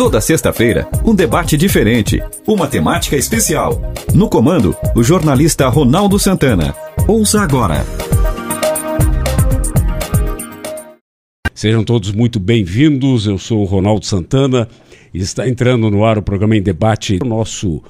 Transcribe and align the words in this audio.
Toda 0.00 0.18
sexta-feira, 0.18 0.88
um 1.04 1.14
debate 1.14 1.58
diferente, 1.58 2.22
uma 2.46 2.66
temática 2.66 3.16
especial. 3.16 3.82
No 4.14 4.30
comando, 4.30 4.74
o 4.96 5.02
jornalista 5.02 5.68
Ronaldo 5.68 6.18
Santana. 6.18 6.74
Ouça 7.06 7.42
agora. 7.42 7.84
Sejam 11.52 11.84
todos 11.84 12.12
muito 12.12 12.40
bem-vindos. 12.40 13.26
Eu 13.26 13.36
sou 13.36 13.60
o 13.60 13.66
Ronaldo 13.66 14.06
Santana 14.06 14.66
e 15.12 15.18
está 15.18 15.46
entrando 15.46 15.90
no 15.90 16.02
ar 16.02 16.16
o 16.16 16.22
programa 16.22 16.56
em 16.56 16.62
debate. 16.62 17.18
O 17.22 17.26
nosso 17.26 17.82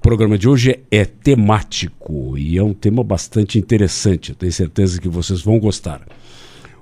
programa 0.00 0.38
de 0.38 0.48
hoje 0.48 0.78
é, 0.92 1.04
temático 1.04 2.38
e 2.38 2.56
é 2.56 2.62
um 2.62 2.72
tema 2.72 3.02
bastante 3.02 3.58
interessante. 3.58 4.32
Tenho 4.32 4.52
certeza 4.52 5.00
que 5.00 5.08
vocês 5.08 5.42
vão 5.42 5.58
gostar. 5.58 6.02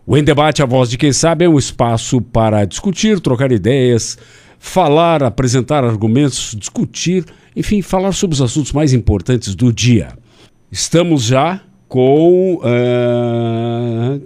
O 0.07 0.17
Em 0.17 0.23
Debate, 0.23 0.63
a 0.63 0.67
voz 0.67 0.89
de 0.89 0.97
quem 0.97 1.13
sabe, 1.13 1.47
é 1.47 1.49
um 1.49 1.59
espaço 1.59 2.21
para 2.21 2.65
discutir, 2.65 3.19
trocar 3.19 3.51
ideias, 3.51 4.17
falar, 4.59 5.23
apresentar 5.23 5.85
argumentos, 5.85 6.55
discutir, 6.59 7.25
enfim, 7.55 7.83
falar 7.83 8.13
sobre 8.13 8.35
os 8.35 8.43
assuntos 8.43 8.73
mais 8.73 8.93
importantes 8.93 9.55
do 9.55 9.73
dia. 9.73 10.17
Estamos 10.71 11.25
já 11.25 11.61
com. 11.89 12.57
Uh, 12.57 14.19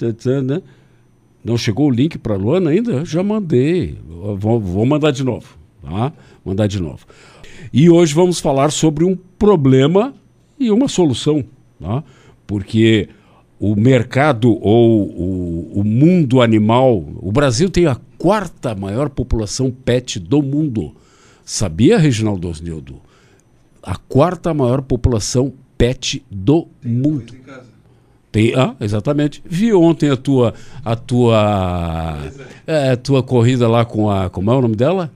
não 1.44 1.56
chegou 1.56 1.88
o 1.88 1.90
link 1.90 2.18
para 2.18 2.36
Luana 2.36 2.70
ainda? 2.70 3.04
Já 3.04 3.22
mandei. 3.22 3.98
Vou, 4.36 4.60
vou 4.60 4.86
mandar 4.86 5.10
de 5.10 5.24
novo. 5.24 5.46
Tá? 5.82 6.12
Mandar 6.44 6.66
de 6.66 6.80
novo. 6.80 7.06
E 7.72 7.88
hoje 7.88 8.14
vamos 8.14 8.40
falar 8.40 8.70
sobre 8.70 9.04
um 9.04 9.16
problema 9.38 10.14
e 10.58 10.70
uma 10.70 10.88
solução. 10.88 11.44
Tá? 11.80 12.02
Porque 12.46 13.08
o 13.58 13.76
mercado 13.76 14.58
ou 14.60 15.02
o, 15.02 15.80
o 15.80 15.84
mundo 15.84 16.40
animal. 16.40 17.04
O 17.20 17.30
Brasil 17.30 17.68
tem 17.68 17.86
a 17.86 17.96
quarta 18.20 18.74
maior 18.74 19.08
população 19.08 19.70
pet 19.70 20.20
do 20.20 20.42
mundo. 20.42 20.94
Sabia, 21.42 21.96
Reginaldo 21.96 22.50
Osnildo? 22.50 23.00
A 23.82 23.96
quarta 23.96 24.52
maior 24.52 24.82
população 24.82 25.54
pet 25.78 26.22
do 26.30 26.68
tem 26.82 26.92
mundo. 26.92 27.34
Tem, 28.30 28.54
ah, 28.54 28.76
exatamente. 28.78 29.42
Vi 29.46 29.72
ontem 29.72 30.10
a 30.10 30.18
tua 30.18 30.52
a 30.84 30.94
tua 30.94 32.18
é, 32.66 32.90
a 32.90 32.96
tua 32.96 33.22
corrida 33.22 33.66
lá 33.66 33.86
com 33.86 34.10
a 34.10 34.28
como 34.28 34.50
é 34.50 34.54
o 34.54 34.60
nome 34.60 34.76
dela? 34.76 35.10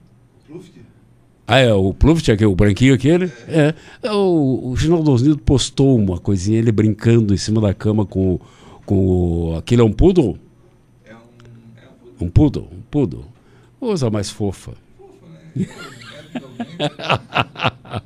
Ah, 1.47 1.58
é 1.58 1.75
o 1.75 1.92
Pluft, 1.92 2.32
aquele, 2.32 2.50
o 2.50 2.56
branquinho 2.56 2.94
aquele? 2.94 3.30
É. 3.47 3.75
é 4.02 4.12
o, 4.12 4.70
o 4.70 4.77
Ginaldo 4.78 5.12
Osnildo 5.12 5.42
postou 5.42 5.94
uma 5.98 6.16
coisinha, 6.16 6.58
ele 6.58 6.72
brincando 6.72 7.34
em 7.34 7.36
cima 7.36 7.60
da 7.60 7.75
cama 7.75 8.06
com, 8.06 8.41
com 8.86 9.06
o. 9.06 9.56
Aquele 9.58 9.82
é 9.82 9.84
um 9.84 9.92
poodle? 9.92 10.38
Um 12.19 12.28
poodle, 12.30 12.62
um 12.62 12.80
poodle. 12.80 12.83
Usa 13.81 14.09
mais 14.11 14.31
fofa. 14.31 14.73
Fofa, 14.98 15.27
né? 16.78 18.00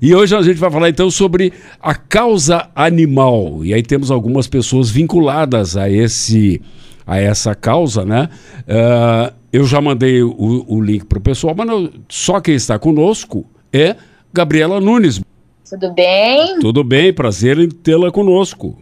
e 0.00 0.14
hoje 0.14 0.34
a 0.34 0.42
gente 0.42 0.58
vai 0.58 0.70
falar 0.70 0.88
então 0.88 1.10
sobre 1.10 1.52
a 1.80 1.94
causa 1.94 2.70
animal. 2.74 3.64
E 3.64 3.74
aí 3.74 3.82
temos 3.82 4.10
algumas 4.10 4.46
pessoas 4.46 4.90
vinculadas 4.90 5.76
a 5.76 5.90
esse 5.90 6.60
a 7.06 7.18
essa 7.18 7.54
causa, 7.54 8.04
né? 8.04 8.28
Uh, 8.62 9.34
eu 9.52 9.64
já 9.64 9.80
mandei 9.80 10.22
o, 10.22 10.64
o 10.68 10.80
link 10.80 11.04
para 11.06 11.18
o 11.18 11.20
pessoal, 11.20 11.54
mas 11.56 11.66
não, 11.66 11.90
só 12.08 12.40
quem 12.40 12.54
está 12.54 12.78
conosco 12.78 13.44
é 13.72 13.96
Gabriela 14.32 14.80
Nunes. 14.80 15.20
Tudo 15.68 15.92
bem? 15.92 16.58
Tudo 16.60 16.84
bem, 16.84 17.12
prazer 17.12 17.58
em 17.58 17.68
tê-la 17.68 18.12
conosco. 18.12 18.78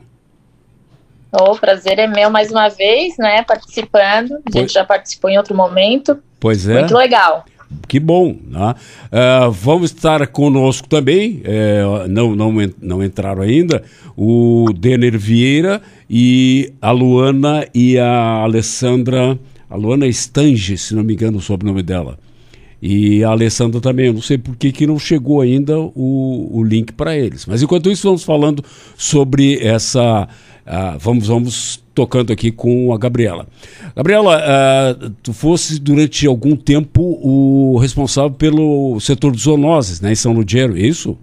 O 1.33 1.57
prazer 1.57 1.99
é 1.99 2.07
meu 2.07 2.31
mais 2.31 2.51
uma 2.51 2.69
vez, 2.69 3.17
né? 3.19 3.43
Participando. 3.43 4.33
A 4.33 4.51
gente 4.51 4.53
pois... 4.53 4.73
já 4.73 4.85
participou 4.85 5.29
em 5.31 5.37
outro 5.37 5.55
momento. 5.55 6.19
Pois 6.41 6.67
é. 6.69 6.81
Muito 6.81 6.97
legal. 6.97 7.45
Que 7.87 8.01
bom. 8.01 8.37
Né? 8.47 8.75
Uh, 9.13 9.51
vamos 9.51 9.93
estar 9.93 10.27
conosco 10.29 10.89
também, 10.89 11.43
uh, 11.43 12.09
não, 12.09 12.35
não, 12.35 12.53
não 12.81 13.05
entraram 13.05 13.43
ainda, 13.43 13.83
o 14.17 14.73
Denner 14.77 15.19
Vieira 15.19 15.83
e 16.09 16.73
a 16.81 16.91
Luana 16.91 17.67
e 17.75 17.99
a 17.99 18.43
Alessandra, 18.43 19.39
a 19.69 19.77
Luana 19.77 20.07
Stange, 20.07 20.79
se 20.79 20.95
não 20.95 21.03
me 21.03 21.13
engano 21.13 21.39
o 21.39 21.43
sobrenome 21.43 21.83
dela. 21.83 22.19
E 22.81 23.25
a 23.25 23.31
Alessandra 23.31 23.81
também, 23.81 24.07
eu 24.07 24.13
não 24.13 24.23
sei 24.23 24.39
por 24.39 24.55
que, 24.57 24.71
que 24.71 24.87
não 24.87 24.99
chegou 24.99 25.41
ainda 25.41 25.77
o, 25.79 26.49
o 26.53 26.63
link 26.63 26.93
para 26.93 27.17
eles. 27.17 27.45
Mas 27.45 27.61
enquanto 27.61 27.91
isso, 27.91 28.07
vamos 28.07 28.23
falando 28.23 28.65
sobre 28.97 29.59
essa 29.59 30.29
Uh, 30.69 30.99
vamos, 30.99 31.29
vamos 31.29 31.83
tocando 31.95 32.31
aqui 32.31 32.53
com 32.53 32.93
a 32.93 32.99
Gabriela. 32.99 33.47
Gabriela, 33.97 34.39
uh, 34.39 35.11
tu 35.23 35.33
fosse 35.33 35.81
durante 35.81 36.27
algum 36.27 36.55
tempo 36.55 37.19
o 37.23 37.79
responsável 37.79 38.33
pelo 38.33 39.01
setor 39.01 39.33
de 39.33 39.41
zoonoses, 39.41 40.03
né, 40.03 40.13
em 40.13 40.15
São 40.15 40.35
Ludgero, 40.35 40.77
é 40.77 40.81
isso? 40.81 41.17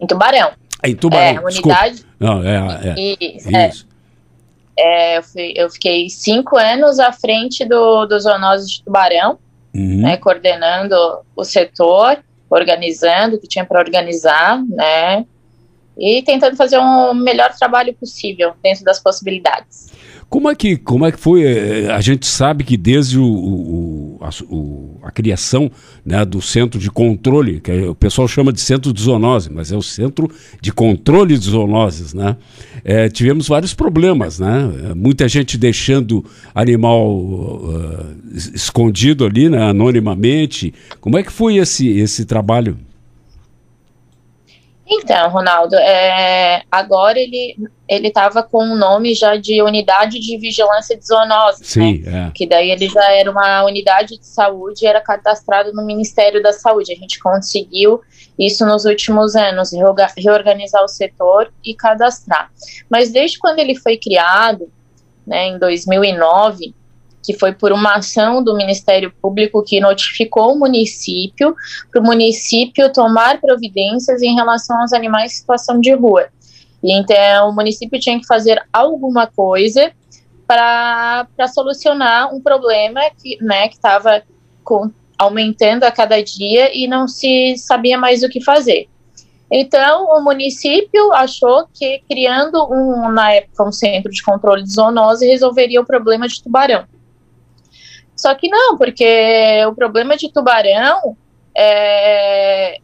Em 0.00 0.06
Tubarão. 0.06 0.52
É, 0.80 0.90
em 0.90 0.94
Tubarão, 0.94 1.42
é, 1.42 1.44
unidade. 1.44 2.06
Não, 2.20 2.40
é, 2.44 2.94
é, 2.96 3.68
isso. 3.68 3.88
É, 4.78 5.18
eu, 5.18 5.22
fui, 5.24 5.52
eu, 5.56 5.68
fiquei 5.68 6.08
cinco 6.08 6.56
anos 6.56 7.00
à 7.00 7.12
frente 7.12 7.64
do, 7.64 8.06
do 8.06 8.20
zoonoses 8.20 8.70
de 8.70 8.84
Tubarão, 8.84 9.40
uhum. 9.74 10.02
né, 10.02 10.16
coordenando 10.18 10.94
o 11.34 11.42
setor, 11.42 12.22
organizando 12.48 13.34
o 13.34 13.40
que 13.40 13.48
tinha 13.48 13.64
para 13.64 13.80
organizar, 13.80 14.62
né, 14.68 15.26
e 15.98 16.22
tentando 16.22 16.56
fazer 16.56 16.78
um 16.78 17.14
melhor 17.14 17.52
trabalho 17.56 17.94
possível 17.94 18.52
dentro 18.62 18.84
das 18.84 19.00
possibilidades. 19.00 19.92
Como 20.32 20.48
é 20.50 20.54
que, 20.54 20.78
como 20.78 21.04
é 21.04 21.12
que 21.12 21.18
foi? 21.18 21.42
Eh, 21.42 21.92
a 21.92 22.00
gente 22.00 22.26
sabe 22.26 22.64
que 22.64 22.74
desde 22.74 23.18
o, 23.18 23.22
o, 23.22 24.18
a, 24.22 24.30
o, 24.44 24.98
a, 25.02 25.10
criação 25.10 25.70
né, 26.02 26.24
do 26.24 26.40
centro 26.40 26.80
de 26.80 26.90
controle, 26.90 27.60
que 27.60 27.70
o 27.70 27.94
pessoal 27.94 28.26
chama 28.26 28.50
de 28.50 28.62
centro 28.62 28.94
de 28.94 29.02
zoonose, 29.02 29.52
mas 29.52 29.70
é 29.70 29.76
o 29.76 29.82
centro 29.82 30.30
de 30.58 30.72
controle 30.72 31.36
de 31.36 31.44
zoonoses, 31.44 32.14
né? 32.14 32.38
É, 32.82 33.10
tivemos 33.10 33.46
vários 33.46 33.74
problemas, 33.74 34.38
né? 34.38 34.94
Muita 34.96 35.28
gente 35.28 35.58
deixando 35.58 36.24
animal 36.54 37.14
uh, 37.14 38.16
escondido 38.32 39.26
ali, 39.26 39.50
né, 39.50 39.62
anonimamente. 39.62 40.72
Como 40.98 41.18
é 41.18 41.22
que 41.22 41.30
foi 41.30 41.56
esse, 41.56 41.86
esse 41.90 42.24
trabalho? 42.24 42.78
Então, 44.86 45.30
Ronaldo, 45.30 45.76
é, 45.76 46.62
agora 46.70 47.18
ele 47.18 47.56
ele 47.88 48.08
estava 48.08 48.42
com 48.42 48.58
o 48.58 48.72
um 48.72 48.76
nome 48.76 49.14
já 49.14 49.36
de 49.36 49.60
unidade 49.60 50.18
de 50.18 50.38
vigilância 50.38 50.96
de 50.96 51.06
zoonoses, 51.06 51.66
Sim, 51.66 51.98
né? 51.98 52.28
é. 52.28 52.30
que 52.32 52.46
daí 52.46 52.70
ele 52.70 52.88
já 52.88 53.12
era 53.12 53.30
uma 53.30 53.64
unidade 53.64 54.18
de 54.18 54.26
saúde, 54.26 54.86
era 54.86 54.98
cadastrado 54.98 55.74
no 55.74 55.84
Ministério 55.84 56.42
da 56.42 56.54
Saúde. 56.54 56.92
A 56.92 56.96
gente 56.96 57.18
conseguiu 57.18 58.00
isso 58.38 58.64
nos 58.64 58.86
últimos 58.86 59.36
anos, 59.36 59.72
reorganizar 60.16 60.82
o 60.82 60.88
setor 60.88 61.52
e 61.62 61.74
cadastrar. 61.74 62.50
Mas 62.88 63.12
desde 63.12 63.38
quando 63.38 63.58
ele 63.58 63.74
foi 63.74 63.98
criado, 63.98 64.72
né, 65.26 65.48
em 65.48 65.58
2009, 65.58 66.74
que 67.22 67.38
foi 67.38 67.52
por 67.52 67.72
uma 67.72 67.94
ação 67.94 68.42
do 68.42 68.56
Ministério 68.56 69.12
Público 69.22 69.62
que 69.62 69.80
notificou 69.80 70.52
o 70.52 70.58
município 70.58 71.54
para 71.90 72.00
o 72.00 72.04
município 72.04 72.92
tomar 72.92 73.40
providências 73.40 74.22
em 74.22 74.34
relação 74.34 74.80
aos 74.80 74.92
animais 74.92 75.32
em 75.32 75.36
situação 75.36 75.80
de 75.80 75.92
rua. 75.94 76.26
E 76.82 76.92
então 76.92 77.50
o 77.50 77.54
município 77.54 78.00
tinha 78.00 78.18
que 78.18 78.26
fazer 78.26 78.60
alguma 78.72 79.26
coisa 79.26 79.92
para 80.46 81.48
solucionar 81.54 82.34
um 82.34 82.40
problema 82.40 83.00
que 83.22 83.42
né, 83.42 83.68
estava 83.68 84.22
aumentando 85.18 85.84
a 85.84 85.90
cada 85.90 86.22
dia 86.22 86.76
e 86.76 86.86
não 86.86 87.06
se 87.06 87.56
sabia 87.56 87.96
mais 87.96 88.22
o 88.22 88.28
que 88.28 88.42
fazer. 88.42 88.88
Então, 89.54 90.06
o 90.06 90.22
município 90.22 91.12
achou 91.12 91.68
que 91.74 92.02
criando 92.08 92.66
um, 92.72 93.10
na 93.10 93.32
época, 93.32 93.68
um 93.68 93.72
centro 93.72 94.10
de 94.10 94.22
controle 94.22 94.62
de 94.62 94.72
zoonose 94.72 95.26
resolveria 95.26 95.78
o 95.78 95.84
problema 95.84 96.26
de 96.26 96.42
tubarão. 96.42 96.86
Só 98.22 98.32
que 98.36 98.48
não, 98.48 98.78
porque 98.78 99.64
o 99.66 99.74
problema 99.74 100.16
de 100.16 100.32
tubarão 100.32 101.16
é, 101.58 102.78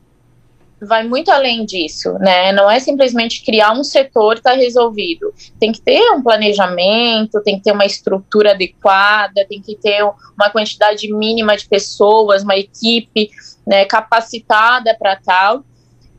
vai 0.83 1.05
muito 1.05 1.31
além 1.31 1.65
disso, 1.65 2.13
né? 2.15 2.51
Não 2.51 2.69
é 2.69 2.81
simplesmente 2.81 3.45
criar 3.45 3.71
um 3.71 3.85
setor 3.85 4.39
está 4.39 4.55
resolvido. 4.55 5.33
Tem 5.61 5.71
que 5.71 5.81
ter 5.81 6.11
um 6.11 6.25
planejamento, 6.25 7.41
tem 7.45 7.57
que 7.57 7.63
ter 7.63 7.71
uma 7.71 7.87
estrutura 7.87 8.51
adequada, 8.51 9.47
tem 9.49 9.63
que 9.63 9.77
ter 9.77 10.03
uma 10.37 10.51
quantidade 10.51 11.07
mínima 11.15 11.57
de 11.57 11.69
pessoas, 11.69 12.43
uma 12.43 12.57
equipe 12.57 13.31
né, 13.65 13.85
capacitada 13.85 14.93
para 14.99 15.15
tal. 15.25 15.65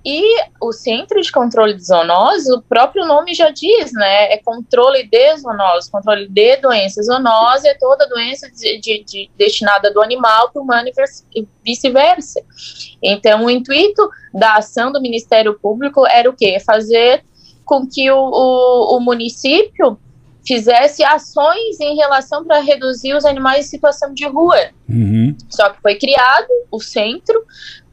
E 0.05 0.23
o 0.61 0.71
Centro 0.71 1.21
de 1.21 1.29
Controle 1.31 1.73
de 1.73 1.85
Zoonoses, 1.85 2.49
o 2.49 2.61
próprio 2.61 3.05
nome 3.05 3.33
já 3.33 3.49
diz, 3.49 3.91
né? 3.91 4.31
É 4.31 4.37
controle 4.37 5.05
de 5.07 5.37
zoonose, 5.37 5.91
controle 5.91 6.27
de 6.27 6.55
doenças. 6.57 7.05
Zoonose 7.05 7.67
é 7.67 7.77
toda 7.77 8.07
doença 8.07 8.49
de, 8.49 8.79
de, 8.79 9.03
de 9.03 9.29
destinada 9.37 9.91
do 9.91 10.01
animal 10.01 10.51
para 10.51 10.61
o 10.61 10.63
humano 10.63 10.89
e 11.35 11.47
vice-versa. 11.65 12.41
Então, 13.03 13.45
o 13.45 13.49
intuito 13.49 14.09
da 14.33 14.55
ação 14.55 14.91
do 14.91 15.01
Ministério 15.01 15.59
Público 15.59 16.07
era 16.07 16.29
o 16.29 16.35
quê? 16.35 16.59
Fazer 16.65 17.23
com 17.65 17.85
que 17.85 18.09
o, 18.09 18.17
o, 18.17 18.97
o 18.97 18.99
município 19.01 19.99
fizesse 20.45 21.03
ações 21.03 21.79
em 21.79 21.95
relação 21.95 22.43
para 22.43 22.59
reduzir 22.59 23.13
os 23.13 23.25
animais 23.25 23.65
em 23.65 23.69
situação 23.69 24.13
de 24.13 24.25
rua. 24.27 24.69
Uhum. 24.87 25.35
Só 25.49 25.69
que 25.69 25.81
foi 25.81 25.95
criado 25.95 26.47
o 26.71 26.79
centro, 26.79 27.43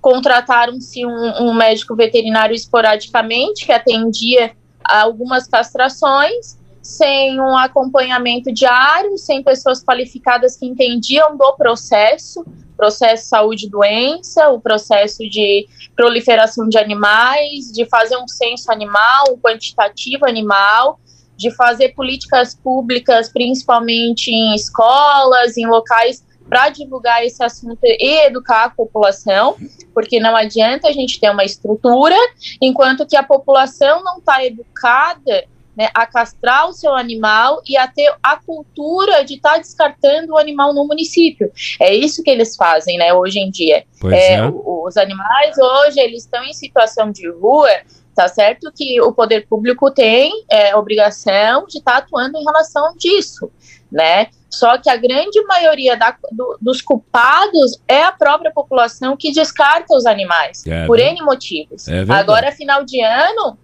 contrataram-se 0.06 1.04
um, 1.04 1.48
um, 1.48 1.52
médico 1.52 1.96
veterinário 1.96 2.54
esporadicamente 2.54 3.66
que 3.66 3.72
atendia 3.72 4.52
algumas 4.84 5.48
castrações, 5.48 6.56
sem 6.80 7.40
um 7.40 7.58
acompanhamento 7.58 8.52
diário, 8.52 9.18
sem 9.18 9.42
pessoas 9.42 9.82
qualificadas 9.82 10.56
que 10.56 10.64
entendiam 10.64 11.36
do 11.36 11.52
processo, 11.56 12.46
processo 12.76 13.30
saúde 13.30 13.68
doença, 13.68 14.48
o 14.50 14.60
processo 14.60 15.28
de 15.28 15.66
proliferação 15.96 16.68
de 16.68 16.78
animais, 16.78 17.72
de 17.72 17.84
fazer 17.86 18.16
um 18.16 18.28
censo 18.28 18.70
animal, 18.70 19.24
um 19.32 19.38
quantitativo 19.38 20.24
animal, 20.24 21.00
de 21.36 21.50
fazer 21.50 21.94
políticas 21.96 22.54
públicas, 22.54 23.28
principalmente 23.28 24.30
em 24.30 24.54
escolas, 24.54 25.56
em 25.56 25.66
locais 25.66 26.24
para 26.48 26.68
divulgar 26.68 27.24
esse 27.24 27.42
assunto 27.42 27.80
e 27.82 28.26
educar 28.26 28.64
a 28.64 28.70
população, 28.70 29.56
porque 29.92 30.20
não 30.20 30.36
adianta 30.36 30.88
a 30.88 30.92
gente 30.92 31.20
ter 31.20 31.30
uma 31.30 31.44
estrutura, 31.44 32.16
enquanto 32.60 33.06
que 33.06 33.16
a 33.16 33.22
população 33.22 34.02
não 34.02 34.18
está 34.18 34.44
educada 34.44 35.44
né, 35.76 35.90
a 35.92 36.06
castrar 36.06 36.68
o 36.68 36.72
seu 36.72 36.94
animal 36.94 37.60
e 37.68 37.76
a 37.76 37.86
ter 37.86 38.10
a 38.22 38.36
cultura 38.36 39.22
de 39.24 39.34
estar 39.34 39.54
tá 39.54 39.58
descartando 39.58 40.32
o 40.32 40.38
animal 40.38 40.72
no 40.72 40.86
município. 40.86 41.52
É 41.78 41.94
isso 41.94 42.22
que 42.22 42.30
eles 42.30 42.56
fazem, 42.56 42.96
né, 42.96 43.12
hoje 43.12 43.38
em 43.38 43.50
dia. 43.50 43.84
É, 44.04 44.34
é. 44.34 44.48
Os 44.48 44.96
animais 44.96 45.56
hoje, 45.58 46.00
eles 46.00 46.22
estão 46.22 46.42
em 46.44 46.54
situação 46.54 47.10
de 47.10 47.28
rua, 47.30 47.68
tá 48.14 48.26
certo 48.26 48.72
que 48.74 48.98
o 49.02 49.12
poder 49.12 49.46
público 49.46 49.90
tem 49.90 50.32
é, 50.50 50.74
obrigação 50.74 51.66
de 51.66 51.78
estar 51.78 51.92
tá 51.92 51.98
atuando 51.98 52.38
em 52.38 52.44
relação 52.44 52.96
disso, 52.96 53.50
né? 53.92 54.28
Só 54.50 54.78
que 54.78 54.88
a 54.88 54.96
grande 54.96 55.40
maioria 55.44 55.96
da, 55.96 56.16
do, 56.32 56.58
dos 56.60 56.80
culpados 56.80 57.80
é 57.86 58.02
a 58.02 58.12
própria 58.12 58.50
população 58.50 59.16
que 59.16 59.32
descarta 59.32 59.94
os 59.94 60.06
animais, 60.06 60.64
é, 60.66 60.86
por 60.86 60.98
N 60.98 61.20
motivos. 61.22 61.88
É 61.88 62.04
Agora, 62.08 62.52
final 62.52 62.84
de 62.84 63.02
ano, 63.02 63.58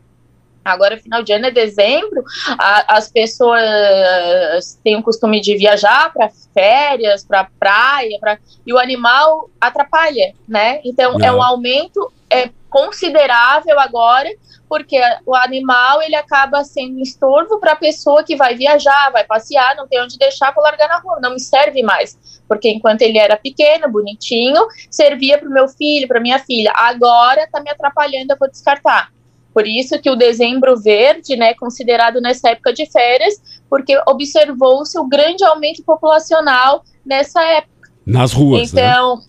Agora, 0.64 0.96
final 0.96 1.22
de 1.24 1.32
ano 1.32 1.46
é 1.46 1.50
dezembro, 1.50 2.22
a, 2.50 2.96
as 2.96 3.10
pessoas 3.10 4.78
têm 4.84 4.96
o 4.96 5.02
costume 5.02 5.40
de 5.40 5.56
viajar 5.56 6.12
para 6.12 6.30
férias, 6.54 7.24
para 7.24 7.48
praia, 7.58 8.16
pra, 8.20 8.38
e 8.64 8.72
o 8.72 8.78
animal 8.78 9.50
atrapalha, 9.60 10.32
né? 10.46 10.80
Então, 10.84 11.18
Não. 11.18 11.26
é 11.26 11.32
um 11.32 11.42
aumento 11.42 12.12
é 12.30 12.48
considerável 12.72 13.78
agora, 13.78 14.28
porque 14.68 14.98
o 15.26 15.36
animal 15.36 16.00
ele 16.00 16.16
acaba 16.16 16.64
sendo 16.64 16.98
estorvo 16.98 17.60
para 17.60 17.72
a 17.72 17.76
pessoa 17.76 18.24
que 18.24 18.34
vai 18.34 18.56
viajar, 18.56 19.12
vai 19.12 19.22
passear, 19.22 19.76
não 19.76 19.86
tem 19.86 20.00
onde 20.02 20.16
deixar 20.18 20.50
para 20.52 20.62
largar 20.62 20.88
na 20.88 20.98
rua, 20.98 21.20
não 21.20 21.34
me 21.34 21.40
serve 21.40 21.82
mais. 21.82 22.18
Porque 22.48 22.70
enquanto 22.70 23.02
ele 23.02 23.18
era 23.18 23.36
pequeno, 23.36 23.90
bonitinho, 23.90 24.66
servia 24.90 25.36
para 25.36 25.48
o 25.48 25.52
meu 25.52 25.68
filho, 25.68 26.08
para 26.08 26.20
minha 26.20 26.38
filha. 26.38 26.72
Agora 26.74 27.44
está 27.44 27.60
me 27.60 27.70
atrapalhando, 27.70 28.32
eu 28.32 28.38
vou 28.38 28.50
descartar. 28.50 29.10
Por 29.52 29.66
isso 29.66 30.00
que 30.00 30.08
o 30.08 30.16
dezembro 30.16 30.80
verde, 30.80 31.36
né, 31.36 31.52
considerado 31.52 32.22
nessa 32.22 32.48
época 32.50 32.72
de 32.72 32.90
férias, 32.90 33.34
porque 33.68 33.94
observou-se 34.08 34.98
o 34.98 35.06
grande 35.06 35.44
aumento 35.44 35.84
populacional 35.84 36.82
nessa 37.04 37.44
época. 37.44 37.90
Nas 38.06 38.32
ruas, 38.32 38.72
né? 38.72 38.80
Então, 38.82 39.16
né? 39.16 39.22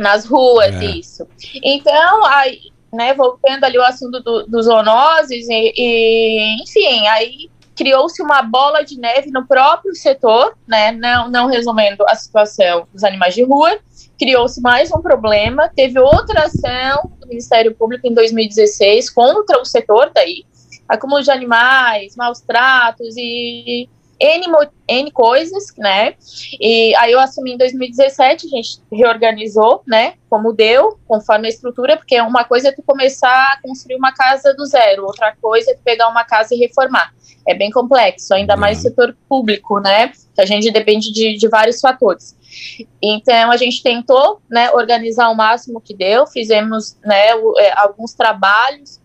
Nas 0.00 0.24
ruas, 0.24 0.74
é. 0.74 0.84
isso. 0.86 1.26
Então, 1.62 2.24
aí, 2.26 2.60
né, 2.92 3.14
voltando 3.14 3.64
ali 3.64 3.78
o 3.78 3.84
assunto 3.84 4.20
do, 4.20 4.46
dos 4.46 4.66
zoonoses, 4.66 5.48
e, 5.48 5.72
e, 5.76 6.62
enfim, 6.62 7.06
aí 7.08 7.50
criou-se 7.76 8.20
uma 8.22 8.42
bola 8.42 8.82
de 8.82 8.98
neve 8.98 9.30
no 9.30 9.46
próprio 9.46 9.94
setor, 9.94 10.54
né, 10.68 10.92
não, 10.92 11.30
não 11.30 11.46
resolvendo 11.46 12.02
a 12.08 12.14
situação 12.14 12.86
dos 12.92 13.04
animais 13.04 13.34
de 13.34 13.42
rua, 13.42 13.78
criou-se 14.18 14.60
mais 14.60 14.92
um 14.92 15.00
problema, 15.00 15.70
teve 15.74 15.98
outra 15.98 16.44
ação 16.44 17.10
do 17.18 17.26
Ministério 17.26 17.74
Público 17.74 18.06
em 18.06 18.12
2016 18.12 19.08
contra 19.08 19.58
o 19.58 19.64
setor 19.64 20.10
daí, 20.14 20.44
acúmulo 20.86 21.22
de 21.22 21.30
animais, 21.30 22.16
maus 22.16 22.40
tratos 22.40 23.14
e 23.16 23.88
N, 24.20 24.46
N 24.86 25.10
coisas, 25.10 25.74
né? 25.78 26.14
E 26.60 26.94
aí 26.96 27.12
eu 27.12 27.20
assumi 27.20 27.54
em 27.54 27.56
2017, 27.56 28.46
a 28.46 28.50
gente 28.50 28.80
reorganizou, 28.92 29.82
né? 29.86 30.14
Como 30.28 30.52
deu, 30.52 30.98
conforme 31.08 31.46
a 31.46 31.50
estrutura, 31.50 31.96
porque 31.96 32.20
uma 32.20 32.44
coisa 32.44 32.68
é 32.68 32.72
tu 32.72 32.82
começar 32.82 33.54
a 33.54 33.60
construir 33.62 33.96
uma 33.96 34.12
casa 34.12 34.54
do 34.54 34.66
zero, 34.66 35.04
outra 35.04 35.34
coisa 35.40 35.70
é 35.70 35.74
tu 35.74 35.80
pegar 35.82 36.08
uma 36.08 36.24
casa 36.24 36.54
e 36.54 36.58
reformar. 36.58 37.12
É 37.48 37.54
bem 37.54 37.70
complexo, 37.70 38.34
ainda 38.34 38.56
mais 38.56 38.78
no 38.78 38.84
uhum. 38.84 38.90
setor 38.90 39.16
público, 39.28 39.80
né? 39.80 40.12
Que 40.34 40.42
a 40.42 40.46
gente 40.46 40.70
depende 40.70 41.12
de, 41.12 41.36
de 41.36 41.48
vários 41.48 41.80
fatores. 41.80 42.36
Então 43.00 43.50
a 43.50 43.56
gente 43.56 43.82
tentou, 43.82 44.40
né, 44.50 44.70
organizar 44.72 45.30
o 45.30 45.36
máximo 45.36 45.80
que 45.80 45.94
deu, 45.94 46.26
fizemos, 46.26 46.96
né, 47.04 47.28
é, 47.58 47.72
alguns 47.78 48.12
trabalhos 48.12 48.99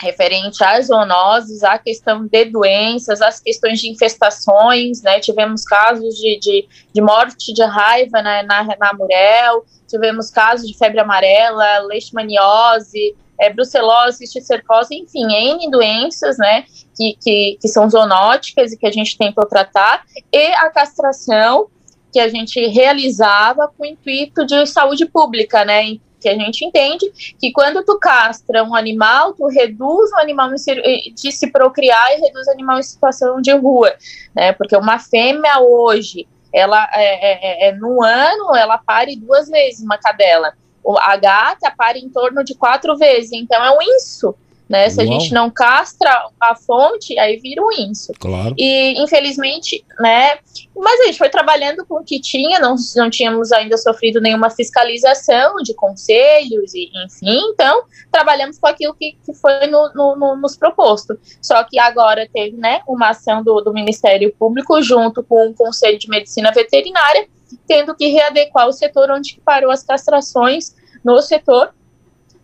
referente 0.00 0.62
às 0.62 0.86
zoonoses, 0.86 1.62
à 1.64 1.78
questão 1.78 2.26
de 2.26 2.44
doenças, 2.46 3.20
às 3.20 3.40
questões 3.40 3.80
de 3.80 3.90
infestações, 3.90 5.02
né, 5.02 5.18
tivemos 5.20 5.64
casos 5.64 6.14
de, 6.14 6.38
de, 6.38 6.68
de 6.92 7.00
morte 7.00 7.52
de 7.52 7.62
raiva 7.64 8.22
né, 8.22 8.42
na, 8.44 8.64
na 8.64 8.92
Murel, 8.94 9.64
tivemos 9.88 10.30
casos 10.30 10.66
de 10.68 10.76
febre 10.76 11.00
amarela, 11.00 11.80
leishmaniose, 11.80 13.16
é, 13.40 13.52
brucelose, 13.52 14.18
cisticercose, 14.18 14.94
enfim, 14.94 15.32
N 15.32 15.70
doenças, 15.70 16.36
né, 16.38 16.64
que, 16.96 17.16
que, 17.20 17.58
que 17.60 17.68
são 17.68 17.88
zoonóticas 17.88 18.72
e 18.72 18.76
que 18.76 18.86
a 18.86 18.92
gente 18.92 19.16
tentou 19.16 19.46
tratar, 19.46 20.04
e 20.32 20.46
a 20.54 20.70
castração, 20.70 21.68
que 22.12 22.18
a 22.18 22.28
gente 22.28 22.58
realizava 22.68 23.68
com 23.76 23.82
o 23.82 23.86
intuito 23.86 24.44
de 24.46 24.64
saúde 24.66 25.06
pública, 25.06 25.64
né, 25.64 25.98
que 26.20 26.28
a 26.28 26.34
gente 26.34 26.64
entende 26.64 27.10
que 27.38 27.52
quando 27.52 27.84
tu 27.84 27.98
castra 27.98 28.64
um 28.64 28.74
animal, 28.74 29.32
tu 29.34 29.46
reduz 29.46 30.10
o 30.12 30.16
animal 30.16 30.50
de 30.52 31.32
se 31.32 31.50
procriar 31.50 32.12
e 32.12 32.20
reduz 32.20 32.46
o 32.46 32.50
animal 32.50 32.78
em 32.78 32.82
situação 32.82 33.40
de 33.40 33.52
rua, 33.52 33.94
né? 34.34 34.52
Porque 34.52 34.76
uma 34.76 34.98
fêmea 34.98 35.60
hoje, 35.60 36.26
ela 36.52 36.88
é, 36.92 37.04
é, 37.04 37.66
é, 37.66 37.68
é 37.68 37.72
no 37.72 38.02
ano, 38.02 38.56
ela 38.56 38.78
pare 38.78 39.16
duas 39.16 39.48
vezes 39.48 39.84
uma 39.84 39.98
cadela. 39.98 40.52
A 41.00 41.16
gata 41.16 41.72
pare 41.76 41.98
em 41.98 42.08
torno 42.08 42.42
de 42.42 42.54
quatro 42.54 42.96
vezes, 42.96 43.32
então 43.32 43.62
é 43.62 43.70
um 43.70 43.82
inso 43.82 44.34
né? 44.68 44.90
Se 44.90 44.98
Uau. 44.98 45.06
a 45.06 45.10
gente 45.10 45.32
não 45.32 45.50
castra 45.50 46.28
a 46.38 46.54
fonte, 46.54 47.18
aí 47.18 47.38
vira 47.38 47.62
um 47.62 47.72
inso. 47.72 48.12
Claro. 48.18 48.54
E, 48.58 49.02
infelizmente, 49.02 49.84
né? 49.98 50.38
Mas 50.76 51.00
a 51.00 51.04
gente 51.06 51.18
foi 51.18 51.30
trabalhando 51.30 51.84
com 51.86 51.96
o 51.96 52.04
que 52.04 52.20
tinha, 52.20 52.60
não, 52.60 52.76
não 52.96 53.08
tínhamos 53.08 53.50
ainda 53.50 53.76
sofrido 53.76 54.20
nenhuma 54.20 54.50
fiscalização 54.50 55.56
de 55.56 55.74
conselhos, 55.74 56.74
e 56.74 56.90
enfim, 57.04 57.40
então 57.52 57.82
trabalhamos 58.12 58.58
com 58.58 58.66
aquilo 58.66 58.94
que, 58.94 59.16
que 59.24 59.32
foi 59.34 59.66
no, 59.66 59.90
no, 59.94 60.16
no, 60.16 60.36
nos 60.36 60.56
proposto. 60.56 61.18
Só 61.42 61.64
que 61.64 61.78
agora 61.78 62.28
teve 62.32 62.56
né, 62.56 62.82
uma 62.86 63.10
ação 63.10 63.42
do, 63.42 63.60
do 63.60 63.72
Ministério 63.72 64.32
Público 64.38 64.80
junto 64.82 65.22
com 65.24 65.48
o 65.48 65.54
Conselho 65.54 65.98
de 65.98 66.08
Medicina 66.08 66.52
Veterinária, 66.52 67.26
tendo 67.66 67.94
que 67.94 68.08
readequar 68.08 68.68
o 68.68 68.72
setor 68.72 69.10
onde 69.10 69.40
parou 69.44 69.70
as 69.70 69.82
castrações 69.82 70.76
no 71.02 71.20
setor 71.22 71.72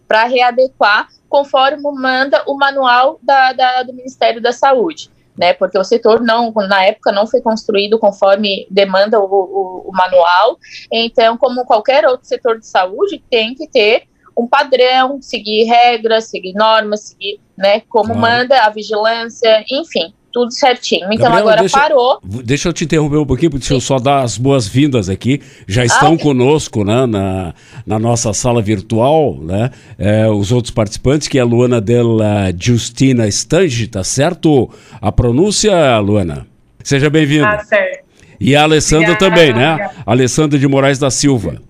para 0.08 0.24
readequar 0.24 1.08
conforme 1.34 1.82
manda 1.82 2.44
o 2.46 2.56
manual 2.56 3.18
da, 3.20 3.52
da, 3.52 3.82
do 3.82 3.92
Ministério 3.92 4.40
da 4.40 4.52
Saúde. 4.52 5.10
Né, 5.36 5.52
porque 5.52 5.76
o 5.76 5.82
setor 5.82 6.20
não, 6.20 6.52
na 6.52 6.84
época, 6.84 7.10
não 7.10 7.26
foi 7.26 7.40
construído 7.40 7.98
conforme 7.98 8.68
demanda 8.70 9.18
o, 9.18 9.24
o, 9.24 9.88
o, 9.88 9.90
manual. 9.90 10.56
Então, 10.92 11.36
como 11.36 11.64
qualquer 11.64 12.06
outro 12.06 12.24
setor 12.24 12.60
de 12.60 12.68
saúde, 12.68 13.20
tem 13.28 13.52
que 13.52 13.66
ter 13.66 14.04
um 14.38 14.46
padrão, 14.46 15.20
seguir 15.20 15.64
regras, 15.64 16.30
seguir 16.30 16.52
normas, 16.52 17.08
seguir, 17.08 17.40
né, 17.58 17.80
como 17.88 18.14
manda 18.14 18.60
a 18.60 18.70
vigilância, 18.70 19.64
enfim 19.68 20.14
tudo 20.34 20.52
certinho. 20.52 21.06
Então 21.06 21.30
Gabriela, 21.30 21.40
agora 21.40 21.60
deixa, 21.60 21.78
parou. 21.78 22.18
Deixa 22.24 22.68
eu 22.68 22.72
te 22.72 22.84
interromper 22.84 23.18
um 23.18 23.24
pouquinho, 23.24 23.52
deixa 23.52 23.68
Sim. 23.68 23.74
eu 23.74 23.80
só 23.80 24.00
dar 24.00 24.22
as 24.22 24.36
boas-vindas 24.36 25.08
aqui. 25.08 25.40
Já 25.68 25.84
estão 25.84 26.14
ah, 26.14 26.18
conosco 26.18 26.84
né, 26.84 27.06
na, 27.06 27.54
na 27.86 27.98
nossa 28.00 28.34
sala 28.34 28.60
virtual, 28.60 29.38
né? 29.40 29.70
É, 29.96 30.28
os 30.28 30.50
outros 30.50 30.72
participantes, 30.72 31.28
que 31.28 31.38
é 31.38 31.40
a 31.40 31.44
Luana 31.44 31.80
della 31.80 32.52
Justina 32.58 33.28
Stange, 33.28 33.86
tá 33.86 34.02
certo? 34.02 34.68
A 35.00 35.12
pronúncia, 35.12 35.98
Luana? 36.00 36.48
Seja 36.82 37.08
bem-vinda. 37.08 37.48
Ah, 37.48 37.64
certo. 37.64 38.04
E 38.40 38.56
a 38.56 38.64
Alessandra 38.64 39.12
Obrigada. 39.12 39.30
também, 39.30 39.54
né? 39.54 39.90
Alessandra 40.04 40.58
de 40.58 40.66
Moraes 40.66 40.98
da 40.98 41.10
Silva. 41.10 41.62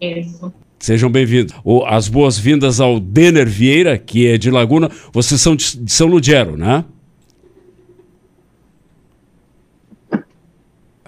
Isso. 0.00 0.50
Sejam 0.78 1.10
bem-vindos. 1.10 1.54
As 1.86 2.08
boas-vindas 2.08 2.80
ao 2.80 2.98
Denner 2.98 3.46
Vieira, 3.46 3.98
que 3.98 4.26
é 4.26 4.38
de 4.38 4.50
Laguna. 4.50 4.90
Vocês 5.12 5.40
são 5.40 5.54
de 5.54 5.92
São 5.92 6.06
Ludgero, 6.06 6.56
né? 6.56 6.84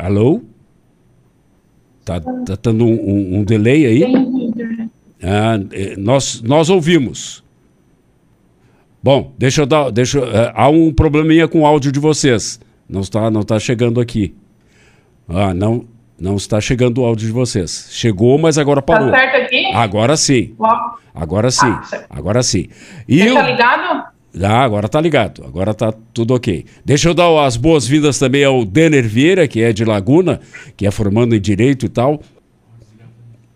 Alô? 0.01 0.41
Tá, 2.05 2.19
tá 2.21 2.59
dando 2.63 2.87
um, 2.87 2.93
um, 2.93 3.39
um 3.39 3.45
delay 3.45 3.85
aí? 3.85 4.03
Ah, 5.23 5.61
é, 5.73 5.95
nós, 5.97 6.41
nós 6.41 6.71
ouvimos. 6.71 7.45
Bom, 9.03 9.33
deixa 9.37 9.63
eu 9.63 9.67
dar. 9.67 9.91
Deixa, 9.91 10.19
uh, 10.19 10.53
há 10.55 10.71
um 10.71 10.91
probleminha 10.93 11.47
com 11.47 11.61
o 11.61 11.67
áudio 11.67 11.93
de 11.93 12.01
vocês. 12.01 12.59
Não 12.89 13.03
está, 13.03 13.31
não 13.31 13.43
está 13.43 13.59
chegando 13.59 14.01
aqui. 14.01 14.35
Ah, 15.29 15.53
não, 15.53 15.85
não 16.19 16.37
está 16.37 16.61
chegando 16.61 17.03
o 17.03 17.05
áudio 17.05 17.27
de 17.27 17.33
vocês. 17.33 17.89
Chegou, 17.91 18.39
mas 18.39 18.57
agora 18.57 18.81
parou. 18.81 19.11
Tá 19.11 19.19
certo 19.19 19.45
aqui? 19.45 19.67
Agora 19.75 20.17
sim. 20.17 20.55
Agora 21.15 21.51
sim. 21.51 21.67
Ah, 21.67 22.07
agora 22.09 22.43
sim. 22.43 22.69
E 23.07 23.19
Você 23.19 23.35
tá 23.35 23.43
ligado? 23.43 24.10
Ah, 24.39 24.63
agora 24.63 24.89
tá 24.89 25.01
ligado. 25.01 25.45
Agora 25.45 25.75
tá 25.75 25.93
tudo 26.15 26.35
ok. 26.35 26.65
Deixa 26.85 27.09
eu 27.09 27.15
dar 27.15 27.45
as 27.45 27.57
boas-vindas 27.57 28.19
também 28.19 28.45
ao 28.45 28.65
Denner 28.65 29.09
Vieira, 29.09 29.49
que 29.49 29.61
é 29.63 29.73
de 29.73 29.85
Laguna, 29.85 30.41
que 30.77 30.87
é 30.87 30.91
formando 30.91 31.35
em 31.35 31.41
Direito 31.41 31.87
e 31.87 31.89
tal. 31.89 32.21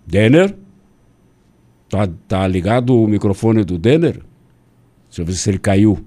Denner? 0.06 0.54
Tá, 1.88 2.08
tá 2.26 2.46
ligado 2.46 3.00
o 3.00 3.06
microfone 3.06 3.64
do 3.64 3.78
Denner? 3.78 4.20
Deixa 5.08 5.22
eu 5.22 5.24
ver 5.24 5.34
se 5.34 5.48
ele 5.48 5.58
caiu. 5.58 6.04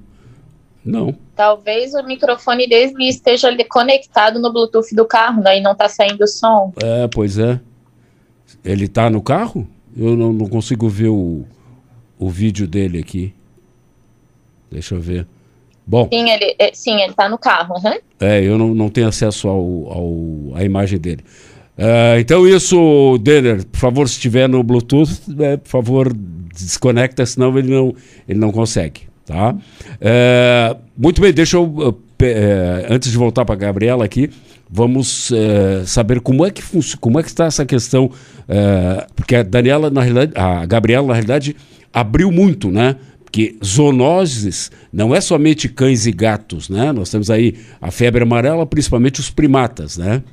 Não. 0.83 1.15
Talvez 1.35 1.93
o 1.93 2.03
microfone 2.03 2.67
dele 2.67 3.07
esteja 3.07 3.55
conectado 3.69 4.39
no 4.39 4.51
Bluetooth 4.51 4.93
do 4.95 5.05
carro, 5.05 5.41
daí 5.41 5.61
não 5.61 5.75
tá 5.75 5.87
saindo 5.87 6.27
som. 6.27 6.73
É, 6.81 7.07
pois 7.07 7.37
é. 7.37 7.59
Ele 8.63 8.87
tá 8.87 9.09
no 9.09 9.21
carro? 9.21 9.67
Eu 9.95 10.15
não, 10.15 10.33
não 10.33 10.47
consigo 10.47 10.87
ver 10.89 11.09
o, 11.09 11.45
o 12.19 12.29
vídeo 12.29 12.67
dele 12.67 12.99
aqui. 12.99 13.33
Deixa 14.71 14.95
eu 14.95 15.01
ver. 15.01 15.25
Bom, 15.85 16.09
Sim, 16.11 16.29
ele, 16.29 16.55
é, 16.59 16.71
sim, 16.73 17.01
ele 17.01 17.13
tá 17.13 17.29
no 17.29 17.37
carro. 17.37 17.75
aham. 17.77 17.95
é, 18.19 18.43
eu 18.43 18.57
não, 18.57 18.73
não 18.75 18.89
tenho 18.89 19.07
acesso 19.07 19.47
ao, 19.47 19.57
ao, 19.57 20.55
à 20.55 20.63
imagem 20.63 20.99
dele. 20.99 21.23
É, 21.77 22.17
então 22.19 22.45
isso, 22.45 23.17
Denner, 23.21 23.65
por 23.65 23.79
favor, 23.79 24.09
se 24.09 24.15
estiver 24.15 24.49
no 24.49 24.61
Bluetooth, 24.63 25.11
é, 25.39 25.55
por 25.57 25.69
favor, 25.69 26.11
desconecta, 26.13 27.25
senão 27.25 27.57
ele 27.57 27.69
não, 27.69 27.95
ele 28.27 28.39
não 28.39 28.51
consegue, 28.51 29.01
tá? 29.25 29.55
É, 30.01 30.75
muito 30.97 31.21
bem, 31.21 31.31
deixa 31.31 31.55
eu, 31.55 31.63
uh, 31.63 31.97
antes 32.89 33.11
de 33.11 33.17
voltar 33.17 33.45
para 33.45 33.53
a 33.53 33.57
Gabriela 33.57 34.03
aqui, 34.03 34.29
vamos 34.69 35.31
saber 35.85 36.19
como 36.19 36.45
é 36.45 36.51
que 36.51 36.61
como 36.99 37.19
é 37.19 37.23
que 37.23 37.29
está 37.29 37.45
essa 37.45 37.63
questão, 37.65 38.09
porque 39.15 39.35
a 39.35 39.43
Daniela, 39.43 39.89
na 39.89 40.01
realidade, 40.01 40.33
a 40.35 40.65
Gabriela, 40.65 41.07
na 41.07 41.13
realidade, 41.13 41.55
abriu 41.93 42.31
muito, 42.31 42.69
né? 42.71 42.95
Porque 43.29 43.57
zoonoses 43.63 44.71
não 44.91 45.13
é 45.13 45.19
somente 45.19 45.67
cães 45.67 46.05
e 46.05 46.13
gatos, 46.13 46.69
né? 46.69 46.93
Nós 46.93 47.09
temos 47.11 47.29
aí 47.29 47.55
a 47.81 47.91
febre 47.91 48.23
amarela, 48.23 48.65
principalmente 48.65 49.19
os 49.19 49.29
primatas, 49.29 49.97
né? 49.97 50.23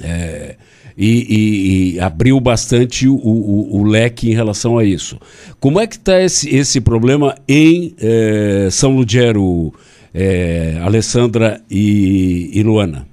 É, 0.00 0.54
e, 0.96 1.08
e- 1.08 1.94
e 1.96 2.00
abriu 2.00 2.38
bastante 2.38 3.08
o, 3.08 3.16
o- 3.16 3.78
o 3.80 3.82
leque 3.82 4.30
em 4.30 4.34
relação 4.34 4.78
a 4.78 4.84
isso. 4.84 5.18
Como 5.58 5.80
é 5.80 5.88
que 5.88 5.96
está 5.96 6.22
esse, 6.22 6.48
esse 6.54 6.80
problema 6.80 7.34
em 7.48 7.96
eh, 8.00 8.68
São 8.70 8.92
Lugero, 8.94 9.74
eh, 10.14 10.78
Alessandra 10.80 11.60
e, 11.68 12.50
e 12.54 12.62
Luana? 12.62 13.08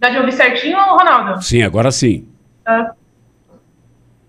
Dá 0.00 0.10
de 0.10 0.18
ouvir 0.18 0.32
certinho, 0.32 0.76
Ronaldo? 0.76 1.40
Sim, 1.42 1.62
agora 1.62 1.92
sim. 1.92 2.24
Tá. 2.64 2.94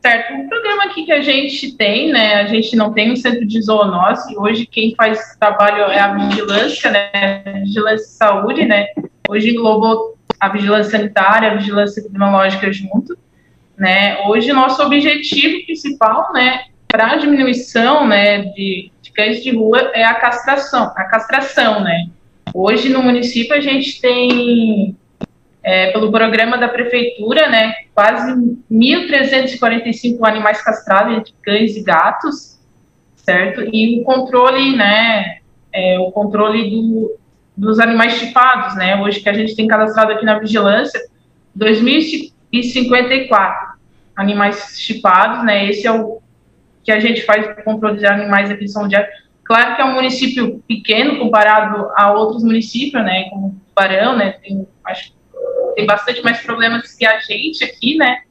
Certo. 0.07 0.35
O 0.35 0.47
programa 0.47 0.85
aqui 0.85 1.03
que 1.03 1.11
a 1.11 1.19
gente 1.19 1.73
tem, 1.75 2.13
né? 2.13 2.35
A 2.35 2.47
gente 2.47 2.77
não 2.77 2.93
tem 2.93 3.11
um 3.11 3.15
centro 3.17 3.45
de 3.45 3.61
zoonose. 3.61 4.37
Hoje 4.37 4.65
quem 4.65 4.95
faz 4.95 5.35
trabalho 5.37 5.83
é 5.83 5.99
a 5.99 6.13
vigilância, 6.13 6.89
né? 6.89 7.41
Vigilância 7.65 8.07
de 8.07 8.13
saúde, 8.13 8.65
né? 8.65 8.87
Hoje 9.27 9.49
englobou 9.49 10.17
a 10.39 10.47
vigilância 10.47 10.97
sanitária, 10.97 11.51
a 11.51 11.55
vigilância 11.55 11.99
epidemiológica 11.99 12.71
junto, 12.71 13.17
né? 13.77 14.25
Hoje 14.27 14.53
nosso 14.53 14.81
objetivo 14.81 15.65
principal, 15.65 16.31
né? 16.31 16.61
Para 16.87 17.11
a 17.11 17.15
diminuição, 17.17 18.07
né? 18.07 18.43
De, 18.53 18.89
de 19.01 19.11
cães 19.11 19.43
de 19.43 19.51
rua 19.51 19.91
é 19.93 20.05
a 20.05 20.15
castração, 20.15 20.93
a 20.95 21.03
castração, 21.03 21.81
né? 21.81 22.07
Hoje 22.53 22.87
no 22.87 23.03
município 23.03 23.53
a 23.53 23.59
gente 23.59 23.99
tem 23.99 24.95
é, 25.67 25.91
pelo 25.91 26.09
programa 26.09 26.57
da 26.57 26.69
prefeitura, 26.69 27.49
né, 27.49 27.73
quase 27.93 28.33
1.345 28.71 30.25
animais 30.25 30.61
castrados 30.61 31.17
entre 31.17 31.33
cães 31.43 31.75
e 31.75 31.83
gatos, 31.83 32.57
certo? 33.17 33.69
E 33.73 33.99
o 33.99 34.05
controle, 34.05 34.77
né, 34.77 35.39
é, 35.73 35.99
o 35.99 36.09
controle 36.09 36.69
do, 36.69 37.17
dos 37.57 37.81
animais 37.81 38.13
chipados, 38.13 38.77
né, 38.77 38.95
hoje 39.01 39.19
que 39.19 39.27
a 39.27 39.33
gente 39.33 39.57
tem 39.57 39.67
cadastrado 39.67 40.13
aqui 40.13 40.23
na 40.23 40.39
vigilância, 40.39 41.01
2.054 41.59 43.53
animais 44.15 44.79
chipados, 44.79 45.43
né, 45.43 45.69
esse 45.69 45.85
é 45.85 45.91
o 45.91 46.21
que 46.81 46.93
a 46.93 46.99
gente 47.01 47.23
faz 47.23 47.45
para 47.45 47.61
controle 47.63 47.97
de 47.97 48.05
animais 48.05 48.49
aqui 48.49 48.63
em 48.63 48.69
São 48.69 48.87
Diego. 48.87 49.05
Claro 49.43 49.75
que 49.75 49.81
é 49.81 49.85
um 49.85 49.95
município 49.95 50.63
pequeno 50.65 51.19
comparado 51.19 51.89
a 51.97 52.13
outros 52.13 52.41
municípios, 52.41 53.03
né, 53.03 53.25
como 53.29 53.59
Barão, 53.75 54.15
né, 54.15 54.31
tem, 54.41 54.65
acho 54.85 55.16
tem 55.77 55.85
bastante 55.85 56.23
mais 56.23 56.41
problemas 56.41 56.95
que 56.95 57.05
a 57.05 57.19
gente 57.19 57.63
aqui, 57.63 57.95
né? 57.97 58.21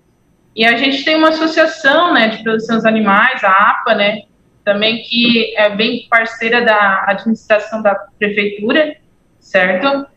E 0.55 0.65
a 0.65 0.77
gente 0.77 1.05
tem 1.05 1.15
uma 1.15 1.29
associação, 1.29 2.13
né, 2.13 2.29
de 2.29 2.43
proteção 2.43 2.75
dos 2.75 2.85
animais, 2.85 3.45
a 3.45 3.51
APA, 3.51 3.95
né, 3.95 4.23
também 4.65 5.03
que 5.03 5.55
é 5.57 5.71
bem 5.71 6.09
parceira 6.11 6.65
da 6.65 7.05
administração 7.07 7.81
da 7.83 7.95
prefeitura, 8.19 8.97
certo? 9.39 10.09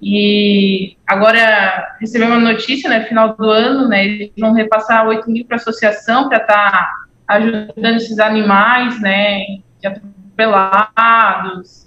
E 0.00 0.96
agora 1.06 1.94
recebemos 2.00 2.38
uma 2.38 2.52
notícia, 2.52 2.88
né, 2.88 3.04
final 3.04 3.36
do 3.36 3.50
ano, 3.50 3.86
né, 3.86 4.06
eles 4.06 4.32
vão 4.38 4.54
repassar 4.54 5.06
8 5.06 5.30
mil 5.30 5.44
para 5.44 5.56
a 5.56 5.60
associação 5.60 6.30
para 6.30 6.38
estar 6.38 6.70
tá 6.70 6.90
ajudando 7.28 7.96
esses 7.96 8.18
animais, 8.18 8.98
né, 8.98 9.44
atropelados, 9.84 11.86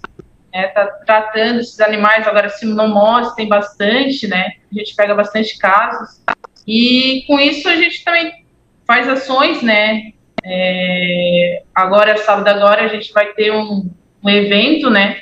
né, 0.56 0.68
tá 0.68 0.88
tratando 1.06 1.60
esses 1.60 1.82
animais, 1.82 2.26
agora 2.26 2.48
sinomose 2.48 3.36
tem 3.36 3.46
bastante, 3.50 4.26
né, 4.26 4.54
a 4.72 4.80
gente 4.80 4.96
pega 4.96 5.14
bastante 5.14 5.58
casos, 5.58 6.24
e 6.66 7.26
com 7.28 7.38
isso 7.38 7.68
a 7.68 7.76
gente 7.76 8.06
também 8.06 8.46
faz 8.88 9.10
ações, 9.10 9.62
né, 9.62 10.14
é, 10.42 11.64
agora, 11.76 12.18
sábado 12.20 12.48
agora, 12.48 12.84
a 12.84 12.88
gente 12.88 13.12
vai 13.12 13.34
ter 13.34 13.52
um, 13.52 13.90
um 14.24 14.30
evento, 14.30 14.90
né, 14.90 15.20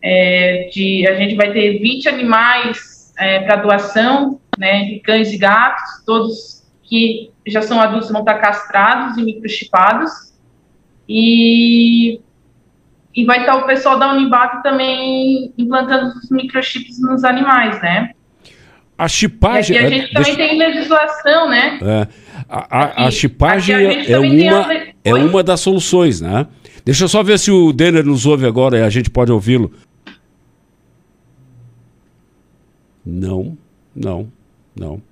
é, 0.00 0.68
de, 0.72 1.04
a 1.08 1.16
gente 1.16 1.34
vai 1.34 1.52
ter 1.52 1.80
20 1.80 2.08
animais 2.08 3.12
é, 3.18 3.40
para 3.40 3.56
doação, 3.56 4.40
né, 4.56 4.84
de 4.84 5.00
cães 5.00 5.32
e 5.32 5.38
gatos, 5.38 6.04
todos 6.06 6.64
que 6.84 7.32
já 7.44 7.60
são 7.60 7.80
adultos 7.80 8.08
vão 8.08 8.20
estar 8.20 8.38
castrados 8.38 9.18
e 9.18 9.22
microchipados, 9.24 10.32
e 11.08 12.20
e 13.20 13.24
vai 13.24 13.40
estar 13.40 13.56
o 13.56 13.66
pessoal 13.66 13.98
da 13.98 14.12
Unibap 14.12 14.62
também 14.62 15.52
implantando 15.58 16.12
os 16.18 16.30
microchips 16.30 17.00
nos 17.00 17.24
animais, 17.24 17.80
né? 17.82 18.10
A 18.96 19.06
chipagem. 19.08 19.76
E 19.76 19.78
a 19.78 19.88
gente 19.88 20.04
é, 20.04 20.12
também 20.12 20.36
deixa- 20.36 20.36
tem 20.36 20.58
legislação, 20.58 21.48
né? 21.48 21.78
é, 21.82 22.08
a, 22.48 22.78
a- 23.02 23.06
a 23.06 23.10
chipagem 23.10 23.74
é, 23.76 24.04
tem 24.04 24.50
uma, 24.50 24.66
é 25.04 25.14
uma 25.14 25.42
das 25.42 25.60
soluções, 25.60 26.20
né? 26.20 26.46
Deixa 26.84 27.04
eu 27.04 27.08
só 27.08 27.22
ver 27.22 27.38
se 27.38 27.50
o 27.50 27.72
Denner 27.72 28.04
nos 28.04 28.24
ouve 28.26 28.46
agora 28.46 28.78
e 28.78 28.82
a 28.82 28.90
gente 28.90 29.10
pode 29.10 29.30
ouvi-lo. 29.30 29.72
Não, 33.04 33.56
não, 33.94 34.28
não. 34.76 35.02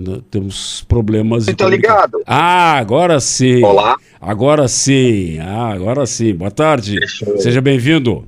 Não, 0.00 0.20
Temos 0.20 0.84
problemas. 0.86 1.46
de 1.46 1.54
Tá 1.54 1.64
comunica- 1.64 1.92
ligado? 1.92 2.22
Ah, 2.24 2.74
agora 2.78 3.18
sim. 3.18 3.64
Olá. 3.64 3.96
Agora 4.20 4.68
sim. 4.68 5.38
Ah, 5.40 5.72
agora 5.72 6.06
sim. 6.06 6.32
Boa 6.34 6.52
tarde. 6.52 6.98
Seja 7.38 7.60
bem-vindo. 7.60 8.24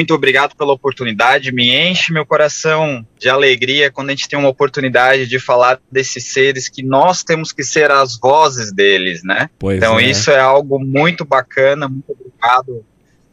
Muito 0.00 0.14
obrigado 0.14 0.54
pela 0.56 0.72
oportunidade. 0.72 1.50
Me 1.50 1.70
enche 1.74 2.12
meu 2.12 2.24
coração 2.24 3.04
de 3.18 3.28
alegria 3.28 3.90
quando 3.90 4.10
a 4.10 4.12
gente 4.12 4.28
tem 4.28 4.38
uma 4.38 4.48
oportunidade 4.48 5.26
de 5.26 5.38
falar 5.40 5.80
desses 5.90 6.24
seres 6.32 6.68
que 6.68 6.82
nós 6.84 7.24
temos 7.24 7.50
que 7.52 7.64
ser 7.64 7.90
as 7.90 8.16
vozes 8.18 8.72
deles, 8.72 9.22
né? 9.24 9.48
Pois 9.58 9.78
Então 9.78 9.98
é. 9.98 10.04
isso 10.04 10.30
é 10.30 10.38
algo 10.38 10.78
muito 10.78 11.24
bacana. 11.24 11.88
Muito 11.88 12.04
obrigado 12.12 12.84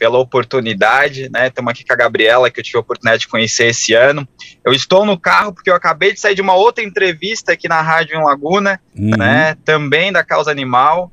pela 0.02 0.18
oportunidade, 0.18 1.30
né? 1.32 1.50
Estamos 1.50 1.70
aqui 1.70 1.86
com 1.86 1.94
a 1.94 1.96
Gabriela, 1.96 2.50
que 2.50 2.60
eu 2.60 2.64
tive 2.64 2.76
a 2.76 2.82
oportunidade 2.82 3.22
de 3.22 3.28
conhecer 3.28 3.68
esse 3.68 3.94
ano. 3.94 4.28
Eu 4.66 4.74
estou 4.74 5.06
no 5.06 5.16
carro 5.16 5.54
porque 5.54 5.70
eu 5.70 5.76
acabei 5.76 6.12
de 6.12 6.20
sair 6.20 6.34
de 6.34 6.42
uma 6.42 6.56
outra 6.56 6.84
entrevista 6.84 7.52
aqui 7.52 7.68
na 7.68 7.84
Rádio 7.84 8.16
em 8.18 8.24
Laguna, 8.24 8.82
Uhum. 8.98 9.12
né? 9.16 9.56
Também 9.64 10.12
da 10.12 10.24
causa 10.24 10.50
animal. 10.50 11.12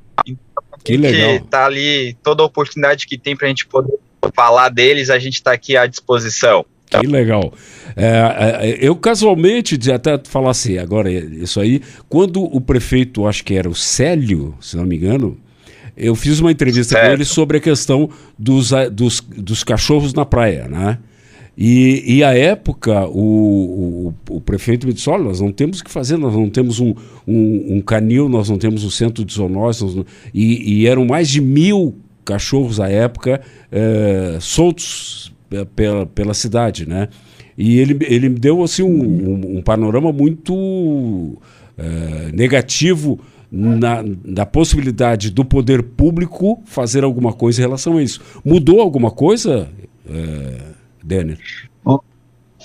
Que 0.83 0.97
legal. 0.97 1.39
tá 1.41 1.67
ali 1.67 2.17
toda 2.23 2.41
a 2.41 2.45
oportunidade 2.47 3.05
que 3.05 3.15
tem 3.15 3.35
para 3.35 3.45
a 3.45 3.49
gente 3.49 3.67
poder 3.67 3.93
falar 4.33 4.69
deles, 4.69 5.11
a 5.11 5.19
gente 5.19 5.35
está 5.35 5.51
aqui 5.51 5.77
à 5.77 5.85
disposição. 5.85 6.65
Que 6.89 7.05
legal. 7.05 7.53
É, 7.95 8.69
é, 8.71 8.77
eu 8.81 8.95
casualmente, 8.95 9.77
de 9.77 9.91
até 9.91 10.19
falar 10.23 10.49
assim, 10.49 10.79
agora 10.79 11.11
isso 11.11 11.59
aí, 11.61 11.79
quando 12.07 12.43
o 12.43 12.59
prefeito, 12.59 13.27
acho 13.27 13.43
que 13.43 13.53
era 13.53 13.69
o 13.69 13.75
Célio, 13.75 14.57
se 14.59 14.75
não 14.75 14.83
me 14.83 14.95
engano, 14.95 15.37
eu 15.99 16.15
fiz 16.15 16.39
uma 16.39 16.51
entrevista 16.51 16.95
com 16.95 17.01
Certo. 17.01 17.13
ele 17.13 17.25
sobre 17.25 17.57
a 17.57 17.59
questão 17.59 18.09
dos, 18.37 18.71
dos, 18.91 19.19
dos 19.19 19.63
cachorros 19.63 20.13
na 20.13 20.25
praia, 20.25 20.67
né? 20.67 20.97
E, 21.61 22.15
e 22.19 22.23
à 22.23 22.33
época, 22.33 23.05
o, 23.09 24.13
o, 24.29 24.35
o 24.37 24.41
prefeito 24.41 24.87
me 24.87 24.93
disse: 24.93 25.09
olha, 25.09 25.25
nós 25.25 25.41
não 25.41 25.51
temos 25.51 25.81
o 25.81 25.83
que 25.83 25.91
fazer, 25.91 26.15
nós 26.17 26.33
não 26.33 26.49
temos 26.49 26.79
um, 26.79 26.95
um, 27.27 27.75
um 27.75 27.81
canil, 27.81 28.29
nós 28.29 28.49
não 28.49 28.57
temos 28.57 28.85
um 28.85 28.89
centro 28.89 29.25
de 29.25 29.33
zoonose, 29.33 29.83
nós 29.83 29.93
não- 29.95 30.05
e, 30.33 30.79
e 30.83 30.87
eram 30.87 31.05
mais 31.05 31.27
de 31.29 31.41
mil 31.41 31.97
cachorros 32.23 32.79
à 32.79 32.87
época 32.89 33.41
é, 33.71 34.37
soltos 34.39 35.33
pela, 35.75 36.05
pela 36.05 36.33
cidade, 36.33 36.87
né? 36.87 37.09
E 37.57 37.77
ele, 37.77 37.97
ele 38.07 38.29
me 38.29 38.39
deu 38.39 38.63
assim, 38.63 38.83
um, 38.83 38.87
um, 39.01 39.57
um 39.57 39.61
panorama 39.61 40.13
muito 40.13 41.37
é, 41.77 42.31
negativo 42.31 43.19
na, 43.51 44.03
na 44.23 44.45
possibilidade 44.45 45.31
do 45.31 45.43
poder 45.43 45.81
público 45.81 46.61
fazer 46.65 47.03
alguma 47.03 47.33
coisa 47.33 47.61
em 47.61 47.65
relação 47.65 47.97
a 47.97 48.03
isso. 48.03 48.21
Mudou 48.45 48.79
alguma 48.79 49.11
coisa, 49.11 49.69
é, 50.07 50.57
Denner? 51.03 51.39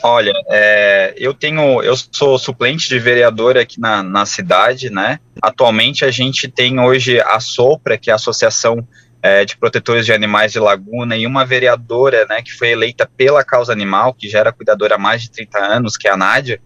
Olha, 0.03 0.33
é, 0.51 1.15
eu 1.17 1.33
tenho, 1.33 1.83
eu 1.83 1.95
sou 1.97 2.39
suplente 2.39 2.89
de 2.89 2.99
vereador 2.99 3.57
aqui 3.57 3.81
na, 3.81 4.03
na 4.03 4.27
cidade, 4.27 4.91
né? 4.91 5.19
Atualmente 5.41 6.05
a 6.05 6.11
gente 6.11 6.47
tem 6.47 6.79
hoje 6.79 7.21
a 7.21 7.41
Sopra, 7.41 7.97
que 7.97 8.11
é 8.11 8.13
a 8.13 8.17
Associação 8.17 8.87
é, 9.25 9.43
de 9.43 9.57
Protetores 9.57 10.05
de 10.05 10.13
Animais 10.13 10.53
de 10.53 10.59
Laguna, 10.59 11.17
e 11.17 11.27
uma 11.27 11.47
vereadora, 11.47 12.27
né, 12.27 12.43
que 12.43 12.53
foi 12.53 12.69
eleita 12.69 13.11
pela 13.17 13.43
causa 13.43 13.73
animal, 13.73 14.13
que 14.13 14.29
já 14.29 14.41
era 14.41 14.53
cuidadora 14.53 14.97
há 14.97 14.99
mais 14.99 15.23
de 15.23 15.31
30 15.31 15.59
anos, 15.59 15.97
que 15.97 16.07
é 16.07 16.11
a 16.11 16.17
Nádia. 16.17 16.61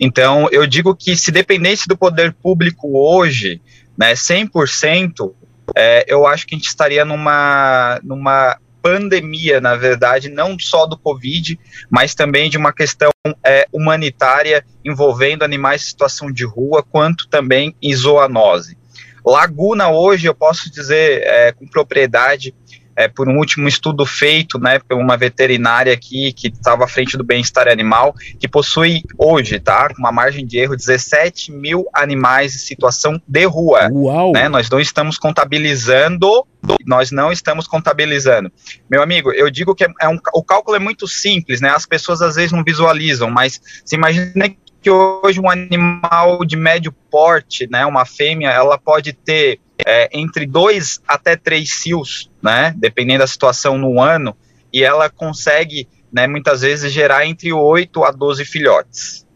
Então, 0.00 0.48
eu 0.50 0.66
digo 0.66 0.92
que 0.92 1.16
se 1.16 1.30
dependesse 1.30 1.86
do 1.86 1.96
poder 1.96 2.32
público 2.32 2.98
hoje, 2.98 3.62
né, 3.96 4.14
100%, 4.14 5.32
é, 5.76 6.04
eu 6.08 6.26
acho 6.26 6.48
que 6.48 6.56
a 6.56 6.58
gente 6.58 6.66
estaria 6.66 7.04
numa, 7.04 8.00
numa 8.02 8.58
pandemia, 8.82 9.60
na 9.60 9.76
verdade, 9.76 10.28
não 10.28 10.58
só 10.58 10.86
do 10.86 10.98
Covid, 10.98 11.60
mas 11.88 12.12
também 12.12 12.50
de 12.50 12.58
uma 12.58 12.72
questão 12.72 13.10
é, 13.46 13.68
humanitária 13.72 14.64
envolvendo 14.84 15.44
animais 15.44 15.82
em 15.82 15.86
situação 15.86 16.32
de 16.32 16.44
rua, 16.44 16.82
quanto 16.82 17.28
também 17.28 17.72
em 17.80 17.94
zoonose. 17.94 18.79
Laguna 19.24 19.88
hoje, 19.90 20.26
eu 20.26 20.34
posso 20.34 20.70
dizer 20.70 21.22
é, 21.22 21.52
com 21.52 21.66
propriedade, 21.66 22.54
é, 23.00 23.08
por 23.08 23.28
um 23.28 23.38
último 23.38 23.66
estudo 23.66 24.04
feito 24.04 24.58
né, 24.58 24.78
por 24.78 24.98
uma 24.98 25.16
veterinária 25.16 25.92
aqui 25.92 26.32
que 26.32 26.48
estava 26.48 26.84
à 26.84 26.88
frente 26.88 27.16
do 27.16 27.24
bem-estar 27.24 27.68
animal, 27.68 28.14
que 28.38 28.46
possui 28.46 29.02
hoje, 29.16 29.58
tá, 29.58 29.88
uma 29.98 30.12
margem 30.12 30.44
de 30.44 30.58
erro, 30.58 30.76
17 30.76 31.50
mil 31.50 31.86
animais 31.94 32.54
em 32.54 32.58
situação 32.58 33.20
de 33.26 33.44
rua. 33.44 33.88
Uau! 33.90 34.32
Né, 34.32 34.48
nós 34.48 34.68
não 34.68 34.78
estamos 34.78 35.16
contabilizando, 35.16 36.46
nós 36.86 37.10
não 37.10 37.32
estamos 37.32 37.66
contabilizando. 37.66 38.52
Meu 38.90 39.02
amigo, 39.02 39.32
eu 39.32 39.50
digo 39.50 39.74
que 39.74 39.84
é, 39.84 39.88
é 40.02 40.08
um, 40.08 40.18
o 40.34 40.42
cálculo 40.42 40.76
é 40.76 40.80
muito 40.80 41.08
simples, 41.08 41.60
né, 41.60 41.70
as 41.70 41.86
pessoas 41.86 42.20
às 42.20 42.34
vezes 42.34 42.52
não 42.52 42.62
visualizam, 42.62 43.30
mas 43.30 43.60
se 43.84 43.96
imagina 43.96 44.54
que 44.80 44.90
hoje 44.90 45.40
um 45.40 45.50
animal 45.50 46.44
de 46.44 46.56
médio 46.56 46.92
porte, 47.10 47.68
né, 47.70 47.84
uma 47.84 48.04
fêmea, 48.04 48.50
ela 48.50 48.78
pode 48.78 49.12
ter 49.12 49.60
é, 49.86 50.08
entre 50.12 50.46
dois 50.46 51.00
até 51.06 51.36
três 51.36 51.74
cios, 51.74 52.30
né, 52.42 52.74
dependendo 52.76 53.20
da 53.20 53.26
situação 53.26 53.76
no 53.76 54.00
ano, 54.00 54.36
e 54.72 54.82
ela 54.82 55.10
consegue, 55.10 55.88
né, 56.12 56.26
muitas 56.26 56.62
vezes 56.62 56.92
gerar 56.92 57.26
entre 57.26 57.52
8 57.52 58.04
a 58.04 58.10
12 58.10 58.44
filhotes, 58.44 59.26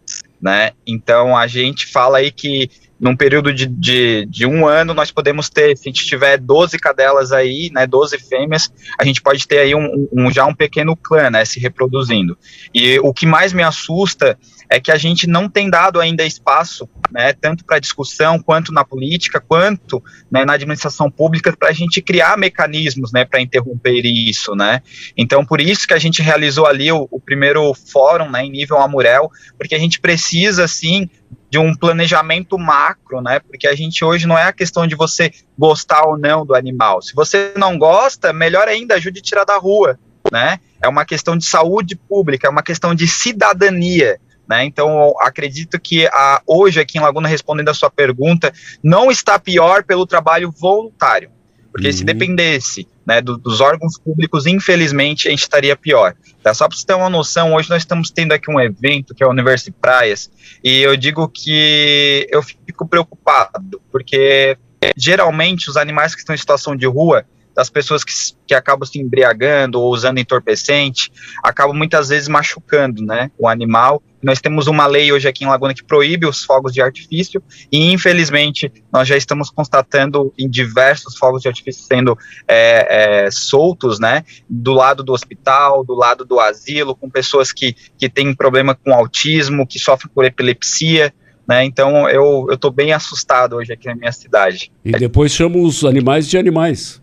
né, 0.40 0.72
então 0.86 1.36
a 1.36 1.46
gente 1.46 1.86
fala 1.86 2.18
aí 2.18 2.30
que 2.30 2.70
num 2.98 3.16
período 3.16 3.52
de, 3.52 3.66
de, 3.66 4.26
de, 4.26 4.46
um 4.46 4.66
ano, 4.66 4.94
nós 4.94 5.10
podemos 5.10 5.48
ter, 5.48 5.76
se 5.76 5.88
a 5.88 5.92
gente 5.92 6.06
tiver 6.06 6.38
12 6.38 6.78
cadelas 6.78 7.32
aí, 7.32 7.70
né, 7.72 7.86
12 7.86 8.18
fêmeas, 8.18 8.72
a 8.98 9.04
gente 9.04 9.20
pode 9.20 9.46
ter 9.46 9.58
aí 9.58 9.74
um, 9.74 10.08
um, 10.12 10.32
já 10.32 10.46
um 10.46 10.54
pequeno 10.54 10.96
clã, 10.96 11.30
né, 11.30 11.44
se 11.44 11.58
reproduzindo. 11.58 12.38
E 12.72 12.98
o 13.00 13.12
que 13.12 13.26
mais 13.26 13.52
me 13.52 13.62
assusta 13.62 14.38
é 14.68 14.80
que 14.80 14.90
a 14.90 14.96
gente 14.96 15.26
não 15.26 15.48
tem 15.48 15.68
dado 15.68 16.00
ainda 16.00 16.24
espaço, 16.24 16.88
né, 17.10 17.32
tanto 17.32 17.64
para 17.64 17.78
discussão, 17.78 18.40
quanto 18.40 18.72
na 18.72 18.84
política, 18.84 19.40
quanto 19.40 20.02
né, 20.30 20.44
na 20.44 20.54
administração 20.54 21.10
pública, 21.10 21.54
para 21.56 21.68
a 21.68 21.72
gente 21.72 22.00
criar 22.00 22.38
mecanismos, 22.38 23.12
né, 23.12 23.24
para 23.24 23.40
interromper 23.40 24.02
isso, 24.04 24.54
né. 24.54 24.80
Então, 25.16 25.44
por 25.44 25.60
isso 25.60 25.86
que 25.86 25.94
a 25.94 25.98
gente 25.98 26.22
realizou 26.22 26.66
ali 26.66 26.90
o, 26.90 27.06
o 27.10 27.20
primeiro 27.20 27.72
fórum, 27.74 28.30
né, 28.30 28.44
em 28.44 28.50
nível 28.50 28.78
Amurel, 28.78 29.30
porque 29.58 29.74
a 29.74 29.78
gente 29.78 30.00
precisa, 30.00 30.66
sim, 30.66 31.08
de 31.50 31.58
um 31.58 31.74
planejamento 31.74 32.58
macro, 32.58 33.20
né? 33.20 33.40
Porque 33.40 33.66
a 33.66 33.74
gente 33.74 34.04
hoje 34.04 34.26
não 34.26 34.38
é 34.38 34.44
a 34.44 34.52
questão 34.52 34.86
de 34.86 34.94
você 34.94 35.32
gostar 35.58 36.04
ou 36.06 36.18
não 36.18 36.44
do 36.44 36.54
animal. 36.54 37.00
Se 37.02 37.14
você 37.14 37.52
não 37.56 37.78
gosta, 37.78 38.32
melhor 38.32 38.68
ainda, 38.68 38.94
ajude 38.94 39.20
a 39.20 39.22
tirar 39.22 39.44
da 39.44 39.56
rua, 39.56 39.98
né? 40.30 40.58
É 40.82 40.88
uma 40.88 41.04
questão 41.04 41.36
de 41.36 41.44
saúde 41.44 41.96
pública, 41.96 42.46
é 42.46 42.50
uma 42.50 42.62
questão 42.62 42.94
de 42.94 43.06
cidadania. 43.06 44.18
Né? 44.48 44.64
Então, 44.64 45.14
acredito 45.20 45.80
que 45.80 46.06
a, 46.06 46.42
hoje, 46.46 46.78
aqui 46.78 46.98
em 46.98 47.00
Laguna, 47.00 47.28
respondendo 47.28 47.70
a 47.70 47.74
sua 47.74 47.90
pergunta, 47.90 48.52
não 48.82 49.10
está 49.10 49.38
pior 49.38 49.84
pelo 49.84 50.06
trabalho 50.06 50.50
voluntário. 50.50 51.30
Porque 51.72 51.88
uhum. 51.88 51.92
se 51.92 52.04
dependesse 52.04 52.86
né, 53.06 53.20
do, 53.20 53.36
dos 53.36 53.60
órgãos 53.60 53.98
públicos, 53.98 54.46
infelizmente, 54.46 55.28
a 55.28 55.30
gente 55.30 55.42
estaria 55.42 55.76
pior. 55.76 56.14
Tá? 56.42 56.54
Só 56.54 56.68
para 56.68 56.76
você 56.76 56.86
ter 56.86 56.94
uma 56.94 57.10
noção, 57.10 57.54
hoje 57.54 57.68
nós 57.68 57.82
estamos 57.82 58.10
tendo 58.10 58.32
aqui 58.32 58.50
um 58.50 58.60
evento 58.60 59.14
que 59.14 59.22
é 59.22 59.26
o 59.26 59.30
Universo 59.30 59.72
Praias, 59.72 60.30
e 60.62 60.80
eu 60.80 60.96
digo 60.96 61.28
que 61.28 62.26
eu 62.30 62.42
fico 62.42 62.86
preocupado, 62.86 63.80
porque 63.90 64.56
geralmente 64.96 65.70
os 65.70 65.76
animais 65.76 66.14
que 66.14 66.20
estão 66.20 66.34
em 66.34 66.38
situação 66.38 66.76
de 66.76 66.86
rua, 66.86 67.24
das 67.54 67.70
pessoas 67.70 68.02
que, 68.02 68.12
que 68.46 68.54
acabam 68.54 68.86
se 68.86 68.98
embriagando 68.98 69.80
ou 69.80 69.92
usando 69.92 70.18
entorpecente, 70.18 71.12
acabam 71.42 71.76
muitas 71.76 72.08
vezes 72.08 72.28
machucando 72.28 73.02
né, 73.04 73.30
o 73.38 73.48
animal. 73.48 74.02
Nós 74.24 74.40
temos 74.40 74.66
uma 74.66 74.86
lei 74.86 75.12
hoje 75.12 75.28
aqui 75.28 75.44
em 75.44 75.46
Laguna 75.46 75.74
que 75.74 75.84
proíbe 75.84 76.26
os 76.26 76.42
fogos 76.42 76.72
de 76.72 76.80
artifício 76.80 77.42
e, 77.70 77.92
infelizmente, 77.92 78.72
nós 78.90 79.06
já 79.06 79.16
estamos 79.16 79.50
constatando 79.50 80.32
em 80.38 80.48
diversos 80.48 81.16
fogos 81.18 81.42
de 81.42 81.48
artifício 81.48 81.84
sendo 81.86 82.16
é, 82.48 83.24
é, 83.26 83.30
soltos, 83.30 84.00
né, 84.00 84.24
do 84.48 84.72
lado 84.72 85.02
do 85.02 85.12
hospital, 85.12 85.84
do 85.84 85.94
lado 85.94 86.24
do 86.24 86.40
asilo, 86.40 86.96
com 86.96 87.10
pessoas 87.10 87.52
que, 87.52 87.76
que 87.98 88.08
têm 88.08 88.34
problema 88.34 88.74
com 88.74 88.94
autismo, 88.94 89.66
que 89.66 89.78
sofrem 89.78 90.10
por 90.14 90.24
epilepsia, 90.24 91.12
né? 91.46 91.62
Então 91.62 92.08
eu 92.08 92.46
estou 92.50 92.70
bem 92.70 92.94
assustado 92.94 93.56
hoje 93.56 93.72
aqui 93.74 93.86
na 93.86 93.94
minha 93.94 94.12
cidade. 94.12 94.72
E 94.82 94.92
depois 94.92 95.32
chama 95.32 95.58
os 95.58 95.84
animais 95.84 96.26
de 96.26 96.38
animais. 96.38 97.02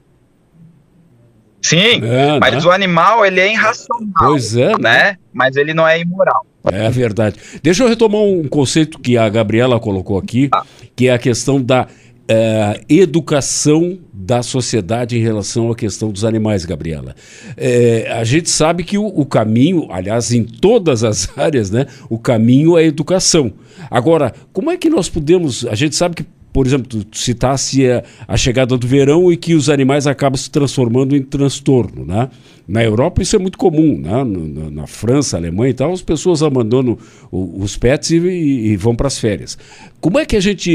Sim, 1.62 2.04
é, 2.04 2.40
mas 2.40 2.64
né? 2.64 2.70
o 2.70 2.72
animal 2.72 3.24
ele 3.24 3.40
é 3.40 3.54
irracional, 3.54 4.12
pois 4.18 4.56
é, 4.58 4.70
né? 4.70 4.78
né? 4.80 5.18
Mas 5.32 5.56
ele 5.56 5.76
não 5.76 5.88
é 5.88 6.00
imoral. 6.00 6.44
É 6.64 6.90
verdade. 6.90 7.38
Deixa 7.64 7.84
eu 7.84 7.88
retomar 7.88 8.22
um 8.22 8.48
conceito 8.48 9.00
que 9.00 9.18
a 9.18 9.28
Gabriela 9.30 9.80
colocou 9.80 10.18
aqui, 10.18 10.50
ah. 10.54 10.64
que 10.96 11.08
é 11.08 11.14
a 11.14 11.18
questão 11.18 11.62
da 11.62 11.88
é, 12.28 12.82
educação 12.88 13.98
da 14.14 14.44
sociedade 14.44 15.18
em 15.18 15.22
relação 15.22 15.72
à 15.72 15.76
questão 15.76 16.12
dos 16.12 16.24
animais, 16.24 16.64
Gabriela. 16.64 17.16
É, 17.58 18.12
a 18.12 18.24
gente 18.24 18.50
sabe 18.50 18.84
que 18.84 18.98
o, 18.98 19.06
o, 19.06 19.26
caminho, 19.26 19.88
aliás, 19.92 20.32
em 20.32 20.44
todas 20.44 21.04
as 21.04 21.30
áreas, 21.38 21.72
né, 21.72 21.88
o 22.10 22.18
caminho 22.18 22.78
é 22.78 22.84
a 22.84 22.86
educação. 22.86 23.52
Agora, 23.90 24.34
como 24.54 24.72
é 24.72 24.78
que 24.78 24.90
nós 24.90 25.10
podemos. 25.10 25.66
A 25.66 25.76
gente 25.76 25.96
sabe 25.96 26.16
que 26.16 26.26
por 26.52 26.68
exemplo, 26.68 27.04
tu 27.04 27.18
citasse 27.18 27.88
a, 27.88 28.04
a, 28.28 28.38
chegada 28.38 28.78
do 28.78 28.88
verão 28.88 29.32
e 29.32 29.38
que 29.38 29.54
os 29.54 29.70
animais 29.70 30.06
acabam 30.06 30.38
se 30.38 30.50
transformando 30.50 31.16
em 31.16 31.22
transtorno, 31.22 32.06
né? 32.06 32.30
Na 32.68 32.84
Europa 32.84 33.22
isso 33.22 33.36
é 33.36 33.40
muito 33.40 33.58
comum, 33.58 33.98
né? 33.98 34.24
na, 34.24 34.72
na 34.72 34.88
França, 34.88 35.38
Alemanha 35.38 35.72
e 35.72 35.74
tal, 35.74 35.92
as 35.92 36.02
pessoas 36.02 36.44
abandonam 36.44 36.98
o, 37.32 37.62
os 37.62 37.76
pets 37.76 38.12
e, 38.12 38.18
e 38.18 38.78
vão 38.78 38.96
para 38.96 39.08
as 39.08 39.20
férias. 39.20 39.58
Como 40.00 40.20
é 40.20 40.26
que 40.26 40.36
a 40.36 40.40
gente 40.40 40.72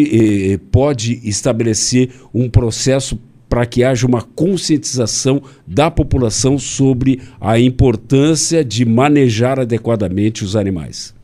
eh, 0.52 0.58
pode 0.70 1.20
estabelecer 1.24 2.10
um 2.34 2.48
processo 2.50 3.18
para 3.48 3.64
que 3.64 3.84
haja 3.84 4.06
uma 4.06 4.22
conscientização 4.22 5.42
da 5.66 5.90
população 5.90 6.58
sobre 6.58 7.20
a 7.40 7.58
importância 7.58 8.64
de 8.64 8.84
manejar 8.84 9.58
adequadamente 9.60 10.44
os 10.44 10.56
animais? 10.56 11.14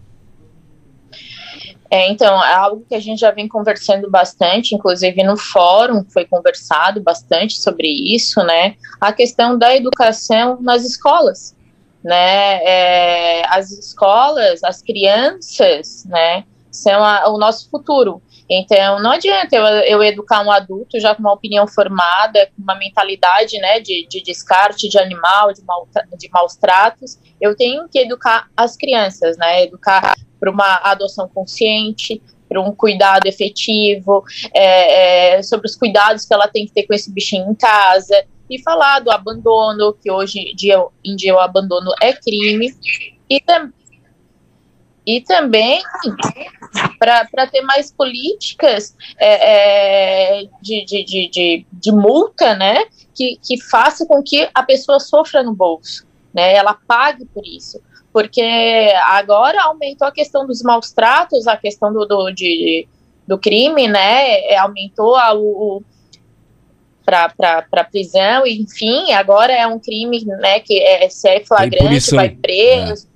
É, 1.93 2.09
então, 2.09 2.43
é 2.43 2.55
algo 2.55 2.87
que 2.89 2.95
a 2.95 2.99
gente 2.99 3.21
já 3.21 3.31
vem 3.31 3.47
conversando 3.47 4.11
bastante, 4.11 4.75
inclusive 4.75 5.23
no 5.23 5.37
fórum 5.37 6.03
foi 6.09 6.25
conversado 6.25 7.03
bastante 7.03 7.61
sobre 7.61 7.87
isso, 7.87 8.43
né? 8.45 8.77
A 8.99 9.13
questão 9.13 9.59
da 9.59 9.77
educação 9.77 10.59
nas 10.63 10.87
escolas, 10.87 11.55
né? 12.03 12.65
É, 12.65 13.47
as 13.47 13.71
escolas, 13.73 14.65
as 14.65 14.81
crianças, 14.81 16.07
né? 16.07 16.45
São 16.71 17.05
a, 17.05 17.29
o 17.29 17.37
nosso 17.37 17.69
futuro. 17.69 18.23
Então, 18.49 18.99
não 19.03 19.11
adianta 19.11 19.55
eu, 19.55 19.65
eu, 19.67 20.03
educar 20.03 20.41
um 20.41 20.51
adulto 20.51 20.99
já 20.99 21.15
com 21.15 21.21
uma 21.21 21.35
opinião 21.35 21.67
formada, 21.67 22.47
com 22.57 22.63
uma 22.63 22.75
mentalidade 22.75 23.59
né, 23.59 23.81
de, 23.81 24.07
de 24.09 24.23
descarte 24.23 24.89
de 24.89 24.99
animal, 24.99 25.53
de, 25.53 25.63
mal, 25.67 25.87
de 26.19 26.31
maus 26.31 26.57
tratos. 26.57 27.19
Eu 27.39 27.55
tenho 27.55 27.87
que 27.87 27.99
educar 27.99 28.49
as 28.57 28.79
crianças, 28.79 29.37
né? 29.37 29.65
Educar 29.65 30.15
para 30.43 30.51
uma 30.51 30.81
adoção 30.83 31.29
consciente, 31.29 32.21
para 32.49 32.61
um 32.61 32.75
cuidado 32.75 33.29
efetivo, 33.29 34.25
é, 34.53 35.37
é, 35.37 35.43
sobre 35.45 35.69
os 35.69 35.77
cuidados 35.77 36.25
que 36.25 36.35
ela 36.35 36.49
tem 36.49 36.67
que 36.67 36.73
ter 36.73 36.83
com 36.83 36.93
esse 36.93 37.13
bichinho 37.13 37.49
em 37.49 37.55
casa, 37.55 38.27
e 38.51 38.61
falar 38.61 38.99
do 38.99 39.11
abandono, 39.13 39.95
que 40.03 40.11
hoje 40.11 40.53
dia, 40.57 40.85
em 41.05 41.15
dia 41.15 41.33
o 41.33 41.39
abandono 41.39 41.93
é 42.03 42.13
crime, 42.13 42.75
e, 43.31 43.41
tam, 43.41 43.73
e 45.07 45.21
também 45.21 45.81
para 46.99 47.47
ter 47.47 47.63
mais 47.63 47.93
políticas 47.93 48.97
é, 49.19 50.41
é, 50.41 50.45
de, 50.61 50.85
de, 50.85 51.05
de, 51.05 51.31
de, 51.31 51.67
de 51.73 51.93
multa, 51.93 52.57
né, 52.57 52.85
que, 53.15 53.39
que 53.41 53.63
faça 53.63 54.05
com 54.07 54.21
que 54.21 54.51
a 54.53 54.65
pessoa 54.65 54.99
sofra 54.99 55.41
no 55.45 55.55
bolso, 55.55 56.05
né, 56.35 56.53
ela 56.53 56.75
pague 56.75 57.25
por 57.27 57.47
isso 57.47 57.81
porque 58.13 58.93
agora 59.07 59.63
aumentou 59.63 60.07
a 60.07 60.13
questão 60.13 60.47
dos 60.47 60.63
maus 60.63 60.93
tratos, 60.93 61.47
a 61.47 61.57
questão 61.57 61.93
do, 61.93 62.05
do, 62.05 62.31
de, 62.31 62.87
do 63.27 63.39
crime, 63.39 63.89
né? 63.89 64.41
É, 64.47 64.59
aumentou 64.59 65.17
a, 65.17 65.35
o, 65.35 65.83
para 67.05 67.85
prisão, 67.91 68.47
enfim, 68.47 69.13
agora 69.13 69.53
é 69.53 69.67
um 69.67 69.79
crime, 69.79 70.25
né, 70.25 70.61
que 70.61 70.79
é, 70.79 71.09
se 71.09 71.29
é 71.29 71.45
flagrante, 71.45 72.15
vai 72.15 72.31
preso, 72.31 73.07
é. 73.07 73.09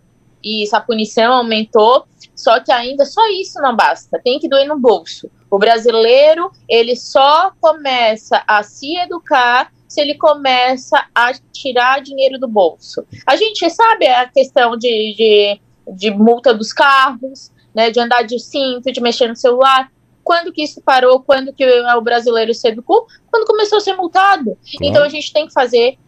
e 0.42 0.62
essa 0.64 0.80
punição 0.80 1.32
aumentou, 1.32 2.04
só 2.35 2.61
que 2.61 2.72
ainda 2.72 3.04
só 3.04 3.20
isso 3.30 3.61
não 3.61 3.74
basta, 3.74 4.20
tem 4.22 4.38
que 4.38 4.48
doer 4.48 4.66
no 4.66 4.78
bolso. 4.78 5.30
O 5.48 5.59
brasileiro, 5.59 6.50
ele 6.68 6.96
só 6.96 7.52
começa 7.61 8.42
a 8.46 8.62
se 8.62 8.96
educar 8.98 9.70
se 9.88 10.01
ele 10.01 10.14
começa 10.14 11.07
a 11.14 11.33
tirar 11.53 12.01
dinheiro 12.01 12.38
do 12.38 12.49
bolso. 12.49 13.07
A 13.27 13.37
gente 13.37 13.68
sabe 13.70 14.07
a 14.07 14.29
questão 14.29 14.77
de, 14.77 15.14
de, 15.16 15.61
de 15.92 16.11
multa 16.11 16.53
dos 16.53 16.72
carros, 16.72 17.51
né, 17.75 17.90
de 17.90 18.01
andar 18.01 18.22
de 18.22 18.38
cinto, 18.38 18.90
de 18.90 19.01
mexer 19.01 19.29
no 19.29 19.37
celular. 19.37 19.90
Quando 20.25 20.53
que 20.53 20.62
isso 20.62 20.81
parou? 20.81 21.20
Quando 21.20 21.53
que 21.53 21.64
o 21.64 22.01
brasileiro 22.01 22.53
se 22.53 22.68
educou? 22.68 23.07
Quando 23.31 23.46
começou 23.46 23.79
a 23.79 23.81
ser 23.81 23.94
multado. 23.94 24.57
Claro. 24.57 24.59
Então 24.81 25.05
a 25.05 25.09
gente 25.09 25.33
tem 25.33 25.46
que 25.46 25.53
fazer 25.53 25.99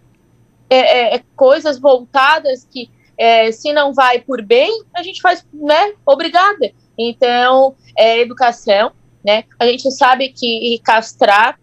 é, 0.71 0.77
é, 0.77 1.15
é, 1.17 1.23
coisas 1.35 1.79
voltadas 1.79 2.67
que, 2.71 2.91
é, 3.17 3.51
se 3.53 3.73
não 3.73 3.95
vai 3.95 4.21
por 4.21 4.43
bem, 4.43 4.83
a 4.95 5.03
gente 5.03 5.21
faz, 5.21 5.47
né, 5.53 5.95
obrigada. 6.05 6.73
Então, 6.99 7.75
é 7.97 8.19
educação, 8.19 8.93
né? 9.25 9.45
A 9.59 9.67
gente 9.67 9.91
sabe 9.93 10.31
que 10.31 10.81
castrar 10.85 11.59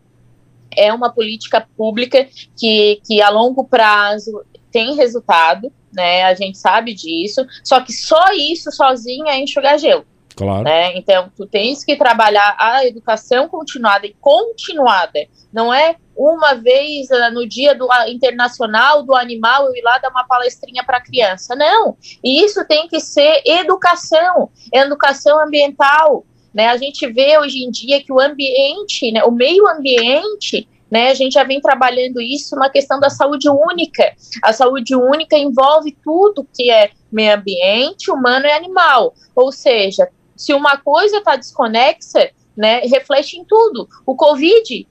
é 0.77 0.93
uma 0.93 1.11
política 1.11 1.67
pública 1.77 2.27
que, 2.57 3.01
que 3.05 3.21
a 3.21 3.29
longo 3.29 3.65
prazo 3.65 4.43
tem 4.71 4.95
resultado, 4.95 5.71
né? 5.93 6.23
A 6.23 6.33
gente 6.33 6.57
sabe 6.57 6.93
disso, 6.93 7.45
só 7.63 7.79
que 7.79 7.93
só 7.93 8.33
isso 8.33 8.71
sozinho 8.71 9.27
é 9.27 9.39
enxugar 9.39 9.79
gelo. 9.79 10.05
Claro. 10.35 10.63
Né? 10.63 10.97
Então, 10.97 11.31
tu 11.35 11.45
tens 11.45 11.83
que 11.83 11.95
trabalhar 11.95 12.55
a 12.59 12.85
educação 12.85 13.47
continuada 13.47 14.05
e 14.05 14.13
continuada. 14.19 15.19
Não 15.51 15.73
é 15.73 15.95
uma 16.15 16.53
vez 16.55 17.09
uh, 17.09 17.33
no 17.33 17.47
dia 17.47 17.73
do 17.73 17.85
uh, 17.85 18.09
internacional 18.09 19.03
do 19.03 19.15
animal 19.15 19.65
eu 19.65 19.75
ir 19.75 19.81
lá 19.81 19.97
dar 19.97 20.09
uma 20.09 20.25
palestrinha 20.25 20.83
para 20.83 20.97
a 20.97 21.01
criança. 21.01 21.55
Não. 21.55 21.97
E 22.23 22.43
isso 22.43 22.65
tem 22.67 22.87
que 22.87 22.99
ser 22.99 23.41
educação, 23.45 24.49
educação 24.73 25.39
ambiental. 25.39 26.25
Né? 26.55 26.69
A 26.69 26.77
gente 26.77 27.05
vê 27.11 27.37
hoje 27.37 27.65
em 27.65 27.69
dia 27.69 28.01
que 28.01 28.13
o 28.13 28.19
ambiente, 28.19 29.11
né, 29.11 29.21
o 29.25 29.31
meio 29.31 29.67
ambiente, 29.67 30.65
né, 30.89 31.09
a 31.09 31.13
gente 31.13 31.33
já 31.33 31.43
vem 31.43 31.59
trabalhando 31.59 32.21
isso 32.21 32.55
na 32.55 32.69
questão 32.69 32.97
da 32.97 33.09
saúde 33.09 33.49
única. 33.49 34.15
A 34.41 34.53
saúde 34.53 34.95
única 34.95 35.37
envolve 35.37 35.97
tudo 36.01 36.47
que 36.55 36.71
é 36.71 36.91
meio 37.11 37.35
ambiente, 37.35 38.09
humano 38.09 38.45
e 38.45 38.51
animal. 38.51 39.13
Ou 39.35 39.51
seja, 39.51 40.07
se 40.33 40.53
uma 40.53 40.77
coisa 40.77 41.17
está 41.17 41.35
desconexa, 41.35 42.31
né, 42.55 42.79
reflete 42.85 43.37
em 43.37 43.43
tudo. 43.43 43.89
O 44.05 44.15
Covid, 44.15 44.87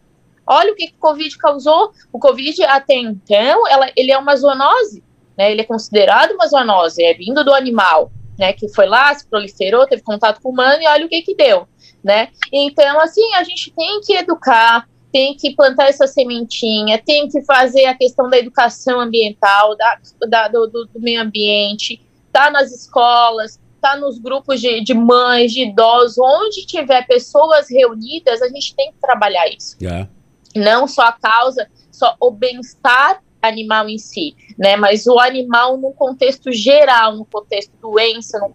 olha 0.47 0.71
o 0.71 0.77
que 0.77 0.93
o 0.95 1.01
Covid 1.01 1.39
causou. 1.39 1.93
O 2.13 2.19
Covid, 2.19 2.63
até 2.65 2.97
então, 2.97 3.67
ela, 3.69 3.91
ele 3.97 4.13
é 4.13 4.19
uma 4.19 4.37
zoonose, 4.37 5.03
né, 5.35 5.51
ele 5.51 5.63
é 5.63 5.65
considerado 5.65 6.33
uma 6.33 6.47
zoonose, 6.47 7.03
é 7.03 7.15
vindo 7.15 7.43
do 7.43 7.55
animal 7.55 8.13
né, 8.39 8.53
que 8.53 8.69
foi 8.69 8.87
lá, 8.87 9.15
se 9.15 9.27
proliferou, 9.27 9.87
teve 9.87 10.03
contato 10.03 10.41
com 10.41 10.49
o 10.49 10.53
humano 10.53 10.83
e 10.83 10.87
olha 10.87 11.07
o 11.07 11.09
que 11.09 11.23
que 11.23 11.35
deu, 11.35 11.69
né? 12.03 12.29
Então, 12.53 13.01
assim, 13.01 13.35
a 13.35 13.45
gente 13.45 13.73
tem 13.73 14.01
que 14.01 14.15
educar, 14.15 14.89
tem 15.13 15.37
que 15.37 15.55
plantar 15.55 15.89
essa 15.89 16.07
sementinha, 16.07 17.01
tem 17.01 17.29
que 17.29 17.43
fazer 17.45 17.87
a 17.87 17.95
questão 17.95 18.29
da 18.29 18.39
educação 18.39 19.01
ambiental, 19.01 19.77
da, 19.77 19.99
da 20.29 20.49
do, 20.49 20.67
do, 20.67 20.89
meio 20.97 21.23
ambiente, 21.23 22.01
tá 22.33 22.51
nas 22.51 22.73
escolas, 22.73 23.61
tá 23.81 23.97
nos 23.97 24.19
grupos 24.19 24.61
de, 24.61 24.83
de 24.83 24.95
mães, 24.95 25.53
de 25.53 25.63
idosos, 25.63 26.19
onde 26.19 26.67
tiver 26.67 27.07
pessoas 27.07 27.71
reunidas, 27.71 28.43
a 28.43 28.49
gente 28.49 28.75
tem 28.75 28.91
que 28.91 28.99
trabalhar 29.01 29.47
isso. 29.49 29.77
Yeah. 29.81 30.09
Não 30.57 30.89
só 30.89 31.03
a 31.03 31.13
causa, 31.13 31.69
só 31.93 32.17
o 32.19 32.31
bem-estar 32.31 33.23
animal 33.47 33.89
em 33.89 33.99
si, 33.99 34.35
né? 34.59 34.77
Mas 34.77 35.07
o 35.07 35.19
animal 35.19 35.77
no 35.77 35.93
contexto 35.93 36.53
geral, 36.53 37.17
no 37.17 37.25
contexto 37.25 37.73
doença, 37.81 38.39
no 38.39 38.53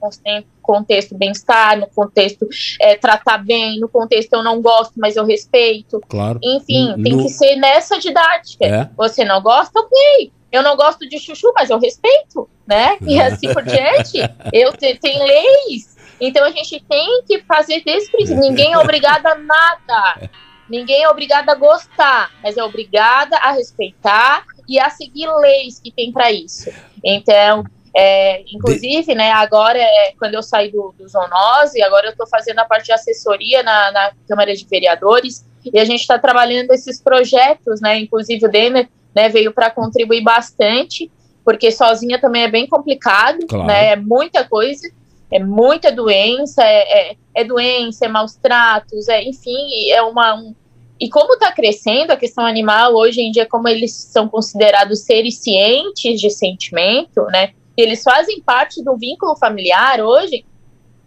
contexto 0.61 1.15
bem-estar, 1.17 1.79
no 1.79 1.87
contexto 1.87 2.47
é, 2.79 2.95
tratar 2.95 3.39
bem, 3.39 3.79
no 3.79 3.89
contexto 3.89 4.33
eu 4.33 4.43
não 4.43 4.61
gosto, 4.61 4.93
mas 4.97 5.15
eu 5.15 5.25
respeito. 5.25 6.01
Claro. 6.07 6.39
Enfim, 6.43 6.95
no... 6.95 7.03
tem 7.03 7.17
que 7.17 7.29
ser 7.29 7.55
nessa 7.55 7.99
didática. 7.99 8.65
É. 8.65 8.89
Você 8.95 9.23
não 9.23 9.41
gosta, 9.41 9.79
ok. 9.79 10.31
Eu 10.51 10.63
não 10.63 10.75
gosto 10.75 11.07
de 11.07 11.19
chuchu, 11.19 11.51
mas 11.55 11.69
eu 11.69 11.79
respeito, 11.79 12.49
né? 12.67 12.97
E 13.01 13.21
assim 13.21 13.53
por 13.53 13.63
diante. 13.63 14.17
Eu 14.51 14.73
te, 14.73 14.95
tem 14.95 15.19
leis. 15.23 15.95
Então 16.19 16.43
a 16.43 16.51
gente 16.51 16.83
tem 16.87 17.23
que 17.25 17.39
fazer 17.43 17.83
desse 17.83 18.11
princípio. 18.11 18.41
Ninguém 18.41 18.73
é 18.73 18.77
obrigado 18.77 19.25
a 19.27 19.35
nada. 19.35 20.29
Ninguém 20.69 21.03
é 21.03 21.09
obrigado 21.09 21.49
a 21.49 21.55
gostar, 21.55 22.31
mas 22.43 22.57
é 22.57 22.63
obrigada 22.63 23.37
a 23.37 23.51
respeitar 23.51 24.43
e 24.69 24.79
a 24.79 24.89
seguir 24.89 25.27
leis 25.37 25.79
que 25.79 25.91
tem 25.91 26.11
para 26.11 26.31
isso. 26.31 26.69
Então, 27.03 27.63
é, 27.95 28.43
inclusive, 28.53 29.15
né, 29.15 29.31
agora, 29.31 29.79
é, 29.79 30.13
quando 30.17 30.35
eu 30.35 30.43
saí 30.43 30.71
do, 30.71 30.93
do 30.97 31.07
Zonose, 31.07 31.81
agora 31.81 32.07
eu 32.07 32.11
estou 32.11 32.27
fazendo 32.27 32.59
a 32.59 32.65
parte 32.65 32.85
de 32.85 32.93
assessoria 32.93 33.63
na, 33.63 33.91
na 33.91 34.11
Câmara 34.27 34.55
de 34.55 34.65
Vereadores, 34.65 35.43
e 35.65 35.79
a 35.79 35.85
gente 35.85 36.01
está 36.01 36.17
trabalhando 36.17 36.71
esses 36.71 37.01
projetos, 37.01 37.81
né, 37.81 37.99
inclusive 37.99 38.45
o 38.45 38.51
Denner 38.51 38.87
né, 39.13 39.27
veio 39.27 39.51
para 39.51 39.71
contribuir 39.71 40.21
bastante, 40.21 41.11
porque 41.43 41.71
sozinha 41.71 42.21
também 42.21 42.43
é 42.43 42.47
bem 42.47 42.67
complicado, 42.67 43.39
claro. 43.47 43.65
né, 43.65 43.93
é 43.93 43.95
muita 43.95 44.47
coisa, 44.47 44.87
é 45.31 45.39
muita 45.39 45.91
doença, 45.91 46.63
é, 46.63 47.11
é, 47.11 47.15
é 47.35 47.43
doença, 47.43 48.05
é 48.05 48.07
maus 48.07 48.35
tratos, 48.35 49.07
é, 49.07 49.23
enfim, 49.23 49.89
é 49.89 50.01
uma, 50.01 50.35
um, 50.35 50.55
e 50.99 51.09
como 51.09 51.33
está 51.33 51.51
crescendo 51.51 52.11
a 52.11 52.17
questão 52.17 52.45
animal, 52.45 52.93
hoje 52.93 53.21
em 53.21 53.31
dia, 53.31 53.45
como 53.45 53.67
eles 53.69 53.93
são 53.93 54.27
considerados 54.27 54.99
seres 55.01 55.37
cientes 55.37 56.19
de 56.19 56.29
sentimento, 56.29 57.23
né? 57.31 57.51
Eles 57.77 58.03
fazem 58.03 58.41
parte 58.41 58.83
do 58.83 58.97
vínculo 58.97 59.37
familiar 59.37 60.01
hoje, 60.01 60.45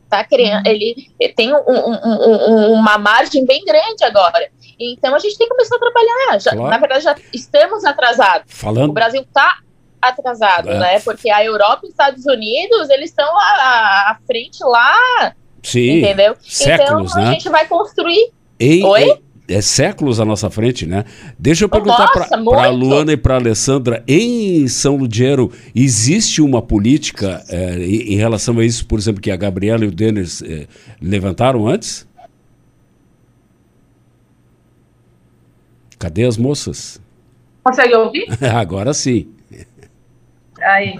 tá 0.08 0.24
criando, 0.24 0.66
uhum. 0.66 0.72
ele, 0.72 1.10
ele 1.20 1.32
tem 1.34 1.52
um, 1.52 1.58
um, 1.58 2.48
um, 2.48 2.72
uma 2.72 2.96
margem 2.96 3.44
bem 3.44 3.62
grande 3.64 4.02
agora. 4.02 4.50
Então 4.80 5.14
a 5.14 5.18
gente 5.18 5.36
tem 5.36 5.46
que 5.46 5.54
começar 5.54 5.76
a 5.76 5.78
trabalhar. 5.78 6.40
Já, 6.40 6.52
claro. 6.52 6.70
Na 6.70 6.78
verdade, 6.78 7.04
já 7.04 7.14
estamos 7.32 7.84
atrasados. 7.84 8.46
Falando... 8.48 8.90
O 8.90 8.94
Brasil 8.94 9.20
está 9.20 9.58
atrasado, 10.00 10.70
é. 10.70 10.78
né? 10.78 11.00
Porque 11.00 11.30
a 11.30 11.44
Europa 11.44 11.80
e 11.82 11.86
os 11.86 11.90
Estados 11.90 12.24
Unidos, 12.24 12.88
eles 12.88 13.10
estão 13.10 13.28
à, 13.38 14.10
à 14.10 14.18
frente 14.26 14.58
lá. 14.64 15.34
Sim. 15.62 15.98
Entendeu? 15.98 16.34
Séculos, 16.40 17.10
então 17.10 17.22
né? 17.22 17.28
a 17.28 17.32
gente 17.32 17.48
vai 17.50 17.66
construir. 17.66 18.32
Em, 18.58 18.84
Oi? 18.84 19.02
Em 19.02 19.31
é 19.48 19.60
séculos 19.60 20.20
à 20.20 20.24
nossa 20.24 20.48
frente, 20.50 20.86
né? 20.86 21.04
Deixa 21.38 21.64
eu 21.64 21.68
perguntar 21.68 22.08
para 22.12 22.36
a 22.36 22.70
Luana 22.70 23.12
e 23.12 23.16
para 23.16 23.34
a 23.34 23.38
Alessandra, 23.38 24.02
em 24.06 24.66
São 24.68 24.96
Ludgero, 24.96 25.50
existe 25.74 26.40
uma 26.40 26.62
política 26.62 27.42
é, 27.48 27.76
em, 27.78 28.14
em, 28.14 28.16
relação 28.16 28.58
a 28.58 28.64
isso, 28.64 28.86
por 28.86 28.98
exemplo, 28.98 29.20
que 29.20 29.30
a 29.30 29.36
Gabriela 29.36 29.84
e 29.84 29.88
o 29.88 29.92
Denis 29.92 30.42
é, 30.42 30.66
levantaram 31.00 31.66
antes? 31.66 32.06
Cadê 35.98 36.24
as 36.24 36.36
moças? 36.36 37.00
Consegue 37.62 37.94
ouvir? 37.94 38.26
Agora 38.54 38.92
sim. 38.92 39.28
Aí. 40.60 40.98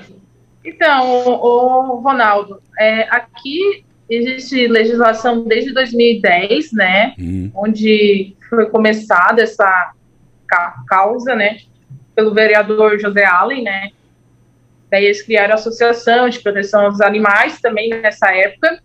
Então, 0.64 1.26
o, 1.26 1.96
o 1.96 2.00
Ronaldo, 2.00 2.60
é, 2.78 3.02
aqui 3.10 3.84
existe 4.14 4.66
legislação 4.66 5.44
desde 5.44 5.72
2010, 5.72 6.72
né, 6.72 7.14
hum. 7.18 7.50
onde 7.54 8.36
foi 8.48 8.66
começada 8.66 9.42
essa 9.42 9.92
causa, 10.86 11.34
né, 11.34 11.58
pelo 12.14 12.34
vereador 12.34 12.98
José 12.98 13.24
Allen, 13.24 13.62
né, 13.62 13.90
daí 14.90 15.06
eles 15.06 15.22
criaram 15.22 15.52
a 15.52 15.54
Associação 15.54 16.28
de 16.28 16.40
Proteção 16.40 16.86
aos 16.86 17.00
Animais 17.00 17.60
também 17.60 17.88
nessa 17.88 18.34
época, 18.34 18.82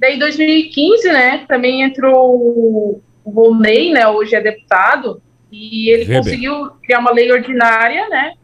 daí 0.00 0.16
em 0.16 0.18
2015, 0.18 1.12
né, 1.12 1.44
também 1.46 1.82
entrou 1.82 2.34
o 2.34 3.00
Volney, 3.24 3.92
né, 3.92 4.08
hoje 4.08 4.34
é 4.34 4.40
deputado, 4.40 5.22
e 5.52 5.90
ele 5.90 6.02
Weber. 6.02 6.18
conseguiu 6.18 6.70
criar 6.82 6.98
uma 6.98 7.12
lei 7.12 7.30
ordinária, 7.30 8.08
né, 8.08 8.34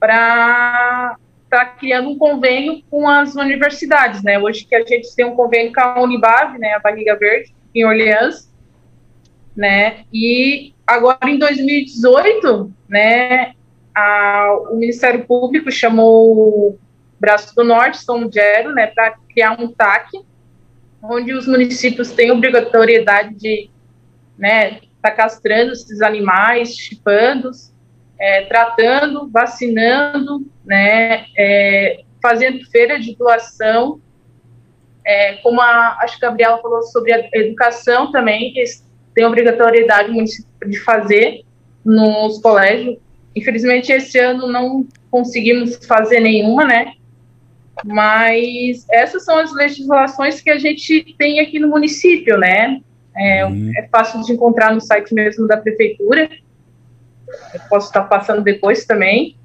para 0.00 1.16
está 1.48 1.64
criando 1.64 2.10
um 2.10 2.18
convênio 2.18 2.82
com 2.90 3.08
as 3.08 3.34
universidades, 3.34 4.22
né? 4.22 4.38
Hoje 4.38 4.66
que 4.66 4.74
a 4.74 4.84
gente 4.84 5.14
tem 5.16 5.24
um 5.24 5.34
convênio 5.34 5.72
com 5.72 5.80
a 5.80 6.00
Unibave, 6.02 6.58
né, 6.58 6.74
a 6.74 6.78
Barriga 6.78 7.16
Verde, 7.16 7.54
em 7.74 7.84
Orleans, 7.84 8.52
né? 9.56 10.04
E 10.12 10.74
agora 10.86 11.18
em 11.28 11.38
2018, 11.38 12.70
né, 12.88 13.54
a, 13.94 14.56
o 14.70 14.76
Ministério 14.76 15.24
Público 15.26 15.70
chamou 15.70 16.78
Braço 17.18 17.54
do 17.54 17.64
Norte, 17.64 18.04
São 18.04 18.30
Gero, 18.30 18.72
né, 18.72 18.86
para 18.86 19.16
criar 19.32 19.58
um 19.58 19.72
TAC, 19.72 20.20
onde 21.02 21.32
os 21.32 21.46
municípios 21.46 22.12
têm 22.12 22.30
obrigatoriedade 22.30 23.34
de 23.34 23.70
né, 24.36 24.80
tá 25.00 25.10
castrando 25.10 25.72
esses 25.72 26.02
animais, 26.02 26.76
chipando, 26.76 27.50
é, 28.18 28.42
tratando, 28.42 29.28
vacinando, 29.30 30.46
né, 30.64 31.24
é, 31.36 32.00
fazendo 32.20 32.64
feira 32.70 32.98
de 32.98 33.14
doação, 33.16 34.00
é, 35.04 35.34
como 35.36 35.60
a, 35.60 35.98
acho 36.00 36.18
que 36.18 36.24
a 36.24 36.28
Gabriela 36.28 36.58
falou 36.58 36.82
sobre 36.82 37.12
a 37.12 37.28
educação 37.32 38.12
também, 38.12 38.52
que 38.52 38.62
tem 39.14 39.24
obrigatoriedade 39.24 40.12
de 40.66 40.78
fazer 40.80 41.44
nos 41.84 42.40
colégios. 42.40 42.98
Infelizmente, 43.34 43.90
esse 43.92 44.18
ano 44.18 44.46
não 44.46 44.86
conseguimos 45.10 45.76
fazer 45.86 46.20
nenhuma, 46.20 46.64
né? 46.64 46.92
Mas 47.84 48.84
essas 48.90 49.24
são 49.24 49.38
as 49.38 49.54
legislações 49.54 50.40
que 50.40 50.50
a 50.50 50.58
gente 50.58 51.14
tem 51.16 51.40
aqui 51.40 51.58
no 51.58 51.68
município, 51.68 52.36
né? 52.36 52.80
É, 53.16 53.44
uhum. 53.44 53.72
é 53.76 53.88
fácil 53.88 54.22
de 54.22 54.32
encontrar 54.32 54.74
no 54.74 54.80
site 54.80 55.14
mesmo 55.14 55.46
da 55.46 55.56
prefeitura. 55.56 56.28
Eu 57.54 57.60
posso 57.68 57.88
estar 57.88 58.04
passando 58.04 58.42
depois 58.42 58.84
também. 58.84 59.36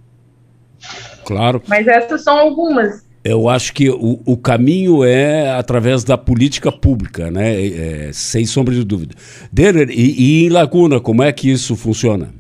Claro. 1.26 1.62
Mas 1.67 1.88
essas 1.88 2.24
são 2.24 2.38
algumas. 2.38 3.04
Eu 3.24 3.48
acho 3.48 3.74
que 3.74 3.89
o, 3.89 4.19
o 4.26 4.36
caminho 4.36 5.04
é 5.04 5.52
através 5.52 6.04
da 6.04 6.17
política 6.17 6.72
pública, 6.72 7.32
né? 7.32 7.65
É, 7.65 8.10
sem 8.12 8.46
sombra 8.46 8.74
de 8.74 8.84
dúvida. 8.84 9.15
Derer, 9.52 9.89
e, 9.89 10.41
e 10.41 10.46
em 10.46 10.50
Laguna, 10.50 11.00
como 11.00 11.24
é 11.24 11.32
que 11.32 11.50
isso 11.50 11.76
funciona? 11.76 12.34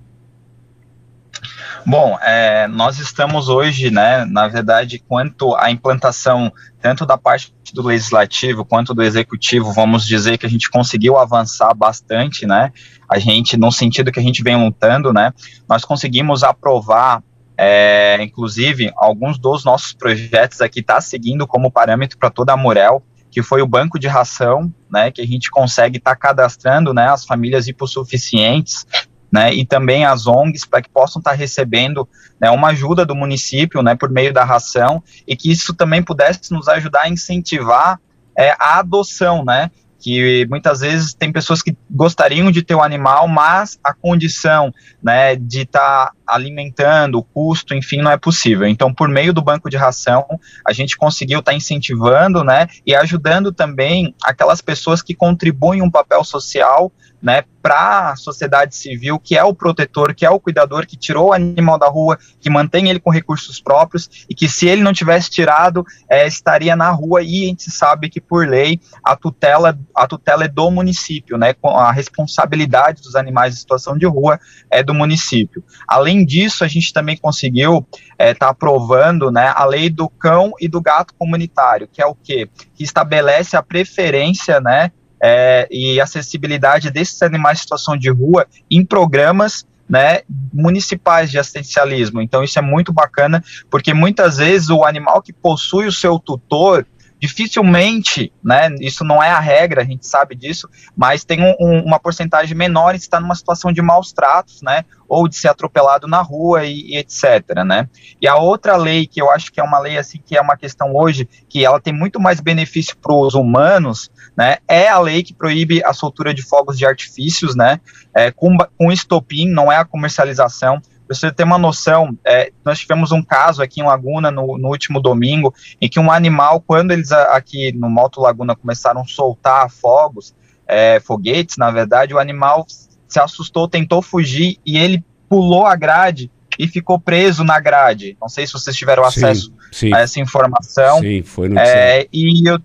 Bom, 1.85 2.17
é, 2.21 2.67
nós 2.67 2.97
estamos 2.97 3.49
hoje, 3.49 3.91
né, 3.91 4.23
na 4.25 4.47
verdade, 4.47 4.99
quanto 4.99 5.53
à 5.55 5.69
implantação 5.69 6.51
tanto 6.81 7.05
da 7.05 7.17
parte 7.17 7.53
do 7.73 7.81
legislativo 7.81 8.63
quanto 8.63 8.93
do 8.93 9.03
executivo, 9.03 9.73
vamos 9.73 10.05
dizer 10.05 10.37
que 10.37 10.45
a 10.45 10.49
gente 10.49 10.69
conseguiu 10.69 11.17
avançar 11.17 11.73
bastante, 11.73 12.45
né? 12.45 12.71
A 13.09 13.19
gente, 13.19 13.57
no 13.57 13.71
sentido 13.71 14.11
que 14.11 14.19
a 14.19 14.23
gente 14.23 14.43
vem 14.43 14.55
lutando, 14.55 15.11
né? 15.11 15.33
Nós 15.67 15.83
conseguimos 15.83 16.43
aprovar 16.43 17.21
é, 17.57 18.21
inclusive, 18.21 18.91
alguns 18.95 19.37
dos 19.37 19.63
nossos 19.63 19.93
projetos 19.93 20.61
aqui 20.61 20.81
tá 20.81 20.99
seguindo 20.99 21.45
como 21.45 21.71
parâmetro 21.71 22.17
para 22.17 22.29
toda 22.29 22.53
a 22.53 22.57
Morel, 22.57 23.03
que 23.29 23.41
foi 23.41 23.61
o 23.61 23.67
banco 23.67 23.99
de 23.99 24.07
ração, 24.07 24.73
né, 24.91 25.11
que 25.11 25.21
a 25.21 25.25
gente 25.25 25.49
consegue 25.49 25.97
estar 25.97 26.11
tá 26.11 26.15
cadastrando, 26.15 26.93
né, 26.93 27.07
as 27.09 27.25
famílias 27.25 27.67
hipossuficientes, 27.67 28.85
né, 29.33 29.51
e 29.51 29.65
também 29.65 30.05
as 30.05 30.27
ONGs 30.27 30.63
para 30.63 30.79
que 30.79 30.89
possam 30.89 31.19
estar 31.19 31.31
recebendo 31.31 32.07
né, 32.39 32.51
uma 32.51 32.67
ajuda 32.67 33.03
do 33.03 33.15
município, 33.15 33.81
né, 33.81 33.95
por 33.95 34.11
meio 34.11 34.31
da 34.31 34.43
ração, 34.43 35.01
e 35.27 35.35
que 35.35 35.51
isso 35.51 35.73
também 35.73 36.03
pudesse 36.03 36.51
nos 36.51 36.67
ajudar 36.67 37.01
a 37.01 37.09
incentivar 37.09 37.99
é, 38.37 38.51
a 38.59 38.77
adoção, 38.77 39.43
né, 39.43 39.71
que 39.99 40.45
muitas 40.51 40.81
vezes 40.81 41.15
tem 41.15 41.31
pessoas 41.31 41.63
que 41.63 41.75
gostariam 41.89 42.51
de 42.51 42.61
ter 42.61 42.75
um 42.75 42.83
animal, 42.83 43.27
mas 43.27 43.79
a 43.83 43.91
condição, 43.91 44.71
né, 45.01 45.35
de 45.35 45.61
estar 45.61 46.07
tá 46.07 46.13
alimentando, 46.25 47.17
o 47.17 47.23
custo, 47.23 47.73
enfim, 47.73 48.01
não 48.01 48.11
é 48.11 48.17
possível. 48.17 48.67
Então, 48.67 48.93
por 48.93 49.07
meio 49.09 49.33
do 49.33 49.41
banco 49.41 49.69
de 49.69 49.77
ração, 49.77 50.25
a 50.65 50.73
gente 50.73 50.97
conseguiu 50.97 51.39
estar 51.39 51.51
tá 51.51 51.57
incentivando, 51.57 52.43
né, 52.43 52.67
e 52.85 52.95
ajudando 52.95 53.51
também 53.51 54.15
aquelas 54.23 54.61
pessoas 54.61 55.01
que 55.01 55.13
contribuem 55.13 55.81
um 55.81 55.91
papel 55.91 56.23
social, 56.23 56.91
né, 57.21 57.43
para 57.61 58.09
a 58.09 58.15
sociedade 58.17 58.75
civil, 58.75 59.17
que 59.17 59.37
é 59.37 59.43
o 59.43 59.55
protetor, 59.55 60.13
que 60.13 60.25
é 60.25 60.29
o 60.29 60.37
cuidador, 60.37 60.85
que 60.85 60.97
tirou 60.97 61.29
o 61.29 61.33
animal 61.33 61.79
da 61.79 61.87
rua, 61.87 62.19
que 62.41 62.49
mantém 62.49 62.89
ele 62.89 62.99
com 62.99 63.09
recursos 63.09 63.61
próprios 63.61 64.25
e 64.29 64.35
que 64.35 64.49
se 64.49 64.67
ele 64.67 64.83
não 64.83 64.91
tivesse 64.91 65.29
tirado, 65.29 65.85
é, 66.09 66.27
estaria 66.27 66.75
na 66.75 66.91
rua 66.91 67.21
e 67.23 67.45
a 67.45 67.47
gente 67.47 67.71
sabe 67.71 68.09
que 68.09 68.19
por 68.19 68.45
lei 68.45 68.81
a 69.01 69.15
tutela, 69.15 69.79
a 69.95 70.05
tutela 70.05 70.43
é 70.43 70.49
do 70.49 70.69
município, 70.69 71.37
né, 71.37 71.53
com 71.53 71.69
a 71.69 71.89
responsabilidade 71.89 73.01
dos 73.01 73.15
animais 73.15 73.53
em 73.53 73.57
situação 73.57 73.97
de 73.97 74.05
rua 74.05 74.37
é 74.69 74.83
do 74.83 74.93
município. 74.93 75.63
Além 75.87 76.22
disso, 76.25 76.63
a 76.63 76.67
gente 76.67 76.93
também 76.93 77.17
conseguiu 77.17 77.85
estar 78.11 78.15
é, 78.17 78.33
tá 78.33 78.49
aprovando, 78.49 79.31
né, 79.31 79.51
a 79.55 79.65
lei 79.65 79.89
do 79.89 80.07
cão 80.09 80.51
e 80.59 80.67
do 80.67 80.81
gato 80.81 81.13
comunitário, 81.17 81.87
que 81.91 82.01
é 82.01 82.05
o 82.05 82.15
quê? 82.15 82.49
Que 82.75 82.83
estabelece 82.83 83.55
a 83.55 83.63
preferência, 83.63 84.59
né, 84.59 84.91
é, 85.21 85.67
e 85.71 86.01
acessibilidade 86.01 86.91
desses 86.91 87.21
animais 87.21 87.59
em 87.59 87.61
situação 87.61 87.95
de 87.95 88.09
rua 88.09 88.45
em 88.69 88.83
programas 88.83 89.65
né, 89.87 90.21
municipais 90.53 91.31
de 91.31 91.37
assistencialismo. 91.37 92.21
Então 92.21 92.43
isso 92.43 92.59
é 92.59 92.61
muito 92.61 92.91
bacana, 92.91 93.43
porque 93.69 93.93
muitas 93.93 94.37
vezes 94.37 94.69
o 94.69 94.83
animal 94.83 95.21
que 95.21 95.31
possui 95.31 95.87
o 95.87 95.91
seu 95.91 96.19
tutor 96.19 96.85
dificilmente, 97.23 98.33
né, 98.43 98.67
isso 98.81 99.05
não 99.05 99.23
é 99.23 99.29
a 99.29 99.39
regra, 99.39 99.81
a 99.81 99.85
gente 99.85 100.05
sabe 100.05 100.35
disso, 100.35 100.67
mas 100.93 101.23
tem 101.23 101.41
um, 101.41 101.55
um, 101.57 101.81
uma 101.85 101.97
porcentagem 101.97 102.53
menor 102.53 102.93
em 102.93 102.97
estar 102.97 103.21
numa 103.21 103.33
situação 103.33 103.71
de 103.71 103.81
maus 103.81 104.11
tratos, 104.11 104.61
né, 104.61 104.83
ou 105.07 105.25
de 105.29 105.37
ser 105.37 105.47
atropelado 105.47 106.05
na 106.05 106.21
rua 106.21 106.65
e, 106.65 106.81
e, 106.81 106.97
etc, 106.97 107.63
né. 107.65 107.87
E 108.21 108.27
a 108.27 108.35
outra 108.35 108.75
lei 108.75 109.07
que 109.07 109.21
eu 109.21 109.31
acho 109.31 109.53
que 109.53 109.61
é 109.61 109.63
uma 109.63 109.79
lei 109.79 109.97
assim 109.97 110.19
que 110.21 110.35
é 110.35 110.41
uma 110.41 110.57
questão 110.57 110.93
hoje 110.93 111.25
que 111.47 111.63
ela 111.63 111.79
tem 111.79 111.93
muito 111.93 112.19
mais 112.19 112.41
benefício 112.41 112.97
para 112.97 113.15
os 113.15 113.35
humanos, 113.35 114.11
né, 114.35 114.57
é 114.67 114.89
a 114.89 114.99
lei 114.99 115.23
que 115.23 115.33
proíbe 115.33 115.81
a 115.85 115.93
soltura 115.93 116.33
de 116.33 116.41
fogos 116.41 116.77
de 116.77 116.85
artifícios, 116.85 117.55
né, 117.55 117.79
é, 118.13 118.31
com, 118.31 118.57
com 118.77 118.91
estopim, 118.91 119.47
não 119.47 119.71
é 119.71 119.77
a 119.77 119.85
comercialização. 119.85 120.81
Para 121.07 121.15
você 121.15 121.31
ter 121.31 121.43
uma 121.43 121.57
noção, 121.57 122.17
é, 122.25 122.51
nós 122.63 122.79
tivemos 122.79 123.11
um 123.11 123.21
caso 123.21 123.61
aqui 123.61 123.81
em 123.81 123.83
Laguna 123.83 124.31
no, 124.31 124.57
no, 124.57 124.69
último 124.69 125.01
domingo, 125.01 125.53
em 125.81 125.89
que 125.89 125.99
um 125.99 126.11
animal, 126.11 126.61
quando 126.61 126.91
eles 126.91 127.11
aqui 127.11 127.71
no 127.73 127.89
Malto 127.89 128.21
Laguna 128.21 128.55
começaram 128.55 129.01
a 129.01 129.05
soltar 129.05 129.69
fogos, 129.69 130.33
é, 130.67 130.99
foguetes, 130.99 131.57
na 131.57 131.71
verdade, 131.71 132.13
o 132.13 132.19
animal 132.19 132.65
se 132.67 133.19
assustou, 133.19 133.67
tentou 133.67 134.01
fugir 134.01 134.57
e 134.65 134.77
ele 134.77 135.03
pulou 135.29 135.65
a 135.65 135.75
grade 135.75 136.31
e 136.57 136.67
ficou 136.67 136.99
preso 136.99 137.43
na 137.43 137.59
grade. 137.59 138.17
Não 138.21 138.29
sei 138.29 138.45
se 138.45 138.53
vocês 138.53 138.75
tiveram 138.75 139.03
acesso 139.03 139.53
sim, 139.71 139.89
sim. 139.89 139.93
a 139.93 139.99
essa 139.99 140.19
informação. 140.19 140.99
Sim, 140.99 141.21
foi 141.23 141.49
no 141.49 141.59
é, 141.59 142.07
E 142.11 142.47
eu 142.47 142.59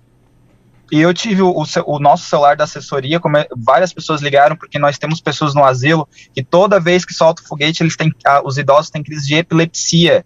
e 0.90 1.00
eu 1.00 1.12
tive 1.12 1.42
o, 1.42 1.54
o, 1.86 1.98
nosso 1.98 2.28
celular 2.28 2.56
da 2.56 2.64
assessoria, 2.64 3.20
como 3.20 3.36
é, 3.36 3.46
várias 3.56 3.92
pessoas 3.92 4.22
ligaram, 4.22 4.56
porque 4.56 4.78
nós 4.78 4.98
temos 4.98 5.20
pessoas 5.20 5.54
no 5.54 5.64
asilo 5.64 6.08
que 6.34 6.42
toda 6.42 6.80
vez 6.80 7.04
que 7.04 7.12
solta 7.12 7.42
o 7.42 7.46
foguete, 7.46 7.82
eles 7.82 7.96
têm, 7.96 8.12
os 8.44 8.56
idosos 8.58 8.90
têm 8.90 9.02
crise 9.02 9.26
de 9.26 9.34
epilepsia 9.34 10.24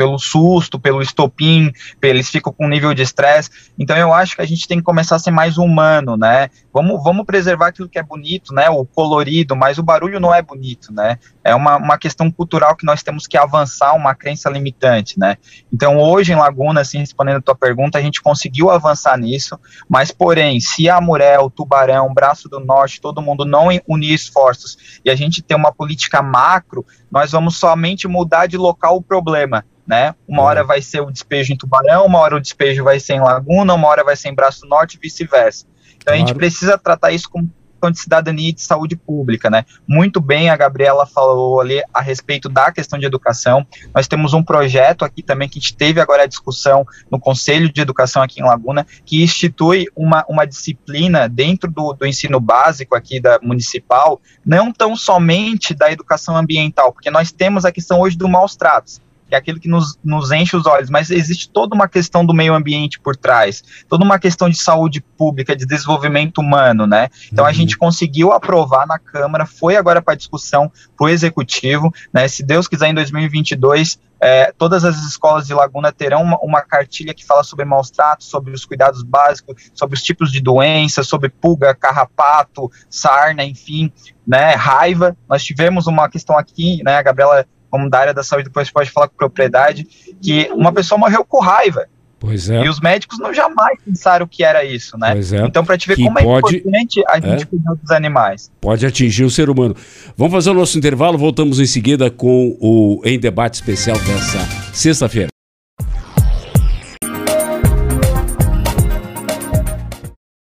pelo 0.00 0.18
susto, 0.18 0.80
pelo 0.80 1.02
estopim, 1.02 1.70
eles 2.00 2.30
ficam 2.30 2.50
com 2.50 2.66
nível 2.66 2.94
de 2.94 3.02
estresse. 3.02 3.50
Então 3.78 3.94
eu 3.94 4.14
acho 4.14 4.34
que 4.34 4.40
a 4.40 4.46
gente 4.46 4.66
tem 4.66 4.78
que 4.78 4.84
começar 4.84 5.16
a 5.16 5.18
ser 5.18 5.30
mais 5.30 5.58
humano, 5.58 6.16
né? 6.16 6.48
Vamos, 6.72 7.02
vamos 7.02 7.26
preservar 7.26 7.68
aquilo 7.68 7.88
que 7.88 7.98
é 7.98 8.02
bonito, 8.02 8.54
né? 8.54 8.70
O 8.70 8.84
colorido, 8.84 9.56
mas 9.56 9.78
o 9.78 9.82
barulho 9.82 10.20
não 10.20 10.34
é 10.34 10.40
bonito, 10.40 10.92
né? 10.92 11.18
É 11.42 11.54
uma, 11.54 11.76
uma 11.76 11.98
questão 11.98 12.30
cultural 12.30 12.76
que 12.76 12.86
nós 12.86 13.02
temos 13.02 13.26
que 13.26 13.36
avançar, 13.36 13.94
uma 13.94 14.14
crença 14.14 14.48
limitante, 14.48 15.18
né? 15.18 15.36
Então 15.72 15.98
hoje 15.98 16.32
em 16.32 16.36
Laguna, 16.36 16.80
assim, 16.80 16.98
respondendo 16.98 17.38
a 17.38 17.42
tua 17.42 17.54
pergunta, 17.54 17.98
a 17.98 18.02
gente 18.02 18.22
conseguiu 18.22 18.70
avançar 18.70 19.18
nisso, 19.18 19.58
mas 19.88 20.10
porém, 20.10 20.60
se 20.60 20.88
a 20.88 21.00
Murel, 21.00 21.50
Tubarão, 21.50 22.14
Braço 22.14 22.48
do 22.48 22.60
Norte, 22.60 23.00
todo 23.00 23.22
mundo 23.22 23.44
não 23.44 23.68
unir 23.88 24.14
esforços 24.14 25.00
e 25.04 25.10
a 25.10 25.16
gente 25.16 25.42
ter 25.42 25.54
uma 25.54 25.72
política 25.72 26.22
macro, 26.22 26.86
nós 27.10 27.32
vamos 27.32 27.56
somente 27.56 28.06
mudar 28.06 28.46
de 28.46 28.56
local 28.56 28.96
o 28.96 29.02
problema 29.02 29.64
né? 29.90 30.14
Uma 30.28 30.44
hora 30.44 30.60
uhum. 30.60 30.68
vai 30.68 30.80
ser 30.80 31.00
o 31.00 31.10
despejo 31.10 31.52
em 31.52 31.56
Tubarão, 31.56 32.06
uma 32.06 32.20
hora 32.20 32.36
o 32.36 32.40
despejo 32.40 32.84
vai 32.84 33.00
ser 33.00 33.14
em 33.14 33.20
Laguna, 33.20 33.74
uma 33.74 33.88
hora 33.88 34.04
vai 34.04 34.14
ser 34.14 34.28
em 34.28 34.34
Braço 34.34 34.64
Norte 34.64 34.96
e 34.96 35.00
vice-versa. 35.00 35.66
Então 36.10 36.14
claro. 36.14 36.24
a 36.24 36.26
gente 36.26 36.36
precisa 36.36 36.78
tratar 36.78 37.12
isso 37.12 37.28
como 37.30 37.50
questão 37.80 37.90
de 37.90 37.98
cidadania 37.98 38.50
e 38.50 38.52
de 38.52 38.60
saúde 38.60 38.94
pública, 38.94 39.48
né? 39.48 39.64
Muito 39.88 40.20
bem, 40.20 40.50
a 40.50 40.56
Gabriela 40.56 41.06
falou 41.06 41.60
ali 41.60 41.82
a 41.94 42.00
respeito 42.00 42.48
da 42.48 42.70
questão 42.70 42.98
de 42.98 43.06
educação. 43.06 43.66
Nós 43.94 44.06
temos 44.06 44.34
um 44.34 44.42
projeto 44.42 45.04
aqui 45.04 45.22
também 45.22 45.48
que 45.48 45.58
a 45.58 45.60
gente 45.62 45.74
teve 45.74 46.00
agora 46.00 46.24
a 46.24 46.26
discussão 46.26 46.86
no 47.10 47.18
Conselho 47.18 47.72
de 47.72 47.80
Educação 47.80 48.22
aqui 48.22 48.40
em 48.40 48.44
Laguna, 48.44 48.86
que 49.04 49.22
institui 49.22 49.86
uma, 49.96 50.24
uma 50.28 50.44
disciplina 50.44 51.28
dentro 51.28 51.70
do, 51.70 51.94
do 51.94 52.06
ensino 52.06 52.38
básico 52.38 52.94
aqui 52.94 53.18
da 53.18 53.38
municipal, 53.42 54.20
não 54.44 54.70
tão 54.70 54.94
somente 54.94 55.74
da 55.74 55.90
educação 55.90 56.36
ambiental, 56.36 56.92
porque 56.92 57.10
nós 57.10 57.32
temos 57.32 57.64
a 57.64 57.72
questão 57.72 58.00
hoje 58.00 58.16
do 58.16 58.28
maus 58.28 58.54
tratos 58.54 59.00
é 59.34 59.38
aquilo 59.38 59.60
que 59.60 59.68
nos, 59.68 59.98
nos 60.04 60.30
enche 60.30 60.56
os 60.56 60.66
olhos, 60.66 60.90
mas 60.90 61.10
existe 61.10 61.50
toda 61.50 61.74
uma 61.74 61.88
questão 61.88 62.24
do 62.24 62.34
meio 62.34 62.54
ambiente 62.54 62.98
por 63.00 63.16
trás, 63.16 63.62
toda 63.88 64.04
uma 64.04 64.18
questão 64.18 64.48
de 64.48 64.56
saúde 64.56 65.00
pública, 65.00 65.56
de 65.56 65.66
desenvolvimento 65.66 66.38
humano, 66.38 66.86
né? 66.86 67.08
Então 67.32 67.44
uhum. 67.44 67.50
a 67.50 67.52
gente 67.52 67.76
conseguiu 67.76 68.32
aprovar 68.32 68.86
na 68.86 68.98
Câmara, 68.98 69.46
foi 69.46 69.76
agora 69.76 70.02
para 70.02 70.14
discussão 70.14 70.70
para 70.96 71.06
o 71.06 71.08
Executivo, 71.08 71.92
né? 72.12 72.28
Se 72.28 72.42
Deus 72.42 72.68
quiser, 72.68 72.88
em 72.88 72.94
2022, 72.94 73.98
é, 74.20 74.52
todas 74.52 74.84
as 74.84 74.98
escolas 74.98 75.46
de 75.46 75.54
Laguna 75.54 75.90
terão 75.90 76.22
uma, 76.22 76.38
uma, 76.42 76.60
cartilha 76.60 77.14
que 77.14 77.24
fala 77.24 77.42
sobre 77.42 77.64
maus 77.64 77.90
tratos, 77.90 78.26
sobre 78.26 78.52
os 78.52 78.66
cuidados 78.66 79.02
básicos, 79.02 79.70
sobre 79.72 79.96
os 79.96 80.02
tipos 80.02 80.30
de 80.30 80.40
doenças, 80.40 81.06
sobre 81.06 81.30
pulga, 81.30 81.74
carrapato, 81.74 82.70
sarna, 82.90 83.42
enfim, 83.42 83.90
né, 84.26 84.54
raiva. 84.54 85.16
Nós 85.26 85.42
tivemos 85.42 85.86
uma 85.86 86.08
questão 86.08 86.36
aqui, 86.36 86.82
né, 86.84 86.96
a 86.96 87.02
Gabriela 87.02 87.46
como 87.70 87.88
da 87.88 87.98
área 87.98 88.14
da 88.14 88.22
saúde, 88.22 88.48
depois 88.48 88.70
pode 88.70 88.90
falar 88.90 89.08
com 89.08 89.14
propriedade, 89.16 89.86
que 90.20 90.48
uma 90.52 90.72
pessoa 90.72 90.98
morreu 90.98 91.24
com 91.24 91.40
raiva. 91.40 91.86
Pois 92.18 92.50
é. 92.50 92.62
E 92.64 92.68
os 92.68 92.80
médicos 92.80 93.18
não 93.18 93.32
jamais 93.32 93.78
pensaram 93.82 94.26
que 94.26 94.44
era 94.44 94.62
isso, 94.62 94.98
né? 94.98 95.12
Pois 95.12 95.32
é. 95.32 95.42
Então, 95.46 95.64
para 95.64 95.78
te 95.78 95.88
ver 95.88 95.96
Que 95.96 96.04
como 96.04 96.18
é 96.18 96.22
pode- 96.22 96.56
importante 96.58 97.02
a 97.08 97.14
gente 97.18 97.44
É. 97.44 97.46
cuidar 97.46 97.74
dos 97.74 97.90
animais. 97.90 98.50
Pode 98.60 98.84
atingir 98.84 99.24
o 99.24 99.30
ser 99.30 99.48
humano. 99.48 99.74
Vamos 100.18 100.34
fazer 100.34 100.50
o 100.50 100.54
nosso 100.54 100.76
intervalo, 100.76 101.16
voltamos 101.16 101.58
em 101.58 101.64
seguida 101.64 102.10
com 102.10 102.58
o 102.60 103.00
Em 103.06 103.18
Debate 103.18 103.54
Especial 103.54 103.96
dessa 104.00 104.38
sexta-feira. 104.74 105.28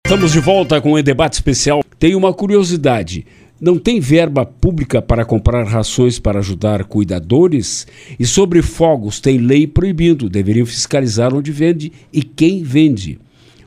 Estamos 0.06 0.32
de 0.32 0.40
volta 0.40 0.80
com 0.80 0.92
o 0.94 1.00
Em 1.00 1.04
Debate 1.04 1.34
Especial. 1.34 1.84
Tem 1.98 2.16
uma 2.16 2.34
curiosidade. 2.34 3.26
Não 3.60 3.78
tem 3.80 4.02
verba 4.02 4.46
pública 4.46 5.02
para 5.02 5.24
comprar 5.24 5.64
rações 5.64 6.20
para 6.20 6.40
ajudar 6.40 6.84
cuidadores? 6.84 7.88
E 8.20 8.26
sobre 8.26 8.62
fogos, 8.62 9.22
tem 9.22 9.38
lei 9.38 9.66
proibindo. 9.66 10.30
Deveriam 10.30 10.66
fiscalizar 10.66 11.34
onde 11.34 11.54
vende 11.54 11.92
e 12.12 12.22
quem 12.22 12.64
vende. 12.64 13.18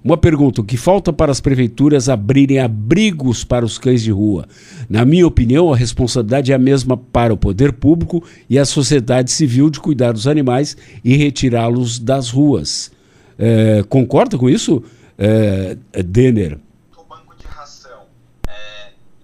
Uma 0.05 0.19
pergunta: 0.19 0.61
o 0.61 0.65
que 0.65 0.77
falta 0.77 1.11
para 1.11 1.33
as 1.33 1.41
prefeituras 1.41 2.11
abrirem 2.11 2.59
abrigos 2.59 3.45
para 3.45 3.65
os 3.65 3.79
cães 3.79 4.03
de 4.03 4.11
rua? 4.11 4.47
Na 4.91 5.07
minha 5.07 5.27
opinião, 5.27 5.73
a 5.73 5.77
responsabilidade 5.77 6.53
é 6.53 6.55
a 6.55 6.59
mesma 6.59 6.97
para 6.97 7.33
o 7.33 7.37
poder 7.37 7.73
público 7.73 8.23
e 8.49 8.59
a 8.59 8.67
sociedade 8.67 9.31
civil 9.31 9.71
de 9.71 9.81
cuidar 9.81 10.13
dos 10.13 10.27
animais 10.27 10.77
e 11.03 11.17
retirá-los 11.17 11.99
das 11.99 12.29
ruas. 12.29 12.91
É, 13.39 13.83
concorda 13.89 14.37
com 14.37 14.51
isso, 14.51 14.83
é, 15.17 15.77
Denner? 16.05 16.59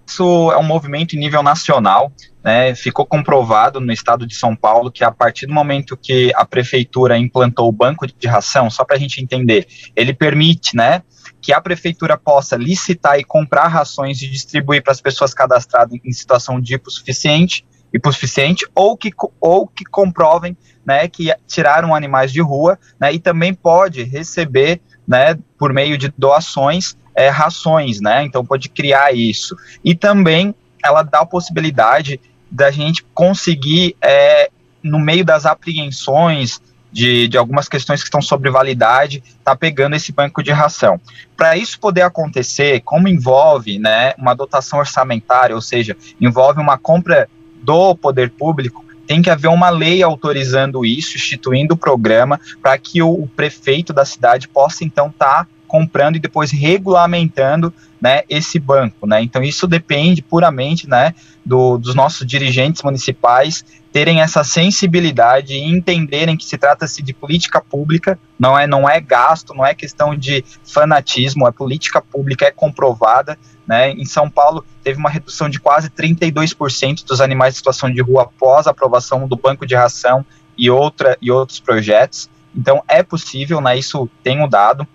Isso 0.07 0.51
é 0.51 0.57
um 0.57 0.63
movimento 0.63 1.15
em 1.15 1.19
nível 1.19 1.41
nacional. 1.43 2.11
Né, 2.43 2.75
ficou 2.75 3.07
comprovado 3.07 3.81
no 3.81 3.91
estado 3.91 4.27
de 4.27 4.35
São 4.35 4.55
Paulo 4.55 4.91
que 4.91 5.03
a 5.03 5.09
partir 5.09 5.47
do 5.47 5.53
momento 5.53 5.97
que 5.97 6.31
a 6.35 6.45
prefeitura 6.45 7.17
implantou 7.17 7.67
o 7.67 7.71
banco 7.71 8.05
de 8.05 8.27
ração, 8.27 8.69
só 8.69 8.85
para 8.85 8.97
a 8.97 8.99
gente 8.99 9.19
entender, 9.19 9.67
ele 9.95 10.13
permite, 10.13 10.75
né, 10.75 11.01
que 11.41 11.51
a 11.51 11.59
prefeitura 11.59 12.15
possa 12.15 12.55
licitar 12.55 13.17
e 13.17 13.23
comprar 13.23 13.67
rações 13.67 14.21
e 14.21 14.27
distribuir 14.27 14.83
para 14.83 14.91
as 14.91 15.01
pessoas 15.01 15.33
cadastradas 15.33 15.97
em 16.05 16.11
situação 16.11 16.61
de 16.61 16.75
hipossuficiente, 16.75 17.65
hipossuficiente 17.91 18.63
ou 18.75 18.95
que 18.95 19.11
ou 19.39 19.67
que 19.67 19.83
comprovem, 19.83 20.55
né, 20.85 21.07
que 21.07 21.33
tiraram 21.47 21.95
animais 21.95 22.31
de 22.31 22.41
rua, 22.41 22.77
né, 22.99 23.11
e 23.11 23.17
também 23.17 23.55
pode 23.55 24.03
receber, 24.03 24.81
né, 25.07 25.35
por 25.57 25.73
meio 25.73 25.97
de 25.97 26.13
doações 26.15 26.95
é, 27.15 27.29
rações, 27.29 28.01
né? 28.01 28.23
Então 28.23 28.45
pode 28.45 28.69
criar 28.69 29.15
isso. 29.15 29.55
E 29.83 29.95
também 29.95 30.53
ela 30.83 31.01
dá 31.01 31.21
a 31.21 31.25
possibilidade 31.25 32.19
da 32.51 32.69
gente 32.69 33.03
conseguir, 33.13 33.95
é, 34.01 34.49
no 34.83 34.99
meio 34.99 35.25
das 35.25 35.45
apreensões 35.45 36.61
de, 36.91 37.27
de 37.27 37.37
algumas 37.37 37.67
questões 37.67 38.01
que 38.01 38.07
estão 38.07 38.21
sobre 38.21 38.49
validade, 38.49 39.21
tá 39.43 39.55
pegando 39.55 39.95
esse 39.95 40.13
banco 40.13 40.41
de 40.41 40.51
ração. 40.51 40.99
Para 41.35 41.57
isso 41.57 41.77
poder 41.77 42.03
acontecer, 42.03 42.81
como 42.85 43.07
envolve 43.07 43.77
né, 43.79 44.13
uma 44.17 44.33
dotação 44.33 44.79
orçamentária, 44.79 45.55
ou 45.55 45.61
seja, 45.61 45.97
envolve 46.21 46.61
uma 46.61 46.77
compra 46.77 47.27
do 47.61 47.95
poder 47.95 48.29
público, 48.29 48.85
tem 49.05 49.21
que 49.21 49.29
haver 49.29 49.49
uma 49.49 49.69
lei 49.69 50.01
autorizando 50.01 50.85
isso, 50.85 51.17
instituindo 51.17 51.73
o 51.73 51.77
programa, 51.77 52.39
para 52.61 52.77
que 52.77 53.01
o, 53.01 53.11
o 53.11 53.27
prefeito 53.27 53.91
da 53.91 54.05
cidade 54.05 54.47
possa 54.47 54.83
então 54.85 55.07
estar 55.07 55.47
comprando 55.75 56.15
e 56.15 56.19
depois 56.19 56.51
regulamentando 56.51 57.73
né, 58.01 58.21
esse 58.29 58.57
banco. 58.57 59.05
Né? 59.05 59.21
Então 59.21 59.43
isso 59.43 59.67
depende 59.67 60.21
puramente 60.21 60.87
né, 60.87 61.13
do, 61.45 61.77
dos 61.77 61.93
nossos 61.93 62.25
dirigentes 62.25 62.81
municipais 62.81 63.65
terem 63.91 64.21
essa 64.21 64.41
sensibilidade 64.41 65.53
e 65.53 65.65
entenderem 65.65 66.37
que 66.37 66.45
se 66.45 66.57
trata-se 66.57 67.03
de 67.03 67.13
política 67.13 67.59
pública, 67.59 68.17
não 68.39 68.57
é, 68.57 68.65
não 68.65 68.89
é 68.89 69.01
gasto, 69.01 69.53
não 69.53 69.65
é 69.65 69.73
questão 69.73 70.15
de 70.15 70.45
fanatismo, 70.63 71.45
é 71.45 71.51
política 71.51 72.01
pública, 72.01 72.45
é 72.45 72.51
comprovada. 72.51 73.37
Né? 73.67 73.91
Em 73.91 74.05
São 74.05 74.29
Paulo 74.29 74.65
teve 74.81 74.97
uma 74.97 75.09
redução 75.09 75.49
de 75.49 75.59
quase 75.59 75.89
32% 75.89 77.05
dos 77.05 77.19
animais 77.19 77.53
em 77.53 77.57
situação 77.57 77.91
de 77.91 78.01
rua 78.01 78.23
após 78.23 78.65
a 78.65 78.71
aprovação 78.71 79.27
do 79.27 79.35
banco 79.35 79.65
de 79.65 79.75
ração 79.75 80.25
e, 80.57 80.69
outra, 80.69 81.17
e 81.21 81.29
outros 81.29 81.59
projetos. 81.59 82.29
Então 82.55 82.81
é 82.87 83.03
possível, 83.03 83.59
né? 83.59 83.77
Isso 83.77 84.09
tem 84.23 84.41
um 84.41 84.47
dado. 84.47 84.87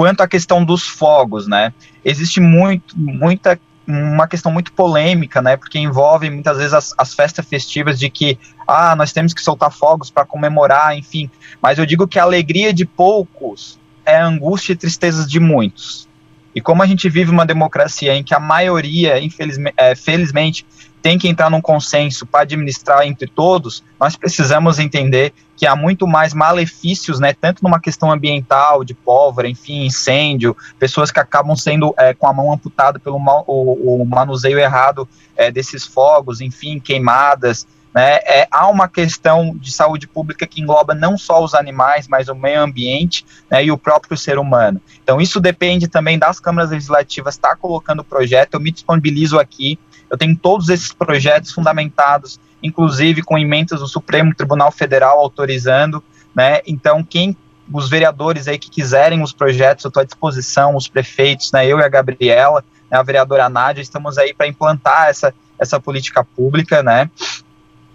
Quanto 0.00 0.22
à 0.22 0.26
questão 0.26 0.64
dos 0.64 0.88
fogos, 0.88 1.46
né? 1.46 1.74
Existe 2.02 2.40
muito, 2.40 2.98
muita 2.98 3.60
uma 3.86 4.26
questão 4.26 4.50
muito 4.50 4.72
polêmica, 4.72 5.42
né? 5.42 5.58
Porque 5.58 5.78
envolve 5.78 6.30
muitas 6.30 6.56
vezes 6.56 6.72
as, 6.72 6.94
as 6.96 7.12
festas 7.12 7.44
festivas 7.44 7.98
de 7.98 8.08
que 8.08 8.38
ah, 8.66 8.96
nós 8.96 9.12
temos 9.12 9.34
que 9.34 9.42
soltar 9.42 9.70
fogos 9.70 10.08
para 10.08 10.24
comemorar, 10.24 10.96
enfim. 10.96 11.30
Mas 11.60 11.78
eu 11.78 11.84
digo 11.84 12.08
que 12.08 12.18
a 12.18 12.22
alegria 12.22 12.72
de 12.72 12.86
poucos 12.86 13.78
é 14.06 14.16
a 14.16 14.24
angústia 14.24 14.72
e 14.72 14.76
tristeza 14.76 15.26
de 15.26 15.38
muitos. 15.38 16.08
E 16.54 16.60
como 16.60 16.82
a 16.82 16.86
gente 16.86 17.08
vive 17.08 17.30
uma 17.30 17.46
democracia 17.46 18.14
em 18.14 18.22
que 18.22 18.34
a 18.34 18.40
maioria, 18.40 19.20
infelizmente, 19.20 19.74
é, 19.76 19.94
felizmente, 19.94 20.66
tem 21.00 21.18
que 21.18 21.28
entrar 21.28 21.50
num 21.50 21.60
consenso 21.60 22.26
para 22.26 22.40
administrar 22.40 23.06
entre 23.06 23.26
todos, 23.26 23.82
nós 23.98 24.16
precisamos 24.16 24.78
entender 24.78 25.32
que 25.56 25.66
há 25.66 25.76
muito 25.76 26.06
mais 26.06 26.32
malefícios, 26.32 27.20
né, 27.20 27.34
tanto 27.34 27.62
numa 27.62 27.80
questão 27.80 28.10
ambiental, 28.10 28.82
de 28.82 28.94
pólvora, 28.94 29.48
enfim, 29.48 29.84
incêndio, 29.84 30.56
pessoas 30.78 31.10
que 31.10 31.20
acabam 31.20 31.54
sendo 31.54 31.94
é, 31.98 32.14
com 32.14 32.26
a 32.26 32.32
mão 32.32 32.52
amputada 32.52 32.98
pelo 32.98 33.18
mal, 33.18 33.44
o, 33.46 34.02
o 34.02 34.06
manuseio 34.06 34.58
errado 34.58 35.08
é, 35.36 35.50
desses 35.50 35.84
fogos, 35.84 36.40
enfim, 36.40 36.78
queimadas, 36.78 37.66
né, 37.94 38.16
é, 38.24 38.46
há 38.50 38.68
uma 38.68 38.88
questão 38.88 39.56
de 39.56 39.72
saúde 39.72 40.06
pública 40.06 40.46
que 40.46 40.60
engloba 40.60 40.94
não 40.94 41.18
só 41.18 41.42
os 41.42 41.54
animais, 41.54 42.06
mas 42.06 42.28
o 42.28 42.34
meio 42.34 42.60
ambiente 42.62 43.26
né, 43.50 43.64
e 43.64 43.72
o 43.72 43.78
próprio 43.78 44.16
ser 44.16 44.38
humano. 44.38 44.80
Então, 45.02 45.20
isso 45.20 45.40
depende 45.40 45.88
também 45.88 46.18
das 46.18 46.38
câmaras 46.38 46.70
legislativas 46.70 47.34
estar 47.34 47.50
tá 47.50 47.56
colocando 47.56 48.00
o 48.00 48.04
projeto. 48.04 48.54
Eu 48.54 48.60
me 48.60 48.70
disponibilizo 48.70 49.38
aqui, 49.38 49.78
eu 50.08 50.16
tenho 50.16 50.36
todos 50.36 50.68
esses 50.68 50.92
projetos 50.92 51.52
fundamentados, 51.52 52.38
inclusive 52.62 53.22
com 53.22 53.36
emendas 53.36 53.80
do 53.80 53.88
Supremo 53.88 54.34
Tribunal 54.34 54.70
Federal 54.70 55.18
autorizando. 55.18 56.02
Né, 56.34 56.60
então, 56.66 57.02
quem 57.02 57.36
os 57.72 57.88
vereadores 57.88 58.46
aí 58.46 58.58
que 58.58 58.70
quiserem 58.70 59.22
os 59.22 59.32
projetos, 59.32 59.84
eu 59.84 59.88
estou 59.88 60.00
à 60.00 60.04
disposição, 60.04 60.76
os 60.76 60.86
prefeitos, 60.86 61.50
né, 61.52 61.66
eu 61.66 61.78
e 61.78 61.84
a 61.84 61.88
Gabriela, 61.88 62.64
né, 62.90 62.98
a 62.98 63.02
vereadora 63.02 63.48
Nádia, 63.48 63.82
estamos 63.82 64.18
aí 64.18 64.32
para 64.34 64.46
implantar 64.46 65.08
essa, 65.08 65.34
essa 65.58 65.80
política 65.80 66.24
pública, 66.24 66.82
né, 66.82 67.10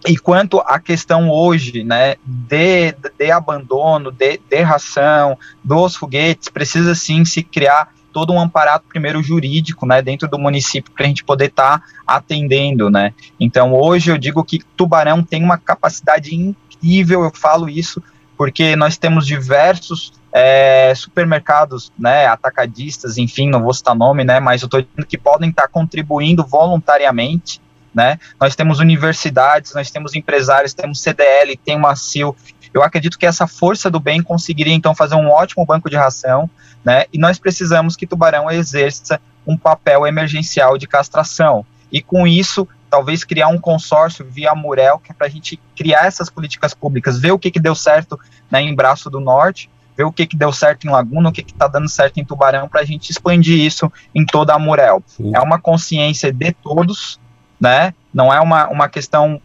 e 0.05 0.17
quanto 0.17 0.59
à 0.59 0.79
questão 0.79 1.29
hoje, 1.29 1.83
né, 1.83 2.15
de, 2.23 2.93
de 3.17 3.31
abandono, 3.31 4.11
de, 4.11 4.39
de 4.49 4.61
ração, 4.61 5.37
dos 5.63 5.95
foguetes, 5.95 6.49
precisa 6.49 6.93
sim 6.93 7.25
se 7.25 7.41
criar 7.43 7.93
todo 8.13 8.31
um 8.31 8.39
aparato 8.39 8.85
primeiro 8.87 9.21
jurídico, 9.21 9.85
né, 9.85 10.01
dentro 10.01 10.27
do 10.27 10.39
município 10.39 10.91
para 10.91 11.03
a 11.03 11.07
gente 11.07 11.23
poder 11.23 11.47
estar 11.47 11.79
tá 11.79 11.85
atendendo, 12.07 12.89
né. 12.89 13.13
Então 13.39 13.73
hoje 13.73 14.11
eu 14.11 14.17
digo 14.17 14.43
que 14.43 14.61
Tubarão 14.77 15.23
tem 15.23 15.43
uma 15.43 15.57
capacidade 15.57 16.33
incrível, 16.33 17.23
eu 17.23 17.31
falo 17.33 17.67
isso 17.67 18.01
porque 18.37 18.75
nós 18.75 18.97
temos 18.97 19.25
diversos 19.25 20.13
é, 20.31 20.93
supermercados, 20.95 21.91
né, 21.97 22.27
atacadistas, 22.27 23.17
enfim, 23.17 23.49
não 23.49 23.63
vou 23.63 23.73
citar 23.73 23.95
nome, 23.95 24.23
né, 24.23 24.39
mas 24.39 24.61
eu 24.61 24.67
estou 24.67 24.81
dizendo 24.81 25.05
que 25.05 25.17
podem 25.17 25.49
estar 25.49 25.63
tá 25.63 25.67
contribuindo 25.67 26.45
voluntariamente 26.45 27.61
né? 27.95 28.19
Nós 28.39 28.55
temos 28.55 28.79
universidades, 28.79 29.73
nós 29.73 29.89
temos 29.89 30.13
empresários, 30.13 30.73
temos 30.73 31.01
CDL, 31.01 31.55
tem 31.55 31.77
uma 31.77 31.95
CIL. 31.95 32.35
Eu 32.73 32.83
acredito 32.83 33.17
que 33.17 33.25
essa 33.25 33.47
força 33.47 33.89
do 33.89 34.01
bem 34.01 34.21
conseguiria 34.21 34.73
então 34.73 34.93
fazer 34.93 35.15
um 35.15 35.29
ótimo 35.29 35.65
banco 35.65 35.89
de 35.89 35.95
ração, 35.95 36.49
né? 36.83 37.05
E 37.13 37.17
nós 37.17 37.39
precisamos 37.39 37.95
que 37.95 38.05
Tubarão 38.05 38.51
exerça 38.51 39.19
um 39.47 39.57
papel 39.57 40.05
emergencial 40.05 40.77
de 40.77 40.85
castração. 40.85 41.65
E 41.89 42.01
com 42.01 42.27
isso, 42.27 42.67
talvez 42.89 43.23
criar 43.23 43.47
um 43.47 43.57
consórcio 43.57 44.25
via 44.29 44.53
Murel, 44.53 44.99
que 44.99 45.11
é 45.11 45.15
para 45.15 45.27
a 45.27 45.29
gente 45.29 45.57
criar 45.75 46.05
essas 46.05 46.29
políticas 46.29 46.73
públicas, 46.73 47.17
ver 47.17 47.31
o 47.31 47.39
que, 47.39 47.49
que 47.49 47.59
deu 47.59 47.75
certo 47.75 48.19
né, 48.51 48.61
em 48.61 48.75
Braço 48.75 49.09
do 49.09 49.21
Norte, 49.21 49.69
ver 49.97 50.03
o 50.03 50.11
que, 50.11 50.27
que 50.27 50.35
deu 50.35 50.51
certo 50.51 50.85
em 50.85 50.89
Laguna, 50.89 51.29
o 51.29 51.31
que 51.31 51.41
está 51.41 51.67
dando 51.67 51.87
certo 51.87 52.19
em 52.19 52.25
Tubarão, 52.25 52.67
para 52.67 52.81
a 52.81 52.85
gente 52.85 53.09
expandir 53.09 53.59
isso 53.59 53.91
em 54.13 54.25
toda 54.25 54.53
a 54.53 54.59
Murel. 54.59 55.01
Uhum. 55.19 55.31
É 55.33 55.39
uma 55.39 55.59
consciência 55.59 56.31
de 56.31 56.51
todos, 56.51 57.19
né? 57.59 57.93
Não 58.13 58.33
é 58.33 58.39
uma, 58.39 58.67
uma 58.67 58.89
questão 58.89 59.41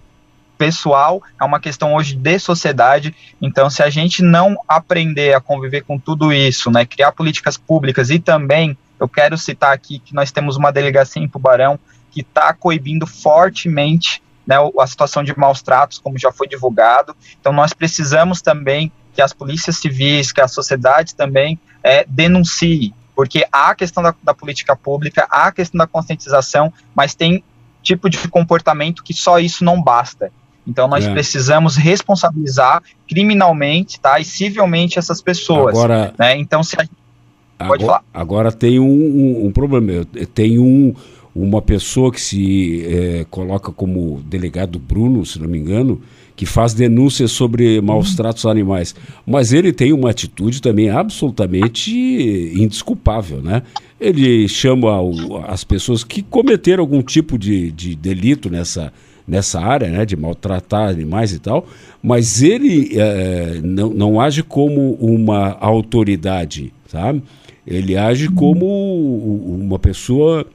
pessoal, 0.61 1.23
é 1.41 1.45
uma 1.45 1.59
questão 1.59 1.95
hoje 1.95 2.15
de 2.15 2.39
sociedade. 2.39 3.15
Então, 3.41 3.71
se 3.71 3.83
a 3.83 3.89
gente 3.89 4.23
não 4.23 4.59
aprender 4.69 5.35
a 5.35 5.41
conviver 5.41 5.83
com 5.83 5.99
tudo 5.99 6.33
isso, 6.33 6.71
né, 6.71 6.85
criar 6.85 7.13
políticas 7.13 7.57
públicas 7.57 8.11
e 8.11 8.19
também, 8.19 8.77
eu 9.01 9.09
quero 9.09 9.39
citar 9.39 9.73
aqui 9.73 9.99
que 9.99 10.15
nós 10.15 10.31
temos 10.31 10.57
uma 10.57 10.71
delegacia 10.71 11.23
em 11.23 11.27
Tubarão 11.27 11.79
que 12.11 12.21
está 12.21 12.53
coibindo 12.53 13.07
fortemente 13.07 14.23
né, 14.47 14.57
a 14.79 14.87
situação 14.87 15.25
de 15.25 15.37
maus 15.39 15.63
tratos, 15.63 15.99
como 15.99 16.19
já 16.19 16.31
foi 16.31 16.47
divulgado. 16.47 17.17
Então, 17.41 17.55
nós 17.55 17.73
precisamos 17.73 18.43
também 18.43 18.93
que 19.15 19.23
as 19.23 19.33
polícias 19.33 19.79
civis, 19.79 20.31
que 20.31 20.43
a 20.43 20.49
sociedade 20.49 21.15
também 21.15 21.59
é, 21.83 22.05
denuncie, 22.07 22.93
porque 23.15 23.47
há 23.51 23.71
a 23.71 23.75
questão 23.75 24.03
da, 24.03 24.15
da 24.23 24.35
política 24.35 24.77
pública, 24.77 25.27
há 25.31 25.47
a 25.47 25.53
questão 25.53 25.79
da 25.79 25.87
conscientização, 25.87 26.73
mas 26.95 27.15
tem 27.15 27.43
tipo 27.83 28.09
de 28.09 28.19
comportamento 28.29 29.03
que 29.03 29.15
só 29.15 29.39
isso 29.39 29.65
não 29.65 29.83
basta. 29.83 30.31
Então 30.67 30.87
nós 30.87 31.05
é. 31.05 31.13
precisamos 31.13 31.77
responsabilizar 31.77 32.83
criminalmente, 33.09 33.99
tá, 33.99 34.21
e 34.21 34.25
civilmente 34.25 34.99
essas 34.99 35.21
pessoas. 35.21 35.75
Agora, 35.75 36.15
né? 36.19 36.37
Então 36.37 36.63
se 36.63 36.77
a... 36.77 36.79
pode 36.79 36.91
agora, 37.59 37.81
falar. 37.81 38.05
Agora 38.13 38.53
tem 38.53 38.79
um, 38.79 38.85
um, 38.85 39.47
um 39.47 39.53
problema. 39.53 40.05
Tem 40.35 40.59
um 40.59 40.95
uma 41.35 41.63
pessoa 41.63 42.11
que 42.11 42.21
se 42.21 42.85
é, 42.87 43.27
coloca 43.31 43.71
como 43.71 44.21
delegado 44.27 44.79
Bruno, 44.79 45.25
se 45.25 45.39
não 45.39 45.49
me 45.49 45.59
engano, 45.59 46.01
que 46.41 46.47
faz 46.47 46.73
denúncias 46.73 47.33
sobre 47.33 47.83
maus 47.83 48.15
tratos 48.15 48.47
animais. 48.47 48.95
Mas 49.27 49.53
ele 49.53 49.75
tem 49.75 49.93
uma 49.93 50.09
atitude 50.09 50.63
também 50.63 50.89
absolutamente 50.89 51.93
indesculpável, 52.57 53.43
né? 53.43 53.63
Ele 54.01 54.49
chama 54.49 54.99
o, 55.03 55.37
as 55.47 55.65
pessoas 55.65 56.03
que 56.03 56.23
cometeram 56.23 56.83
algum 56.83 57.03
tipo 57.03 57.39
de, 57.39 57.71
de 57.71 57.95
delito 57.95 58.49
nessa, 58.49 58.91
nessa 59.29 59.61
área, 59.61 59.91
né, 59.91 60.07
de 60.07 60.17
maltratar 60.17 60.89
animais 60.89 61.31
e 61.35 61.39
tal, 61.39 61.67
mas 62.03 62.43
ele 62.43 62.99
é, 62.99 63.61
não, 63.63 63.91
não 63.91 64.19
age 64.19 64.43
como 64.43 64.93
uma 64.95 65.59
autoridade, 65.61 66.73
sabe? 66.87 67.23
Ele 67.67 67.99
age 67.99 68.29
como 68.29 68.65
uma 69.45 69.79
pessoa 69.79 70.47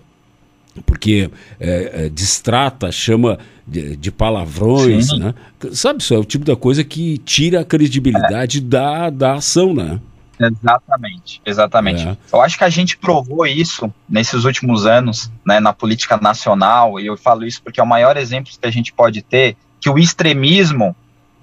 porque 0.83 1.29
é, 1.59 2.05
é, 2.05 2.09
distrata, 2.09 2.91
chama 2.91 3.37
de, 3.67 3.95
de 3.95 4.11
palavrões, 4.11 5.07
Sim. 5.07 5.19
né? 5.19 5.33
Sabe, 5.71 6.01
isso 6.01 6.13
é 6.13 6.17
o 6.17 6.23
tipo 6.23 6.45
da 6.45 6.55
coisa 6.55 6.83
que 6.83 7.17
tira 7.19 7.61
a 7.61 7.65
credibilidade 7.65 8.59
é. 8.59 8.61
da, 8.61 9.09
da 9.09 9.33
ação, 9.33 9.73
né? 9.73 9.99
Exatamente, 10.39 11.41
exatamente. 11.45 12.07
É. 12.07 12.17
Eu 12.31 12.41
acho 12.41 12.57
que 12.57 12.63
a 12.63 12.69
gente 12.69 12.97
provou 12.97 13.45
isso 13.47 13.91
nesses 14.07 14.43
últimos 14.43 14.85
anos, 14.85 15.31
né, 15.45 15.59
na 15.59 15.71
política 15.71 16.17
nacional, 16.17 16.99
e 16.99 17.07
eu 17.07 17.17
falo 17.17 17.45
isso 17.45 17.61
porque 17.63 17.79
é 17.79 17.83
o 17.83 17.87
maior 17.87 18.17
exemplo 18.17 18.51
que 18.51 18.67
a 18.67 18.71
gente 18.71 18.91
pode 18.91 19.21
ter, 19.21 19.55
que 19.79 19.89
o 19.89 19.97
extremismo, 19.97 20.95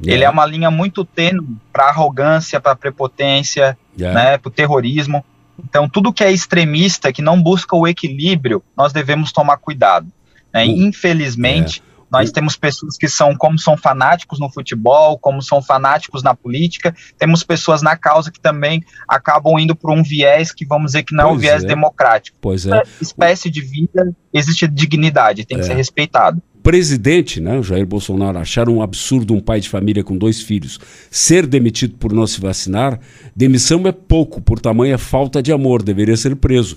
é. 0.07 0.13
ele 0.13 0.25
é 0.25 0.31
uma 0.31 0.45
linha 0.45 0.71
muito 0.71 1.05
tênue 1.05 1.57
para 1.73 1.89
arrogância, 1.89 2.61
para 2.61 2.77
prepotência, 2.77 3.77
é. 3.99 4.13
né, 4.13 4.39
para 4.39 4.49
o 4.49 4.53
terrorismo. 4.53 5.25
Então, 5.59 5.89
tudo 5.89 6.13
que 6.13 6.23
é 6.23 6.31
extremista, 6.31 7.13
que 7.13 7.23
não 7.23 7.43
busca 7.43 7.75
o 7.75 7.87
equilíbrio, 7.87 8.63
nós 8.77 8.93
devemos 8.93 9.33
tomar 9.33 9.57
cuidado. 9.57 10.07
Né? 10.53 10.67
Infelizmente, 10.67 11.83
é. 11.89 11.92
Nós 12.13 12.31
temos 12.31 12.57
pessoas 12.57 12.97
que 12.97 13.09
são, 13.09 13.35
como 13.35 13.59
são 13.59 13.77
fanáticos 13.77 14.39
no 14.39 14.51
futebol, 14.51 15.19
como 15.19 15.41
são 15.41 15.63
fanáticos 15.63 16.23
na 16.23 16.35
política, 16.35 16.95
temos 17.19 17.43
pessoas 17.43 17.81
na 17.81 17.97
causa 17.97 18.31
que 18.31 18.39
também 18.39 18.85
acabam 19.09 19.59
indo 19.59 19.75
por 19.75 19.91
um 19.91 20.03
viés 20.03 20.53
que 20.53 20.67
vamos 20.67 20.93
dizer 20.93 21.05
que 21.05 21.15
não 21.15 21.31
pois 21.31 21.35
é 21.35 21.37
um 21.37 21.41
viés 21.41 21.65
é. 21.65 21.67
democrático. 21.67 22.37
Pois 22.41 22.67
é. 22.67 22.83
Espécie 23.01 23.51
de 23.51 23.63
vida 23.63 24.15
existe 24.33 24.69
dignidade, 24.69 25.47
tem 25.47 25.57
que 25.57 25.65
é. 25.65 25.67
ser 25.67 25.75
respeitado 25.75 26.43
presidente, 26.63 27.41
né, 27.41 27.59
o 27.59 27.63
Jair 27.63 27.85
Bolsonaro, 27.85 28.39
achar 28.39 28.69
um 28.69 28.81
absurdo 28.81 29.35
um 29.35 29.41
pai 29.41 29.59
de 29.59 29.69
família 29.69 30.05
com 30.05 30.17
dois 30.17 30.41
filhos 30.41 30.79
ser 31.11 31.47
demitido 31.47 31.97
por 31.97 32.13
não 32.13 32.27
se 32.27 32.41
vacinar, 32.41 33.01
demissão 33.35 33.87
é 33.87 33.93
pouco, 33.93 34.41
por 34.41 34.61
tamanha 34.61 34.97
falta 34.97 35.43
de 35.43 35.53
amor, 35.53 35.83
deveria 35.83 36.17
ser 36.17 36.37
preso. 36.37 36.77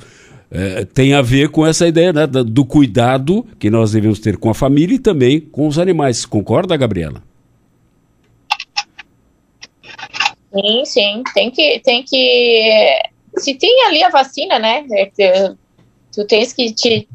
É, 0.57 0.85
tem 0.85 1.13
a 1.13 1.21
ver 1.21 1.49
com 1.49 1.67
essa 1.67 1.85
ideia 1.85 2.13
né, 2.13 2.25
do 2.25 2.65
cuidado 2.65 3.45
que 3.59 3.69
nós 3.69 3.91
devemos 3.91 4.19
ter 4.19 4.37
com 4.37 4.49
a 4.49 4.53
família 4.53 4.95
e 4.95 4.99
também 4.99 5.41
com 5.41 5.67
os 5.67 5.77
animais. 5.77 6.25
Concorda, 6.25 6.77
Gabriela? 6.77 7.21
Sim, 10.53 10.85
sim. 10.85 11.23
Tem 11.33 11.51
que, 11.51 11.81
tem 11.83 12.03
que. 12.03 12.99
Se 13.37 13.53
tem 13.55 13.85
ali 13.87 14.01
a 14.01 14.09
vacina, 14.09 14.57
né? 14.57 14.85
É, 15.19 15.51
tu 16.13 16.25
tens 16.25 16.53
que 16.53 16.73
te, 16.73 17.05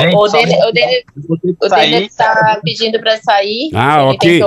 Gente, 0.00 0.16
o 0.16 1.68
dele 1.68 2.06
está 2.06 2.60
pedindo 2.64 2.98
para 2.98 3.16
sair. 3.18 3.70
Ah, 3.72 4.06
ok. 4.06 4.40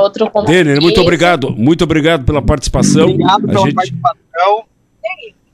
Denner, 0.46 0.82
muito 0.82 1.00
obrigado. 1.00 1.52
Muito 1.52 1.84
obrigado 1.86 2.26
pela 2.26 2.42
participação. 2.42 3.10
Obrigado 3.12 3.48
pela 3.48 3.60
gente... 3.62 3.76
participação. 3.76 4.66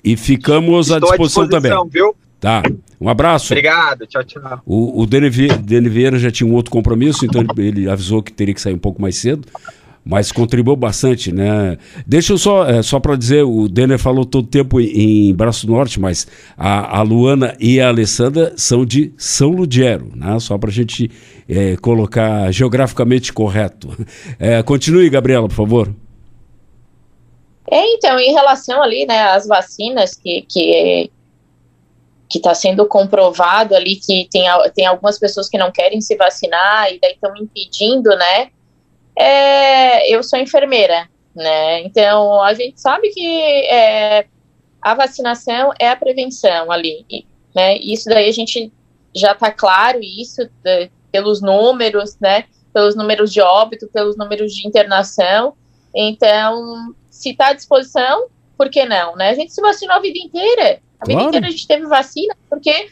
E 0.04 0.18
ficamos 0.18 0.90
Estou 0.90 0.98
à 0.98 1.00
disposição, 1.00 1.44
à 1.44 1.48
disposição 1.48 1.80
também. 1.80 1.90
Viu? 1.92 2.16
Tá. 2.40 2.64
Um 3.00 3.08
abraço. 3.08 3.54
Obrigado. 3.54 4.08
Tchau, 4.08 4.24
tchau. 4.24 4.62
O, 4.66 5.02
o 5.02 5.06
Denner 5.06 5.32
Vieira 5.32 6.18
já 6.18 6.32
tinha 6.32 6.50
um 6.50 6.54
outro 6.54 6.72
compromisso, 6.72 7.26
então 7.26 7.46
ele 7.58 7.90
avisou 7.90 8.22
que 8.22 8.32
teria 8.32 8.54
que 8.54 8.62
sair 8.62 8.74
um 8.74 8.80
pouco 8.80 9.02
mais 9.02 9.16
cedo 9.18 9.48
mas 10.04 10.32
contribuiu 10.32 10.76
bastante, 10.76 11.32
né? 11.32 11.78
Deixa 12.06 12.34
eu 12.34 12.38
só, 12.38 12.68
é, 12.68 12.82
só 12.82 13.00
para 13.00 13.16
dizer, 13.16 13.44
o 13.44 13.68
Denner 13.68 14.00
falou 14.00 14.26
todo 14.26 14.46
o 14.46 14.48
tempo 14.48 14.80
em, 14.80 15.30
em 15.30 15.36
Braço 15.36 15.68
Norte, 15.68 16.00
mas 16.00 16.28
a, 16.58 16.98
a, 17.00 17.02
Luana 17.02 17.56
e 17.60 17.80
a 17.80 17.90
Alessandra 17.90 18.54
são 18.58 18.86
de 18.86 19.14
São 19.16 19.52
Ludgero, 19.52 20.12
né? 20.16 20.40
Só 20.40 20.58
para 20.58 20.70
a 20.70 20.74
gente 20.74 21.10
é, 21.48 21.76
colocar 21.78 22.52
geograficamente 22.52 23.32
correto. 23.32 23.90
É, 24.40 24.64
continue, 24.64 25.10
Gabriela, 25.10 25.48
por 25.48 25.54
favor. 25.56 25.94
É, 27.72 27.94
então, 27.94 28.20
em 28.20 28.34
relação 28.34 28.84
ali, 28.84 29.06
né, 29.06 29.24
às 29.24 29.48
vacinas 29.48 30.16
que, 30.16 30.42
que 30.44 31.12
que 32.30 32.38
está 32.38 32.54
sendo 32.54 32.86
comprovado 32.86 33.76
ali 33.76 33.98
que 33.98 34.26
tem, 34.32 34.46
tem 34.74 34.86
algumas 34.86 35.20
pessoas 35.20 35.50
que 35.50 35.58
não 35.58 35.70
querem 35.70 36.00
se 36.00 36.16
vacinar 36.16 36.90
e 36.90 36.98
daí 36.98 37.12
estão 37.12 37.36
impedindo, 37.36 38.10
né, 38.16 38.50
é, 39.16 40.10
eu 40.10 40.24
sou 40.24 40.40
enfermeira, 40.40 41.10
né? 41.36 41.82
Então 41.82 42.42
a 42.42 42.54
gente 42.54 42.80
sabe 42.80 43.10
que 43.10 43.28
é, 43.66 44.26
a 44.82 44.94
vacinação 44.96 45.74
é 45.80 45.90
a 45.90 45.96
prevenção 45.96 46.72
ali, 46.72 47.06
né? 47.54 47.78
Isso 47.78 48.06
daí 48.10 48.30
a 48.30 48.34
gente 48.34 48.72
já 49.16 49.34
está 49.34 49.52
claro 49.52 50.00
isso 50.02 50.50
de, 50.64 50.90
pelos 51.12 51.42
números, 51.42 52.18
né? 52.20 52.46
Pelos 52.74 52.96
números 52.96 53.32
de 53.34 53.42
óbito, 53.42 53.88
pelos 53.90 54.18
números 54.18 54.54
de 54.54 54.66
internação. 54.66 55.54
Então, 55.94 56.96
se 57.22 57.32
está 57.32 57.48
à 57.48 57.54
disposição, 57.54 58.28
por 58.58 58.70
que 58.70 58.86
não, 58.86 59.16
né? 59.16 59.30
A 59.30 59.34
gente 59.34 59.54
se 59.54 59.62
vacinou 59.62 59.96
a 59.96 60.00
vida 60.00 60.20
inteira. 60.20 60.82
A 61.00 61.06
claro. 61.06 61.20
vida 61.20 61.24
inteira 61.24 61.48
a 61.48 61.50
gente 61.52 61.68
teve 61.68 61.86
vacina, 61.86 62.36
porque 62.50 62.90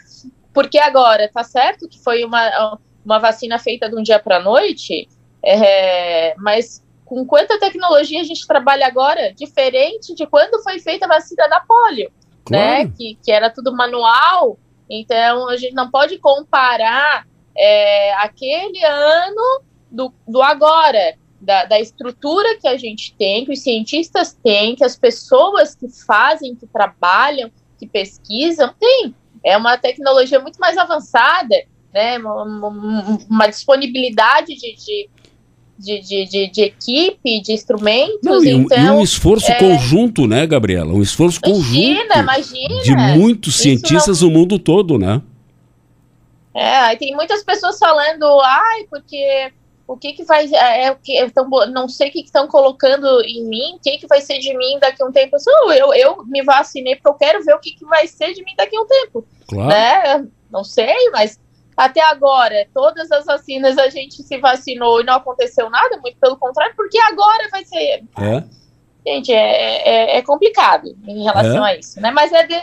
porque 0.53 0.79
agora 0.79 1.29
tá 1.31 1.43
certo 1.43 1.87
que 1.87 1.99
foi 1.99 2.23
uma, 2.23 2.77
uma 3.05 3.19
vacina 3.19 3.57
feita 3.59 3.87
de 3.87 3.95
um 3.95 4.01
dia 4.01 4.19
para 4.19 4.37
a 4.37 4.41
noite, 4.41 5.07
é, 5.43 6.35
mas 6.37 6.83
com 7.05 7.25
quanta 7.25 7.59
tecnologia 7.59 8.19
a 8.19 8.23
gente 8.23 8.45
trabalha 8.45 8.85
agora, 8.85 9.33
diferente 9.33 10.13
de 10.13 10.27
quando 10.27 10.61
foi 10.61 10.79
feita 10.79 11.05
a 11.05 11.07
vacina 11.07 11.47
da 11.47 11.61
polio, 11.61 12.11
né? 12.49 12.75
claro. 12.75 12.83
né? 12.83 12.93
Que, 12.97 13.17
que 13.23 13.31
era 13.31 13.49
tudo 13.49 13.75
manual. 13.75 14.57
Então 14.89 15.47
a 15.49 15.55
gente 15.55 15.73
não 15.73 15.89
pode 15.89 16.17
comparar 16.17 17.25
é, 17.55 18.13
aquele 18.15 18.83
ano 18.83 19.61
do, 19.89 20.13
do 20.27 20.41
agora, 20.41 21.15
da, 21.41 21.65
da, 21.65 21.79
estrutura 21.79 22.57
que 22.59 22.67
a 22.67 22.77
gente 22.77 23.15
tem, 23.17 23.45
que 23.45 23.53
os 23.53 23.61
cientistas 23.61 24.37
têm, 24.43 24.75
que 24.75 24.83
as 24.83 24.95
pessoas 24.95 25.73
que 25.75 25.87
fazem, 26.05 26.55
que 26.55 26.67
trabalham, 26.67 27.51
que 27.77 27.87
pesquisam, 27.87 28.73
tem. 28.79 29.15
É 29.43 29.55
uma 29.55 29.77
tecnologia 29.77 30.39
muito 30.39 30.59
mais 30.59 30.77
avançada, 30.77 31.55
né? 31.93 32.17
Uma, 32.17 32.67
uma 33.29 33.47
disponibilidade 33.47 34.55
de, 34.55 34.75
de 34.75 35.09
de, 35.79 36.01
de, 36.01 36.25
de, 36.25 36.47
de, 36.51 36.61
equipe, 36.61 37.41
de 37.41 37.53
instrumentos. 37.53 38.19
Não, 38.21 38.43
e, 38.43 38.49
então, 38.49 38.77
e 38.77 38.89
um 38.89 39.01
esforço 39.01 39.49
é... 39.49 39.55
conjunto, 39.55 40.27
né, 40.27 40.45
Gabriela? 40.45 40.93
Um 40.93 41.01
esforço 41.01 41.39
imagina, 41.45 42.15
conjunto 42.15 42.19
imagina. 42.19 42.81
de 42.83 42.95
muitos 43.17 43.55
cientistas 43.55 44.21
não... 44.21 44.27
no 44.27 44.39
mundo 44.39 44.59
todo, 44.59 44.97
né? 44.97 45.21
É, 46.53 46.93
tem 46.97 47.15
muitas 47.15 47.43
pessoas 47.43 47.79
falando, 47.79 48.25
ai, 48.41 48.83
porque 48.89 49.53
o 49.89 49.97
que 49.97 50.13
que 50.13 50.23
vai, 50.23 50.45
é, 50.53 50.83
é 50.83 50.91
o 50.91 50.97
que, 50.97 51.31
tão, 51.31 51.49
não 51.71 51.89
sei 51.89 52.09
o 52.09 52.11
que 52.11 52.21
estão 52.21 52.47
colocando 52.47 53.21
em 53.21 53.43
mim, 53.43 53.75
o 53.75 53.79
que 53.79 53.97
que 53.97 54.05
vai 54.05 54.21
ser 54.21 54.37
de 54.37 54.55
mim 54.55 54.77
daqui 54.79 55.01
a 55.01 55.05
um 55.07 55.11
tempo. 55.11 55.35
Eu, 55.47 55.71
eu, 55.71 55.93
eu 55.95 56.25
me 56.25 56.43
vacinei 56.43 56.95
porque 56.95 57.09
eu 57.09 57.13
quero 57.15 57.43
ver 57.43 57.55
o 57.55 57.59
que, 57.59 57.71
que 57.71 57.83
vai 57.85 58.05
ser 58.05 58.33
de 58.33 58.43
mim 58.43 58.53
daqui 58.55 58.77
a 58.77 58.81
um 58.81 58.85
tempo. 58.85 59.25
Claro. 59.47 59.67
Né? 59.67 60.27
Não 60.51 60.63
sei, 60.63 61.09
mas 61.11 61.39
até 61.75 62.03
agora, 62.03 62.67
todas 62.71 63.11
as 63.11 63.25
vacinas 63.25 63.79
a 63.79 63.89
gente 63.89 64.21
se 64.21 64.37
vacinou 64.37 65.01
e 65.01 65.03
não 65.03 65.15
aconteceu 65.15 65.71
nada, 65.71 65.97
muito 65.97 66.19
pelo 66.19 66.37
contrário, 66.37 66.75
porque 66.75 66.99
agora 66.99 67.49
vai 67.49 67.65
ser. 67.65 68.03
É. 68.19 68.43
Gente, 69.07 69.33
é, 69.33 69.87
é, 69.87 70.17
é 70.17 70.21
complicado 70.21 70.95
em 71.07 71.23
relação 71.23 71.65
é. 71.65 71.71
a 71.71 71.75
isso, 71.75 71.99
né? 71.99 72.11
Mas 72.11 72.31
é, 72.31 72.45
de, 72.45 72.61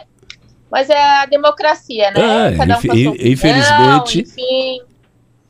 mas 0.71 0.89
é 0.89 1.03
a 1.03 1.27
democracia, 1.27 2.13
né? 2.13 2.53
É, 2.53 2.57
Cada 2.57 2.77
um 2.77 3.17
infelizmente. 3.19 4.21
enfim. 4.21 4.86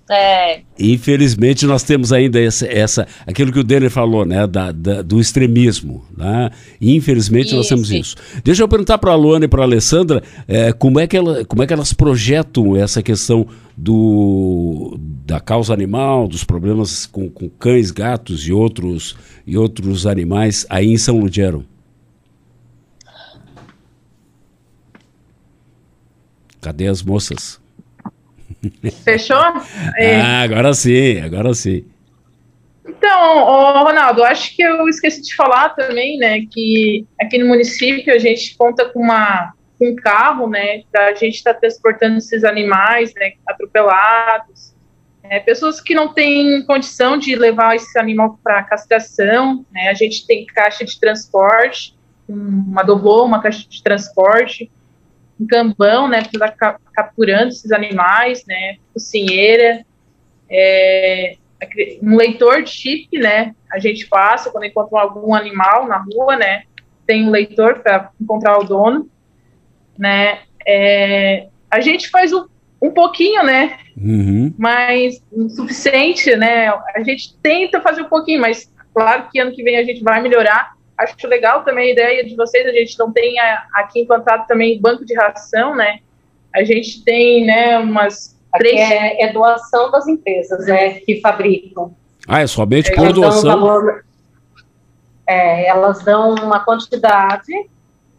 É. 0.08 0.60
Infelizmente 0.78 1.66
nós 1.66 1.82
temos 1.82 2.12
ainda 2.12 2.40
essa, 2.40 2.66
essa 2.66 3.08
aquilo 3.26 3.50
que 3.50 3.58
o 3.58 3.64
Denner 3.64 3.90
falou, 3.90 4.24
né, 4.24 4.46
da, 4.46 4.70
da 4.70 5.02
do 5.02 5.20
extremismo, 5.20 6.04
né? 6.16 6.50
Infelizmente 6.80 7.46
isso. 7.46 7.56
nós 7.56 7.68
temos 7.68 7.90
isso. 7.90 8.14
Deixa 8.44 8.62
eu 8.62 8.68
perguntar 8.68 8.98
para 8.98 9.10
a 9.10 9.16
Luana 9.16 9.46
e 9.46 9.48
para 9.48 9.62
a 9.62 9.64
Alessandra 9.64 10.22
é, 10.46 10.72
como 10.72 11.00
é 11.00 11.08
que 11.08 11.16
ela, 11.16 11.44
como 11.44 11.62
é 11.62 11.66
que 11.66 11.72
elas 11.72 11.92
projetam 11.92 12.76
essa 12.76 13.02
questão 13.02 13.48
do 13.76 14.96
da 15.26 15.40
causa 15.40 15.74
animal, 15.74 16.28
dos 16.28 16.44
problemas 16.44 17.04
com, 17.04 17.28
com 17.28 17.48
cães, 17.48 17.90
gatos 17.90 18.46
e 18.46 18.52
outros 18.52 19.16
e 19.44 19.58
outros 19.58 20.06
animais 20.06 20.64
aí 20.70 20.86
em 20.86 20.98
São 20.98 21.18
Ludgero. 21.18 21.64
Cadê 26.60 26.86
as 26.86 27.02
moças? 27.02 27.60
Fechou? 29.04 29.36
É. 29.98 30.20
Ah, 30.20 30.42
agora 30.42 30.74
sim, 30.74 31.20
agora 31.20 31.54
sim. 31.54 31.84
Então, 32.86 33.44
Ronaldo, 33.84 34.22
acho 34.24 34.54
que 34.54 34.62
eu 34.62 34.88
esqueci 34.88 35.22
de 35.22 35.34
falar 35.34 35.70
também, 35.70 36.18
né, 36.18 36.40
que 36.50 37.06
aqui 37.20 37.38
no 37.38 37.46
município 37.46 38.12
a 38.12 38.18
gente 38.18 38.56
conta 38.56 38.88
com 38.88 39.00
uma 39.00 39.52
um 39.80 39.94
carro, 39.94 40.48
né, 40.48 40.82
a 40.96 41.14
gente 41.14 41.34
estar 41.34 41.54
tá 41.54 41.60
transportando 41.60 42.16
esses 42.16 42.44
animais, 42.44 43.12
né, 43.14 43.32
atropelados, 43.46 44.74
é, 45.22 45.40
pessoas 45.40 45.80
que 45.80 45.94
não 45.94 46.12
têm 46.12 46.64
condição 46.64 47.18
de 47.18 47.36
levar 47.36 47.76
esse 47.76 47.98
animal 47.98 48.38
para 48.42 48.62
castração, 48.62 49.66
né, 49.70 49.88
a 49.88 49.94
gente 49.94 50.26
tem 50.26 50.46
caixa 50.46 50.84
de 50.84 50.98
transporte, 50.98 51.94
uma 52.28 52.82
doblô, 52.82 53.24
uma 53.24 53.42
caixa 53.42 53.68
de 53.68 53.82
transporte, 53.82 54.70
um 55.38 55.46
cambão, 55.46 56.08
né, 56.08 56.22
para 56.22 56.48
estar 56.48 56.80
capturando 56.92 57.48
esses 57.48 57.70
animais, 57.70 58.44
né, 58.46 58.76
cozinheira, 58.92 59.84
é, 60.50 61.36
um 62.02 62.16
leitor 62.16 62.62
de 62.62 62.70
chip, 62.70 63.18
né, 63.18 63.54
a 63.70 63.78
gente 63.78 64.06
passa 64.06 64.50
quando 64.50 64.64
encontra 64.64 65.00
algum 65.00 65.34
animal 65.34 65.86
na 65.86 65.98
rua, 65.98 66.36
né, 66.36 66.62
tem 67.06 67.26
um 67.26 67.30
leitor 67.30 67.80
para 67.80 68.10
encontrar 68.20 68.58
o 68.58 68.64
dono, 68.64 69.08
né, 69.98 70.40
é, 70.66 71.48
a 71.70 71.80
gente 71.80 72.08
faz 72.08 72.32
um, 72.32 72.46
um 72.80 72.90
pouquinho, 72.90 73.42
né, 73.44 73.78
uhum. 73.96 74.54
mas 74.56 75.22
o 75.30 75.48
suficiente, 75.50 76.34
né, 76.34 76.68
a 76.68 77.02
gente 77.02 77.36
tenta 77.42 77.80
fazer 77.80 78.02
um 78.02 78.08
pouquinho, 78.08 78.40
mas 78.40 78.72
claro 78.94 79.28
que 79.30 79.38
ano 79.38 79.54
que 79.54 79.62
vem 79.62 79.76
a 79.76 79.84
gente 79.84 80.02
vai 80.02 80.22
melhorar, 80.22 80.75
acho 80.98 81.26
legal 81.26 81.64
também 81.64 81.90
a 81.90 81.92
ideia 81.92 82.24
de 82.24 82.34
vocês, 82.34 82.66
a 82.66 82.72
gente 82.72 82.98
não 82.98 83.12
tem 83.12 83.36
aqui 83.74 84.00
implantado 84.00 84.46
também 84.46 84.80
banco 84.80 85.04
de 85.04 85.14
ração, 85.14 85.74
né, 85.74 86.00
a 86.54 86.64
gente 86.64 87.04
tem, 87.04 87.44
né, 87.44 87.78
umas 87.78 88.36
Três... 88.58 88.78
É, 88.78 89.22
é, 89.22 89.32
doação 89.32 89.90
das 89.90 90.06
empresas, 90.06 90.66
né, 90.66 91.00
que 91.00 91.20
fabricam. 91.20 91.94
Ah, 92.26 92.40
é 92.40 92.46
somente 92.46 92.90
por 92.94 93.12
doação? 93.12 93.60
Valor, 93.60 94.04
é, 95.26 95.66
elas 95.66 96.02
dão 96.02 96.34
uma 96.34 96.60
quantidade 96.60 97.52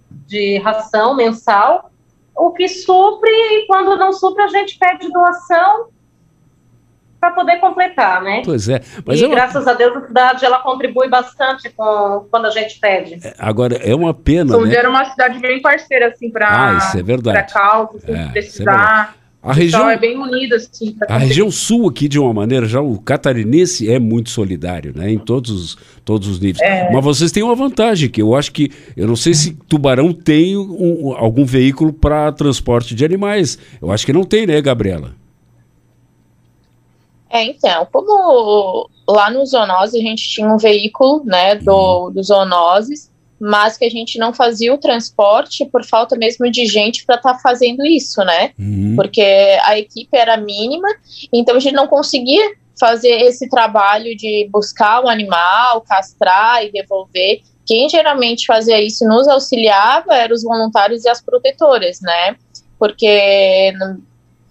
de 0.09 0.57
ração 0.59 1.15
mensal, 1.15 1.91
o 2.35 2.51
que 2.51 2.67
supre, 2.67 3.29
e 3.29 3.65
quando 3.65 3.97
não 3.97 4.13
supre, 4.13 4.43
a 4.43 4.47
gente 4.47 4.77
pede 4.77 5.11
doação 5.11 5.87
para 7.19 7.31
poder 7.31 7.57
completar, 7.57 8.21
né? 8.21 8.41
Pois 8.45 8.69
é. 8.69 8.81
Mas 9.05 9.19
e 9.19 9.23
é 9.23 9.27
uma... 9.27 9.35
graças 9.35 9.67
a 9.67 9.73
Deus 9.73 9.97
a 9.97 10.07
cidade 10.07 10.45
ela 10.45 10.59
contribui 10.59 11.09
bastante 11.09 11.69
com 11.69 12.27
quando 12.29 12.45
a 12.45 12.51
gente 12.51 12.79
pede. 12.79 13.19
É, 13.23 13.33
agora 13.39 13.75
é 13.75 13.95
uma 13.95 14.13
pena. 14.13 14.51
São 14.51 14.65
né? 14.65 14.75
era 14.75 14.89
uma 14.89 15.05
cidade 15.05 15.39
bem 15.39 15.61
parceira 15.61 16.07
assim 16.07 16.29
para 16.29 16.47
ah, 16.47 16.77
isso 16.77 16.97
é 16.97 17.03
verdade. 17.03 17.37
Para 17.37 17.61
causa, 17.61 17.99
se 17.99 18.11
é, 18.11 18.27
precisar. 18.27 19.15
A 19.41 19.53
região 19.53 19.89
é 19.89 19.97
bem 19.97 20.17
unida, 20.17 20.57
assim. 20.57 20.95
A 21.07 21.17
região 21.17 21.49
sul 21.49 21.87
aqui, 21.87 22.09
de 22.09 22.19
uma 22.19 22.33
maneira, 22.33 22.65
já 22.65 22.81
o 22.81 22.99
catarinense 22.99 23.89
é 23.89 23.97
muito 23.97 24.29
solidário, 24.29 24.91
né? 24.93 25.09
Em 25.09 25.17
todos 25.17 25.51
os, 25.51 25.77
todos 26.03 26.27
os 26.27 26.39
níveis. 26.39 26.59
É. 26.61 26.91
Mas 26.91 27.03
vocês 27.03 27.31
têm 27.31 27.43
uma 27.43 27.55
vantagem, 27.55 28.09
que 28.09 28.21
eu 28.21 28.35
acho 28.35 28.51
que, 28.51 28.71
eu 28.95 29.07
não 29.07 29.15
sei 29.15 29.33
se 29.33 29.53
Tubarão 29.69 30.11
tem 30.11 30.57
um, 30.57 31.13
algum 31.15 31.45
veículo 31.45 31.93
para 31.93 32.31
transporte 32.33 32.93
de 32.93 33.05
animais. 33.05 33.57
Eu 33.81 33.89
acho 33.89 34.05
que 34.05 34.11
não 34.11 34.23
tem, 34.23 34.45
né, 34.45 34.59
Gabriela? 34.59 35.13
É, 37.29 37.43
então, 37.43 37.87
como 37.91 38.89
lá 39.07 39.29
no 39.29 39.45
Zoonose 39.45 39.97
a 39.97 40.01
gente 40.01 40.29
tinha 40.29 40.47
um 40.47 40.57
veículo, 40.57 41.23
né, 41.25 41.55
do, 41.55 42.05
uhum. 42.05 42.11
do 42.11 42.23
Zoonoses, 42.23 43.11
mas 43.39 43.77
que 43.77 43.85
a 43.85 43.89
gente 43.89 44.17
não 44.17 44.33
fazia 44.33 44.73
o 44.73 44.77
transporte 44.77 45.65
por 45.65 45.85
falta 45.85 46.17
mesmo 46.17 46.49
de 46.49 46.65
gente 46.65 47.05
para 47.05 47.15
estar 47.15 47.33
tá 47.33 47.39
fazendo 47.39 47.85
isso, 47.85 48.23
né? 48.23 48.51
Uhum. 48.57 48.95
Porque 48.95 49.21
a 49.63 49.77
equipe 49.77 50.17
era 50.17 50.37
mínima, 50.37 50.87
então 51.31 51.55
a 51.55 51.59
gente 51.59 51.75
não 51.75 51.87
conseguia 51.87 52.55
fazer 52.79 53.09
esse 53.09 53.49
trabalho 53.49 54.15
de 54.15 54.47
buscar 54.51 55.03
o 55.03 55.09
animal, 55.09 55.81
castrar 55.81 56.63
e 56.63 56.71
devolver. 56.71 57.41
Quem 57.65 57.89
geralmente 57.89 58.45
fazia 58.45 58.81
isso 58.81 59.05
nos 59.07 59.27
auxiliava 59.27 60.15
eram 60.15 60.33
os 60.33 60.43
voluntários 60.43 61.03
e 61.03 61.09
as 61.09 61.21
protetoras, 61.21 61.99
né? 62.01 62.35
Porque 62.79 63.73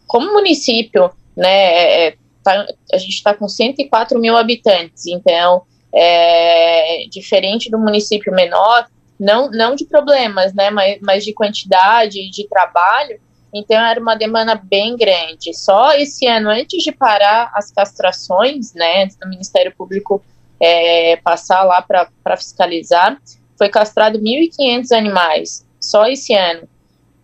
como 0.07 0.33
município, 0.33 1.11
né, 1.37 1.49
é, 1.49 2.07
é 2.09 2.15
tá, 2.47 2.67
a 2.93 2.99
gente 2.99 3.15
está 3.15 3.35
com 3.35 3.49
104 3.49 4.19
mil 4.19 4.37
habitantes, 4.37 5.07
então 5.07 5.63
é, 5.93 7.05
diferente 7.11 7.71
do 7.71 7.79
município 7.79 8.33
menor, 8.33 8.87
não, 9.19 9.51
não 9.51 9.75
de 9.75 9.85
problemas, 9.85 10.53
né, 10.55 10.71
mas, 10.71 10.99
mas 11.01 11.25
de 11.25 11.33
quantidade 11.33 12.31
de 12.31 12.49
trabalho, 12.49 13.19
então 13.53 13.81
era 13.81 13.99
uma 13.99 14.15
demanda 14.15 14.55
bem 14.55 14.97
grande. 14.97 15.55
Só 15.55 15.93
esse 15.95 16.27
ano, 16.27 16.51
antes 16.51 16.83
de 16.83 16.93
parar 16.93 17.51
as 17.55 17.73
castrações, 17.73 18.75
né, 18.75 19.05
antes 19.05 19.17
do 19.17 19.29
Ministério 19.29 19.75
Público 19.75 20.23
é, 20.61 21.17
passar 21.17 21.63
lá 21.65 21.81
para 21.81 22.37
fiscalizar, 22.37 23.19
foi 23.57 23.69
castrado 23.69 24.19
1.500 24.19 24.93
animais, 24.93 25.67
só 25.81 26.07
esse 26.07 26.35
ano, 26.35 26.69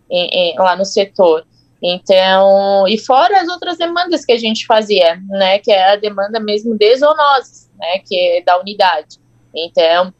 em, 0.09 0.53
em, 0.53 0.55
lá 0.57 0.75
no 0.75 0.85
setor. 0.85 1.45
Então, 1.83 2.87
e 2.87 2.97
fora 2.97 3.41
as 3.41 3.49
outras 3.49 3.77
demandas 3.77 4.23
que 4.23 4.31
a 4.31 4.37
gente 4.37 4.65
fazia, 4.65 5.21
né, 5.27 5.59
que 5.59 5.69
é 5.69 5.91
a 5.91 5.95
demanda 5.97 6.39
mesmo 6.39 6.77
de 6.77 6.95
zoonoses, 6.95 7.69
né, 7.77 7.99
que 7.99 8.17
é 8.17 8.41
da 8.41 8.57
unidade. 8.57 9.19
Então, 9.53 10.13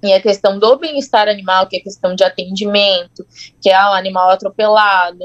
e 0.00 0.12
a 0.12 0.20
questão 0.20 0.60
do 0.60 0.78
bem-estar 0.78 1.26
animal, 1.26 1.66
que 1.66 1.76
é 1.76 1.80
a 1.80 1.82
questão 1.82 2.14
de 2.14 2.22
atendimento, 2.22 3.26
que 3.60 3.68
é 3.68 3.76
o 3.76 3.90
um 3.90 3.94
animal 3.94 4.30
atropelado, 4.30 5.18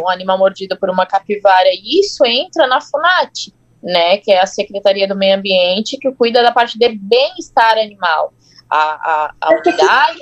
um 0.00 0.08
animal 0.08 0.38
mordido 0.38 0.78
por 0.78 0.88
uma 0.88 1.04
capivara, 1.04 1.68
isso 1.82 2.24
entra 2.24 2.68
na 2.68 2.80
FUNAT, 2.80 3.52
né, 3.82 4.18
que 4.18 4.30
é 4.30 4.40
a 4.40 4.46
Secretaria 4.46 5.08
do 5.08 5.16
Meio 5.16 5.36
Ambiente, 5.36 5.98
que 5.98 6.12
cuida 6.12 6.44
da 6.44 6.52
parte 6.52 6.78
de 6.78 6.88
bem-estar 6.90 7.76
animal. 7.76 8.32
A, 8.70 8.78
a, 8.78 9.34
a, 9.40 9.50
unidade, 9.58 10.20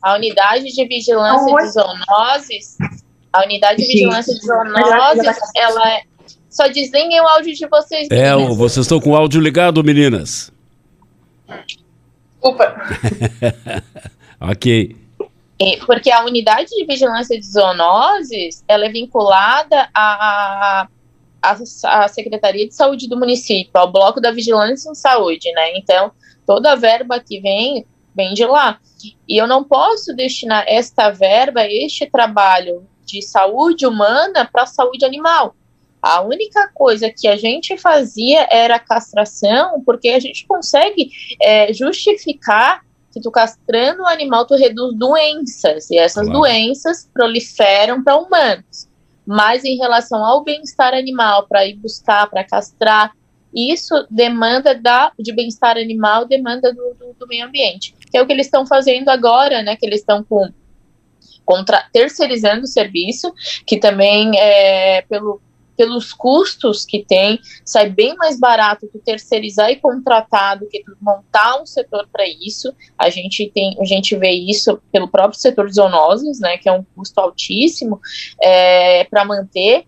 a 0.00 0.14
unidade 0.14 0.64
de 0.64 0.88
vigilância 0.88 1.54
de 1.54 1.70
zoonoses, 1.72 2.78
a 3.32 3.44
unidade 3.44 3.82
de 3.82 3.88
vigilância 3.88 4.34
de 4.34 4.40
zoonoses, 4.40 5.38
ela 5.56 5.90
é, 5.90 6.02
só 6.50 6.68
desliguem 6.68 7.20
o 7.20 7.26
áudio 7.26 7.54
de 7.54 7.66
vocês. 7.66 8.08
É, 8.10 8.34
meninas. 8.34 8.52
É, 8.52 8.56
vocês 8.56 8.84
estão 8.84 9.00
com 9.00 9.10
o 9.10 9.16
áudio 9.16 9.40
ligado, 9.40 9.82
meninas? 9.82 10.52
Desculpa. 12.34 12.76
ok. 14.40 14.96
Porque 15.86 16.10
a 16.10 16.24
unidade 16.24 16.70
de 16.70 16.84
vigilância 16.84 17.38
de 17.38 17.46
zoonoses, 17.46 18.64
ela 18.66 18.84
é 18.84 18.88
vinculada 18.88 19.88
à, 19.94 20.88
à, 21.40 21.56
à 21.84 22.08
Secretaria 22.08 22.66
de 22.66 22.74
Saúde 22.74 23.08
do 23.08 23.16
município, 23.16 23.70
ao 23.74 23.90
Bloco 23.90 24.20
da 24.20 24.32
Vigilância 24.32 24.90
em 24.90 24.94
Saúde, 24.94 25.52
né? 25.52 25.76
Então, 25.76 26.10
toda 26.44 26.72
a 26.72 26.76
verba 26.76 27.20
que 27.20 27.40
vem, 27.40 27.86
vem 28.14 28.34
de 28.34 28.44
lá. 28.44 28.78
E 29.28 29.40
eu 29.40 29.46
não 29.46 29.62
posso 29.62 30.14
destinar 30.14 30.64
esta 30.66 31.10
verba, 31.10 31.64
este 31.64 32.06
trabalho 32.10 32.86
de 33.04 33.22
saúde 33.22 33.86
humana 33.86 34.48
para 34.50 34.62
a 34.62 34.66
saúde 34.66 35.04
animal. 35.04 35.54
A 36.00 36.20
única 36.20 36.68
coisa 36.74 37.10
que 37.10 37.28
a 37.28 37.36
gente 37.36 37.76
fazia 37.76 38.46
era 38.50 38.78
castração, 38.78 39.82
porque 39.84 40.08
a 40.08 40.18
gente 40.18 40.46
consegue 40.46 41.10
é, 41.40 41.72
justificar 41.72 42.80
que 43.12 43.20
tu 43.20 43.30
castrando 43.30 44.02
o 44.02 44.06
animal 44.06 44.46
tu 44.46 44.54
reduz 44.54 44.96
doenças 44.96 45.90
e 45.90 45.98
essas 45.98 46.26
claro. 46.26 46.40
doenças 46.40 47.08
proliferam 47.12 48.02
para 48.02 48.16
humanos. 48.16 48.88
Mas 49.24 49.64
em 49.64 49.76
relação 49.76 50.24
ao 50.24 50.42
bem-estar 50.42 50.94
animal, 50.94 51.46
para 51.46 51.64
ir 51.66 51.74
buscar, 51.74 52.28
para 52.28 52.42
castrar, 52.42 53.12
isso 53.54 54.06
demanda 54.10 54.74
da, 54.74 55.12
de 55.18 55.32
bem-estar 55.32 55.76
animal, 55.76 56.24
demanda 56.24 56.72
do, 56.72 56.94
do, 56.94 57.14
do, 57.18 57.26
meio 57.28 57.46
ambiente. 57.46 57.94
Que 58.10 58.16
é 58.16 58.22
o 58.22 58.26
que 58.26 58.32
eles 58.32 58.46
estão 58.46 58.66
fazendo 58.66 59.10
agora, 59.10 59.62
né? 59.62 59.76
Que 59.76 59.86
eles 59.86 60.00
estão 60.00 60.24
com 60.24 60.48
contra, 61.44 61.88
terceirizando 61.92 62.62
o 62.62 62.66
serviço, 62.66 63.32
que 63.66 63.78
também 63.78 64.38
é 64.38 65.02
pelo 65.02 65.40
pelos 65.76 66.12
custos 66.12 66.84
que 66.84 67.04
tem, 67.04 67.40
sai 67.64 67.88
bem 67.88 68.14
mais 68.16 68.38
barato 68.38 68.88
tu 68.92 68.98
terceirizar 68.98 69.70
e 69.70 69.76
contratar 69.76 70.58
do 70.58 70.66
que 70.66 70.82
tu 70.84 70.96
montar 71.00 71.60
um 71.60 71.66
setor 71.66 72.08
para 72.12 72.24
isso. 72.26 72.72
A 72.96 73.10
gente 73.10 73.50
tem, 73.52 73.76
a 73.80 73.84
gente 73.84 74.16
vê 74.16 74.30
isso 74.30 74.80
pelo 74.92 75.08
próprio 75.08 75.40
setor 75.40 75.66
de 75.68 75.74
zoonoses, 75.74 76.40
né, 76.40 76.56
que 76.56 76.68
é 76.68 76.72
um 76.72 76.84
custo 76.94 77.18
altíssimo 77.20 78.00
é, 78.40 79.04
para 79.04 79.24
manter, 79.24 79.84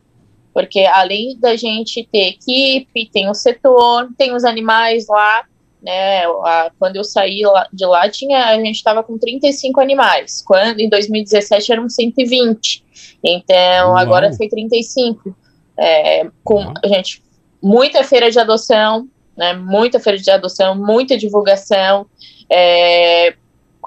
porque 0.52 0.80
além 0.80 1.38
da 1.38 1.56
gente 1.56 2.08
ter 2.10 2.28
equipe, 2.28 3.10
tem 3.12 3.28
o 3.28 3.34
setor, 3.34 4.08
tem 4.16 4.34
os 4.34 4.44
animais 4.44 5.06
lá, 5.08 5.44
né, 5.84 6.24
a, 6.24 6.70
quando 6.78 6.96
eu 6.96 7.04
saí 7.04 7.42
lá, 7.42 7.68
de 7.72 7.84
lá, 7.84 8.08
tinha, 8.08 8.46
a 8.46 8.56
gente 8.56 8.76
estava 8.76 9.02
com 9.02 9.18
35 9.18 9.80
animais, 9.80 10.42
quando 10.46 10.80
em 10.80 10.88
2017 10.88 11.72
eram 11.72 11.88
120, 11.88 12.84
então 13.22 13.90
Uau. 13.90 13.98
agora 13.98 14.32
foi 14.32 14.48
35 14.48 15.36
é, 15.76 16.26
com 16.42 16.64
uhum. 16.64 16.74
gente 16.86 17.22
muita 17.62 18.02
feira 18.04 18.30
de 18.30 18.38
adoção, 18.38 19.08
né, 19.36 19.52
muita 19.52 20.00
feira 20.00 20.18
de 20.18 20.30
adoção, 20.30 20.74
muita 20.74 21.16
divulgação, 21.16 22.06
é, 22.50 23.34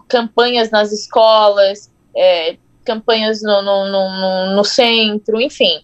campanhas 0.08 0.70
nas 0.70 0.92
escolas, 0.92 1.92
é, 2.16 2.58
campanhas 2.84 3.42
no, 3.42 3.62
no, 3.62 3.92
no, 3.92 4.56
no, 4.56 4.64
centro, 4.64 5.40
enfim. 5.40 5.82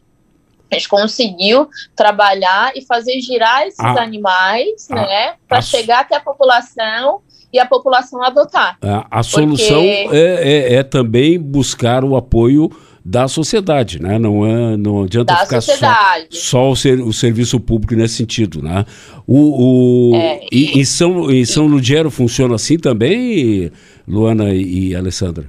A 0.73 0.79
gente 0.79 0.89
conseguiu 0.89 1.67
trabalhar 1.95 2.71
e 2.75 2.81
fazer 2.85 3.19
girar 3.21 3.63
esses 3.67 3.79
Ah. 3.79 4.01
animais, 4.01 4.87
Ah. 4.91 4.95
né, 4.95 5.33
para 5.47 5.61
chegar 5.61 6.01
até 6.01 6.15
a 6.15 6.19
população 6.19 7.21
e 7.51 7.59
a 7.59 7.65
população 7.65 8.23
adotar. 8.23 8.77
A, 8.81 9.19
a 9.19 9.23
solução 9.23 9.81
é, 9.81 10.05
é- 10.11 10.73
é 10.75 10.83
também 10.83 11.39
buscar 11.39 12.03
o 12.03 12.15
apoio 12.15 12.71
da 13.05 13.27
sociedade, 13.27 14.01
né? 14.01 14.17
Não, 14.17 14.45
é, 14.45 14.77
não 14.77 15.03
adianta 15.03 15.33
Da 15.33 15.39
ficar 15.43 15.59
só, 15.61 15.71
sociedade. 15.73 16.27
só 16.37 16.71
o, 16.71 16.75
ser- 16.75 17.01
o 17.01 17.11
serviço 17.11 17.59
público 17.59 17.93
nesse 17.95 18.15
sentido, 18.15 18.61
né? 18.61 18.85
O, 19.27 20.11
o- 20.11 20.15
É, 20.15 20.39
e, 20.51 20.79
em, 20.79 20.85
São, 20.85 21.29
em 21.29 21.43
São 21.43 21.67
Ludgero 21.67 22.09
funciona 22.09 22.55
assim 22.55 22.77
também, 22.79 23.69
Luana 24.07 24.53
e, 24.53 24.89
e 24.91 24.95
Alessandra? 24.95 25.47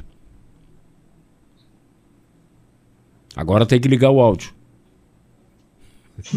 Agora 3.36 3.66
tem 3.66 3.80
que 3.80 3.88
ligar 3.88 4.10
o 4.10 4.20
áudio. 4.20 4.52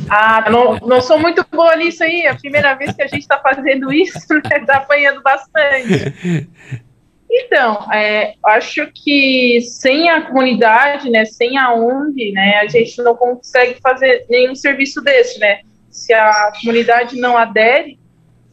Ah, 0.10 0.50
não, 0.50 0.76
não 0.78 1.02
sou 1.02 1.20
muito 1.20 1.46
boa 1.52 1.76
nisso 1.76 2.04
aí. 2.04 2.22
É 2.22 2.30
a 2.30 2.36
primeira 2.36 2.74
vez 2.76 2.96
que 2.96 3.02
a 3.02 3.08
gente 3.08 3.22
está 3.22 3.40
fazendo 3.40 3.92
isso, 3.92 4.34
né? 4.34 4.66
Tá 4.66 4.78
apanhando 4.78 5.22
bastante. 5.22 6.48
Então, 7.30 7.92
é, 7.92 8.36
acho 8.46 8.88
que 8.94 9.60
sem 9.62 10.10
a 10.10 10.22
comunidade, 10.22 11.10
né, 11.10 11.26
sem 11.26 11.58
a 11.58 11.74
ONG, 11.74 12.32
né, 12.32 12.60
a 12.60 12.68
gente 12.68 13.02
não 13.02 13.16
consegue 13.16 13.80
fazer 13.82 14.26
nenhum 14.30 14.56
serviço 14.56 15.02
desse, 15.02 15.38
né? 15.38 15.60
Se 15.90 16.14
a 16.14 16.54
comunidade 16.62 17.20
não 17.20 17.38
adere, 17.38 18.00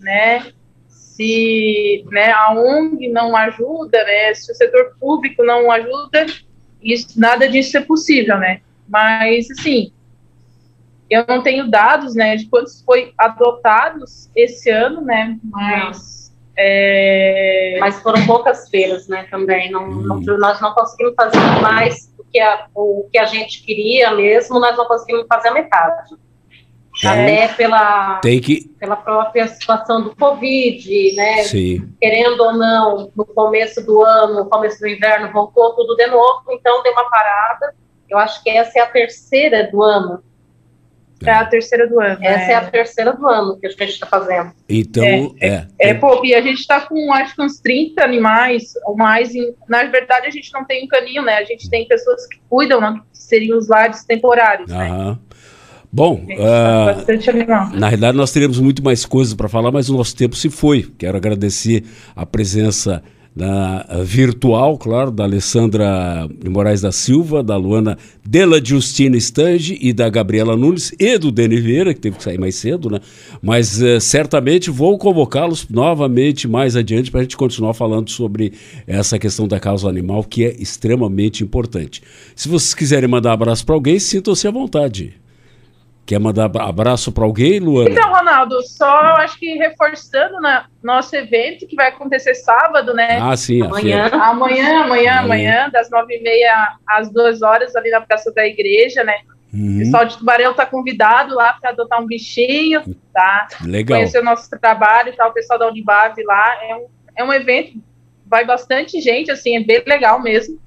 né, 0.01 0.45
se 0.89 2.05
né, 2.11 2.33
a 2.33 2.53
ONG 2.53 3.09
não 3.09 3.37
ajuda, 3.37 4.03
né, 4.05 4.35
se 4.35 4.51
o 4.51 4.55
setor 4.57 4.97
público 4.99 5.45
não 5.45 5.71
ajuda, 5.71 6.27
isso, 6.83 7.19
nada 7.19 7.49
disso 7.49 7.79
é 7.79 7.81
possível, 7.81 8.39
né? 8.39 8.61
Mas, 8.89 9.49
assim, 9.53 9.93
eu 11.15 11.25
não 11.29 11.43
tenho 11.43 11.71
dados, 11.71 12.15
né, 12.15 12.37
de 12.37 12.47
quantos 12.49 12.83
foi 12.83 13.13
adotados 13.19 14.31
esse 14.35 14.71
ano, 14.71 15.01
né, 15.01 15.39
mas 15.45 16.15
é, 16.57 17.77
Mas 17.81 18.01
foram 18.01 18.25
poucas 18.27 18.69
feiras, 18.69 19.09
né, 19.09 19.27
também. 19.31 19.71
Não, 19.73 19.89
não- 19.89 20.17
Hum. 20.19 20.39
nós 20.39 20.61
não 20.61 20.73
conseguimos 20.73 21.15
fazer 21.17 21.39
mais 21.61 22.07
do 22.17 22.25
que 22.31 22.39
a, 22.39 22.67
o 22.75 23.09
que 23.11 23.19
a 23.19 23.25
gente 23.27 23.63
queria 23.65 24.13
mesmo, 24.13 24.61
nós 24.61 24.77
não 24.77 24.87
conseguimos 24.87 25.27
fazer 25.29 25.49
a 25.49 25.55
metade. 25.55 26.15
Até 27.05 27.49
pela, 27.49 28.21
que. 28.21 28.69
pela 28.79 28.95
própria 28.95 29.49
situação 29.49 30.01
do 30.01 30.15
Covid, 30.15 31.17
né? 31.17 31.43
Sim. 31.43 31.89
Querendo 32.01 32.41
ou 32.41 32.53
não, 32.53 33.11
no 33.17 33.25
começo 33.27 33.85
do 33.85 34.05
ano, 34.05 34.35
no 34.45 34.49
começo 34.49 34.79
do 34.79 34.87
inverno, 34.87 35.33
voltou 35.33 35.75
tudo 35.75 35.97
de 35.97 36.07
novo, 36.07 36.45
então 36.53 36.85
deu 36.85 36.93
uma 36.93 37.11
parada. 37.11 37.75
Eu 38.09 38.17
acho 38.17 38.41
que 38.45 38.51
essa 38.51 38.79
é 38.79 38.83
a 38.83 38.87
terceira 38.87 39.69
do 39.73 39.83
ano. 39.83 40.23
É 41.31 41.35
a 41.35 41.45
terceira 41.45 41.89
do 41.89 42.01
ano. 42.01 42.19
Essa 42.21 42.47
né? 42.47 42.53
é 42.53 42.55
a 42.55 42.71
terceira 42.71 43.13
do 43.13 43.27
ano 43.27 43.59
que 43.59 43.67
a 43.67 43.71
gente 43.71 43.83
está 43.85 44.07
fazendo. 44.07 44.53
Então, 44.69 45.35
é. 45.41 45.67
É 45.79 45.95
pouco, 45.95 46.25
e 46.25 46.35
a 46.35 46.41
gente 46.41 46.67
tá 46.67 46.81
com 46.81 47.13
acho 47.13 47.35
que 47.35 47.43
uns 47.43 47.61
30 47.61 48.03
animais 48.05 48.73
ou 48.85 48.97
mais. 48.97 49.35
em- 49.35 49.55
na 49.69 49.85
verdade, 49.85 50.27
a 50.27 50.31
gente 50.31 50.53
não 50.53 50.65
tem 50.65 50.85
um 50.85 50.89
canil, 50.89 51.23
né? 51.23 51.37
A 51.37 51.45
gente 51.45 51.69
tem 51.69 51.87
pessoas 51.87 52.27
que 52.27 52.39
cuidam, 52.49 52.81
né? 52.81 53.01
Que 53.13 53.19
seriam 53.23 53.59
os 53.59 53.69
lares 53.69 54.05
temporários, 54.05 54.71
né? 54.71 54.89
Aham. 54.89 55.19
Bom, 55.93 56.27
com 56.27 56.85
bastante 56.87 57.31
animal. 57.31 57.69
Na 57.71 57.87
realidade, 57.87 58.17
nós 58.17 58.33
teríamos 58.33 58.59
muito 58.59 58.83
mais 58.83 59.07
coisas 59.07 59.33
para 59.33 59.49
falar, 59.49 59.71
mas 59.71 59.89
o 59.89 59.97
nosso 59.97 60.17
tempo 60.17 60.35
se 60.35 60.51
foi. 60.51 60.93
Quero 60.99 61.17
agradecer 61.17 61.85
a 62.17 62.27
presença 62.27 63.01
da, 63.35 63.85
eh, 63.89 64.05
virtual, 64.05 64.79
claro, 64.79 65.11
da 65.11 65.25
Alessandra 65.25 66.29
Moraes 66.49 66.81
da 66.81 66.93
Silva, 66.93 67.43
da 67.43 67.57
Luana 67.57 67.99
Della 68.25 68.65
Justina 68.65 69.17
Stange 69.17 69.77
e 69.81 69.93
da 69.93 70.09
Gabriela 70.09 70.57
Nunes 70.57 70.93
e 70.99 71.19
do 71.19 71.33
Deni 71.33 71.61
Vieira, 71.61 71.93
que 71.93 72.01
teve 72.01 72.17
que 72.17 72.23
sair 72.23 72.39
mais 72.39 72.55
cedo, 72.55 72.89
né? 72.89 73.01
Mas 73.43 73.83
eh, 73.83 73.99
certamente 73.99 74.71
vou 74.71 74.97
convocá-los 74.97 75.69
novamente 75.69 76.47
mais 76.47 76.77
adiante 76.77 77.11
para 77.11 77.21
a 77.21 77.23
gente 77.25 77.37
continuar 77.37 77.75
falando 77.75 78.09
sobre 78.11 78.53
essa 78.87 79.19
questão 79.19 79.49
da 79.49 79.59
causa 79.59 79.89
animal, 79.89 80.23
que 80.23 80.45
é 80.45 80.55
extremamente 80.59 81.43
importante. 81.43 82.03
Se 82.37 82.49
vocês 82.49 82.75
quiserem 82.75 83.09
mandar 83.09 83.33
abraço 83.33 83.67
para 83.67 83.75
alguém, 83.75 83.99
sintam-se 83.99 84.47
à 84.47 84.51
vontade. 84.51 85.24
Quer 86.07 86.21
mandar 86.21 86.45
abra- 86.45 86.65
abraço 86.65 87.11
para 87.11 87.25
alguém, 87.25 87.59
Luana? 87.61 87.91
Então, 87.91 88.13
Ronaldo, 88.13 88.61
só 88.63 88.95
acho 89.17 89.39
que 89.39 89.55
reforçando 89.57 90.39
né, 90.41 90.65
nosso 90.83 91.17
evento 91.17 91.67
que 91.67 91.75
vai 91.77 91.89
acontecer 91.89 92.35
sábado, 92.35 92.93
né? 92.93 93.19
Ah, 93.23 93.37
sim, 93.37 93.63
a 93.63 93.67
Amanhã. 93.67 94.07
Amanhã, 94.13 94.23
amanhã, 94.23 94.83
Amanhã. 94.83 95.19
amanhã, 95.21 95.71
das 95.71 95.89
nove 95.91 96.17
e 96.17 96.23
meia 96.23 96.77
às 96.87 97.11
duas 97.11 97.41
horas, 97.41 97.75
ali 97.75 97.91
na 97.91 98.01
Praça 98.03 98.31
da 98.33 98.47
Igreja, 98.47 99.03
né? 99.03 99.15
O 99.53 99.57
Uhum, 99.57 99.79
pessoal 99.79 100.05
de 100.05 100.19
Tubarão 100.19 100.53
tá 100.53 100.67
convidado 100.67 101.33
lá 101.35 101.53
para 101.61 101.71
adotar 101.71 102.03
um 102.03 102.07
bichinho, 102.07 102.83
tá? 103.13 103.47
legal. 103.65 104.01
conhecer 104.01 104.19
o 104.21 104.25
nosso 104.25 104.51
trabalho 104.51 105.11
e 105.11 105.13
tal, 105.17 105.31
o 105.31 105.33
pessoal 105.33 105.59
da 105.59 105.69
Unibave 105.69 106.25
lá. 106.25 106.57
É 106.69 106.75
um, 106.75 106.87
é 107.19 107.25
um 107.25 107.33
evento, 107.33 107.79
vai 108.27 108.45
bastante 108.45 109.01
gente, 109.01 109.31
assim, 109.31 109.57
é 109.57 109.61
bem 109.61 109.81
legal 109.87 110.21
mesmo. 110.21 110.59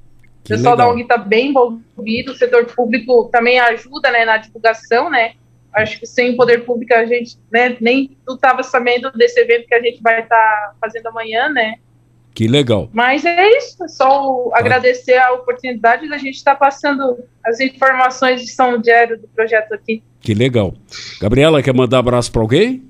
O 0.47 0.49
Que 0.49 0.55
pessoal 0.55 0.77
da 0.77 0.83
legal. 0.83 0.93
ONG 0.93 1.01
está 1.01 1.17
bem 1.17 1.49
envolvido, 1.49 2.31
o 2.31 2.35
setor 2.35 2.65
público 2.65 3.29
também 3.29 3.59
ajuda 3.59 4.09
né, 4.09 4.23
na 4.23 4.37
divulgação, 4.37 5.09
né? 5.09 5.33
Acho 5.73 5.99
que 5.99 6.05
sem 6.05 6.31
o 6.31 6.37
poder 6.37 6.63
público 6.63 6.93
a 6.93 7.05
gente 7.05 7.37
né, 7.51 7.75
nem 7.81 8.17
estava 8.27 8.63
sabendo 8.63 9.11
desse 9.11 9.37
evento 9.41 9.67
que 9.67 9.75
a 9.75 9.81
gente 9.81 10.01
vai 10.01 10.21
estar 10.21 10.75
fazendo 10.79 11.07
amanhã, 11.07 11.49
né? 11.49 11.75
Que 12.33 12.47
legal. 12.47 12.89
Mas 12.93 13.25
é 13.25 13.57
isso, 13.57 13.83
é 13.83 13.87
só 13.89 14.49
agradecer 14.53 15.17
a 15.17 15.33
oportunidade 15.33 16.07
da 16.07 16.17
gente 16.17 16.35
estar 16.35 16.55
passando 16.55 17.17
as 17.45 17.59
informações 17.59 18.41
de 18.41 18.47
São 18.47 18.79
Diário 18.79 19.19
do 19.19 19.27
projeto 19.27 19.73
aqui. 19.73 20.01
Que 20.21 20.33
legal. 20.33 20.73
Gabriela, 21.19 21.61
quer 21.61 21.73
mandar 21.73 21.99
abraço 21.99 22.31
para 22.31 22.41
alguém? 22.41 22.87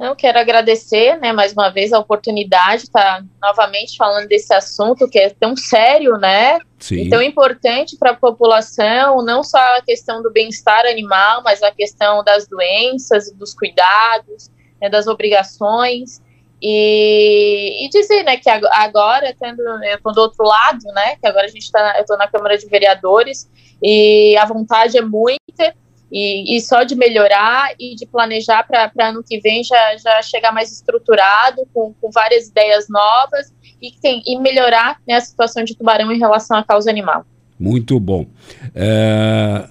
Eu 0.00 0.16
quero 0.16 0.38
agradecer, 0.38 1.18
né, 1.20 1.30
mais 1.30 1.52
uma 1.52 1.68
vez 1.68 1.92
a 1.92 1.98
oportunidade 1.98 2.82
de 2.82 2.88
estar 2.88 3.22
novamente 3.40 3.96
falando 3.98 4.26
desse 4.26 4.52
assunto 4.54 5.08
que 5.08 5.18
é 5.18 5.28
tão 5.28 5.54
sério, 5.54 6.16
né, 6.16 6.58
Sim. 6.78 7.02
e 7.02 7.10
tão 7.10 7.20
importante 7.20 7.98
para 7.98 8.12
a 8.12 8.16
população, 8.16 9.22
não 9.22 9.44
só 9.44 9.58
a 9.58 9.82
questão 9.82 10.22
do 10.22 10.32
bem-estar 10.32 10.86
animal, 10.86 11.42
mas 11.44 11.62
a 11.62 11.70
questão 11.70 12.24
das 12.24 12.48
doenças, 12.48 13.30
dos 13.32 13.52
cuidados, 13.52 14.50
né, 14.80 14.88
das 14.88 15.06
obrigações. 15.06 16.22
E, 16.62 17.86
e 17.86 17.88
dizer, 17.90 18.22
né, 18.22 18.36
que 18.36 18.48
ag- 18.48 18.68
agora, 18.72 19.34
tendo, 19.38 19.60
eu 19.84 19.96
estou 19.96 20.12
do 20.12 20.20
outro 20.22 20.44
lado, 20.44 20.82
né, 20.94 21.16
que 21.16 21.26
agora 21.26 21.44
a 21.44 21.48
gente 21.50 21.62
está, 21.64 21.94
eu 21.96 22.02
estou 22.02 22.16
na 22.16 22.28
Câmara 22.28 22.56
de 22.56 22.66
Vereadores, 22.66 23.50
e 23.82 24.36
a 24.38 24.44
vontade 24.46 24.96
é 24.96 25.02
muita, 25.02 25.74
e, 26.10 26.56
e 26.56 26.60
só 26.60 26.82
de 26.82 26.94
melhorar 26.94 27.72
e 27.78 27.94
de 27.94 28.06
planejar 28.06 28.64
para 28.64 29.08
ano 29.08 29.22
que 29.26 29.38
vem 29.40 29.62
já, 29.62 29.96
já 29.96 30.22
chegar 30.22 30.52
mais 30.52 30.72
estruturado, 30.72 31.62
com, 31.72 31.94
com 32.00 32.10
várias 32.10 32.48
ideias 32.48 32.88
novas, 32.88 33.52
e, 33.80 33.92
tem, 34.00 34.22
e 34.26 34.38
melhorar 34.38 35.00
né, 35.06 35.14
a 35.14 35.20
situação 35.20 35.64
de 35.64 35.76
tubarão 35.76 36.12
em 36.12 36.18
relação 36.18 36.56
à 36.56 36.64
causa 36.64 36.90
animal. 36.90 37.24
Muito 37.58 38.00
bom. 38.00 38.26
É, 38.74 39.68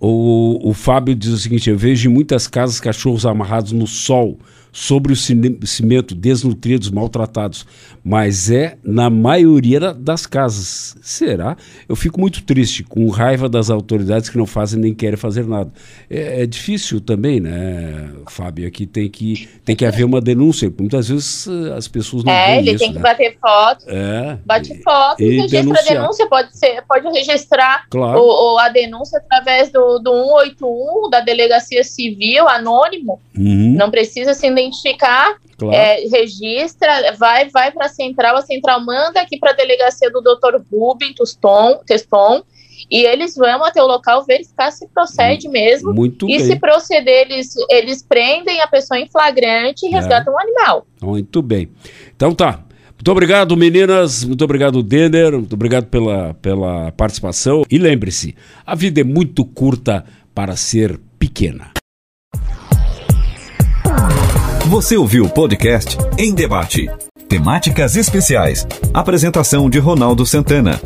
o, 0.00 0.70
o 0.70 0.72
Fábio 0.72 1.14
diz 1.14 1.30
o 1.30 1.38
seguinte: 1.38 1.70
eu 1.70 1.76
vejo 1.76 2.08
em 2.08 2.12
muitas 2.12 2.46
casas 2.46 2.80
cachorros 2.80 3.26
amarrados 3.26 3.72
no 3.72 3.86
sol, 3.86 4.38
sobre 4.78 5.10
o 5.10 5.16
cimento, 5.16 6.14
desnutridos, 6.14 6.90
maltratados. 6.90 7.64
Mas 8.04 8.50
é 8.50 8.76
na 8.84 9.08
maioria 9.08 9.80
da- 9.80 9.92
das 9.94 10.26
casas. 10.26 10.94
Será? 11.00 11.56
Eu 11.88 11.96
fico 11.96 12.20
muito 12.20 12.42
triste, 12.44 12.84
com 12.84 13.08
raiva 13.08 13.48
das 13.48 13.70
autoridades 13.70 14.28
que 14.28 14.36
não 14.36 14.44
fazem 14.46 14.78
nem 14.78 14.94
querem 14.94 15.16
fazer 15.16 15.46
nada. 15.46 15.72
É, 16.10 16.42
é 16.42 16.46
difícil 16.46 17.00
também, 17.00 17.40
né, 17.40 18.10
Fábio? 18.28 18.68
Aqui 18.68 18.86
tem 18.86 19.08
que, 19.08 19.48
tem 19.64 19.74
que 19.74 19.84
haver 19.86 20.04
uma 20.04 20.20
denúncia. 20.20 20.68
porque 20.70 20.82
Muitas 20.82 21.08
vezes 21.08 21.46
eh, 21.48 21.72
as 21.74 21.88
pessoas 21.88 22.22
não 22.22 22.32
é, 22.32 22.58
ele 22.58 22.70
isso, 22.72 22.78
tem 22.78 22.90
que 22.92 22.98
né? 22.98 23.02
bater 23.02 23.36
foto, 23.40 23.84
É, 23.88 24.38
bate 24.44 24.72
e- 24.74 24.82
foto 24.82 25.22
e 25.22 25.30
registra 25.40 25.58
a 25.58 25.62
denunciar. 25.62 26.00
denúncia, 26.02 26.28
pode, 26.28 26.56
ser, 26.56 26.82
pode 26.86 27.08
registrar 27.08 27.86
claro. 27.88 28.20
o, 28.20 28.54
o- 28.54 28.58
a 28.58 28.68
denúncia 28.68 29.18
através 29.18 29.72
do, 29.72 29.98
do 29.98 30.12
181, 30.12 31.08
da 31.10 31.20
Delegacia 31.20 31.82
Civil, 31.82 32.46
anônimo, 32.46 33.18
Uhum, 33.36 33.74
não 33.76 33.90
precisa 33.90 34.32
se 34.34 34.46
identificar, 34.66 35.36
claro. 35.58 35.74
é, 35.74 36.00
registra, 36.08 37.14
vai, 37.18 37.48
vai 37.48 37.70
para 37.72 37.86
a 37.86 37.88
central, 37.88 38.36
a 38.36 38.42
central 38.42 38.84
manda 38.84 39.20
aqui 39.20 39.38
para 39.38 39.50
a 39.50 39.54
delegacia 39.54 40.10
do 40.10 40.20
Dr. 40.20 40.60
Rubem 40.70 41.14
Tuston, 41.14 41.80
Teston, 41.86 42.42
e 42.90 43.04
eles 43.04 43.34
vão 43.34 43.64
até 43.64 43.82
o 43.82 43.86
local 43.86 44.24
verificar 44.24 44.70
se 44.70 44.86
procede 44.88 45.48
mesmo. 45.48 45.92
Muito 45.92 46.26
E 46.28 46.36
bem. 46.36 46.46
se 46.46 46.56
proceder, 46.56 47.26
eles, 47.30 47.54
eles 47.70 48.02
prendem 48.02 48.60
a 48.60 48.66
pessoa 48.66 48.98
em 49.00 49.08
flagrante 49.08 49.86
e 49.86 49.88
É. 49.88 49.92
resgatam 49.96 50.34
o 50.34 50.38
animal. 50.38 50.86
Muito 51.02 51.40
bem. 51.42 51.68
Então 52.14 52.34
tá. 52.34 52.62
Muito 52.92 53.10
obrigado, 53.12 53.56
meninas. 53.56 54.24
Muito 54.24 54.42
obrigado, 54.44 54.82
Denner. 54.82 55.32
Muito 55.32 55.52
obrigado 55.54 55.86
pela, 55.86 56.34
pela 56.34 56.90
participação. 56.92 57.62
E 57.70 57.76
lembre-se, 57.78 58.34
a 58.64 58.74
vida 58.74 59.00
é 59.00 59.04
muito 59.04 59.44
curta 59.44 60.04
para 60.34 60.54
ser 60.56 60.98
pequena. 61.18 61.72
Você 64.68 64.96
ouviu 64.96 65.26
o 65.26 65.30
podcast 65.30 65.96
Em 66.18 66.34
Debate. 66.34 66.90
Temáticas 67.28 67.94
especiais. 67.94 68.66
Apresentação 68.92 69.70
de 69.70 69.78
Ronaldo 69.78 70.26
Santana. 70.26 70.80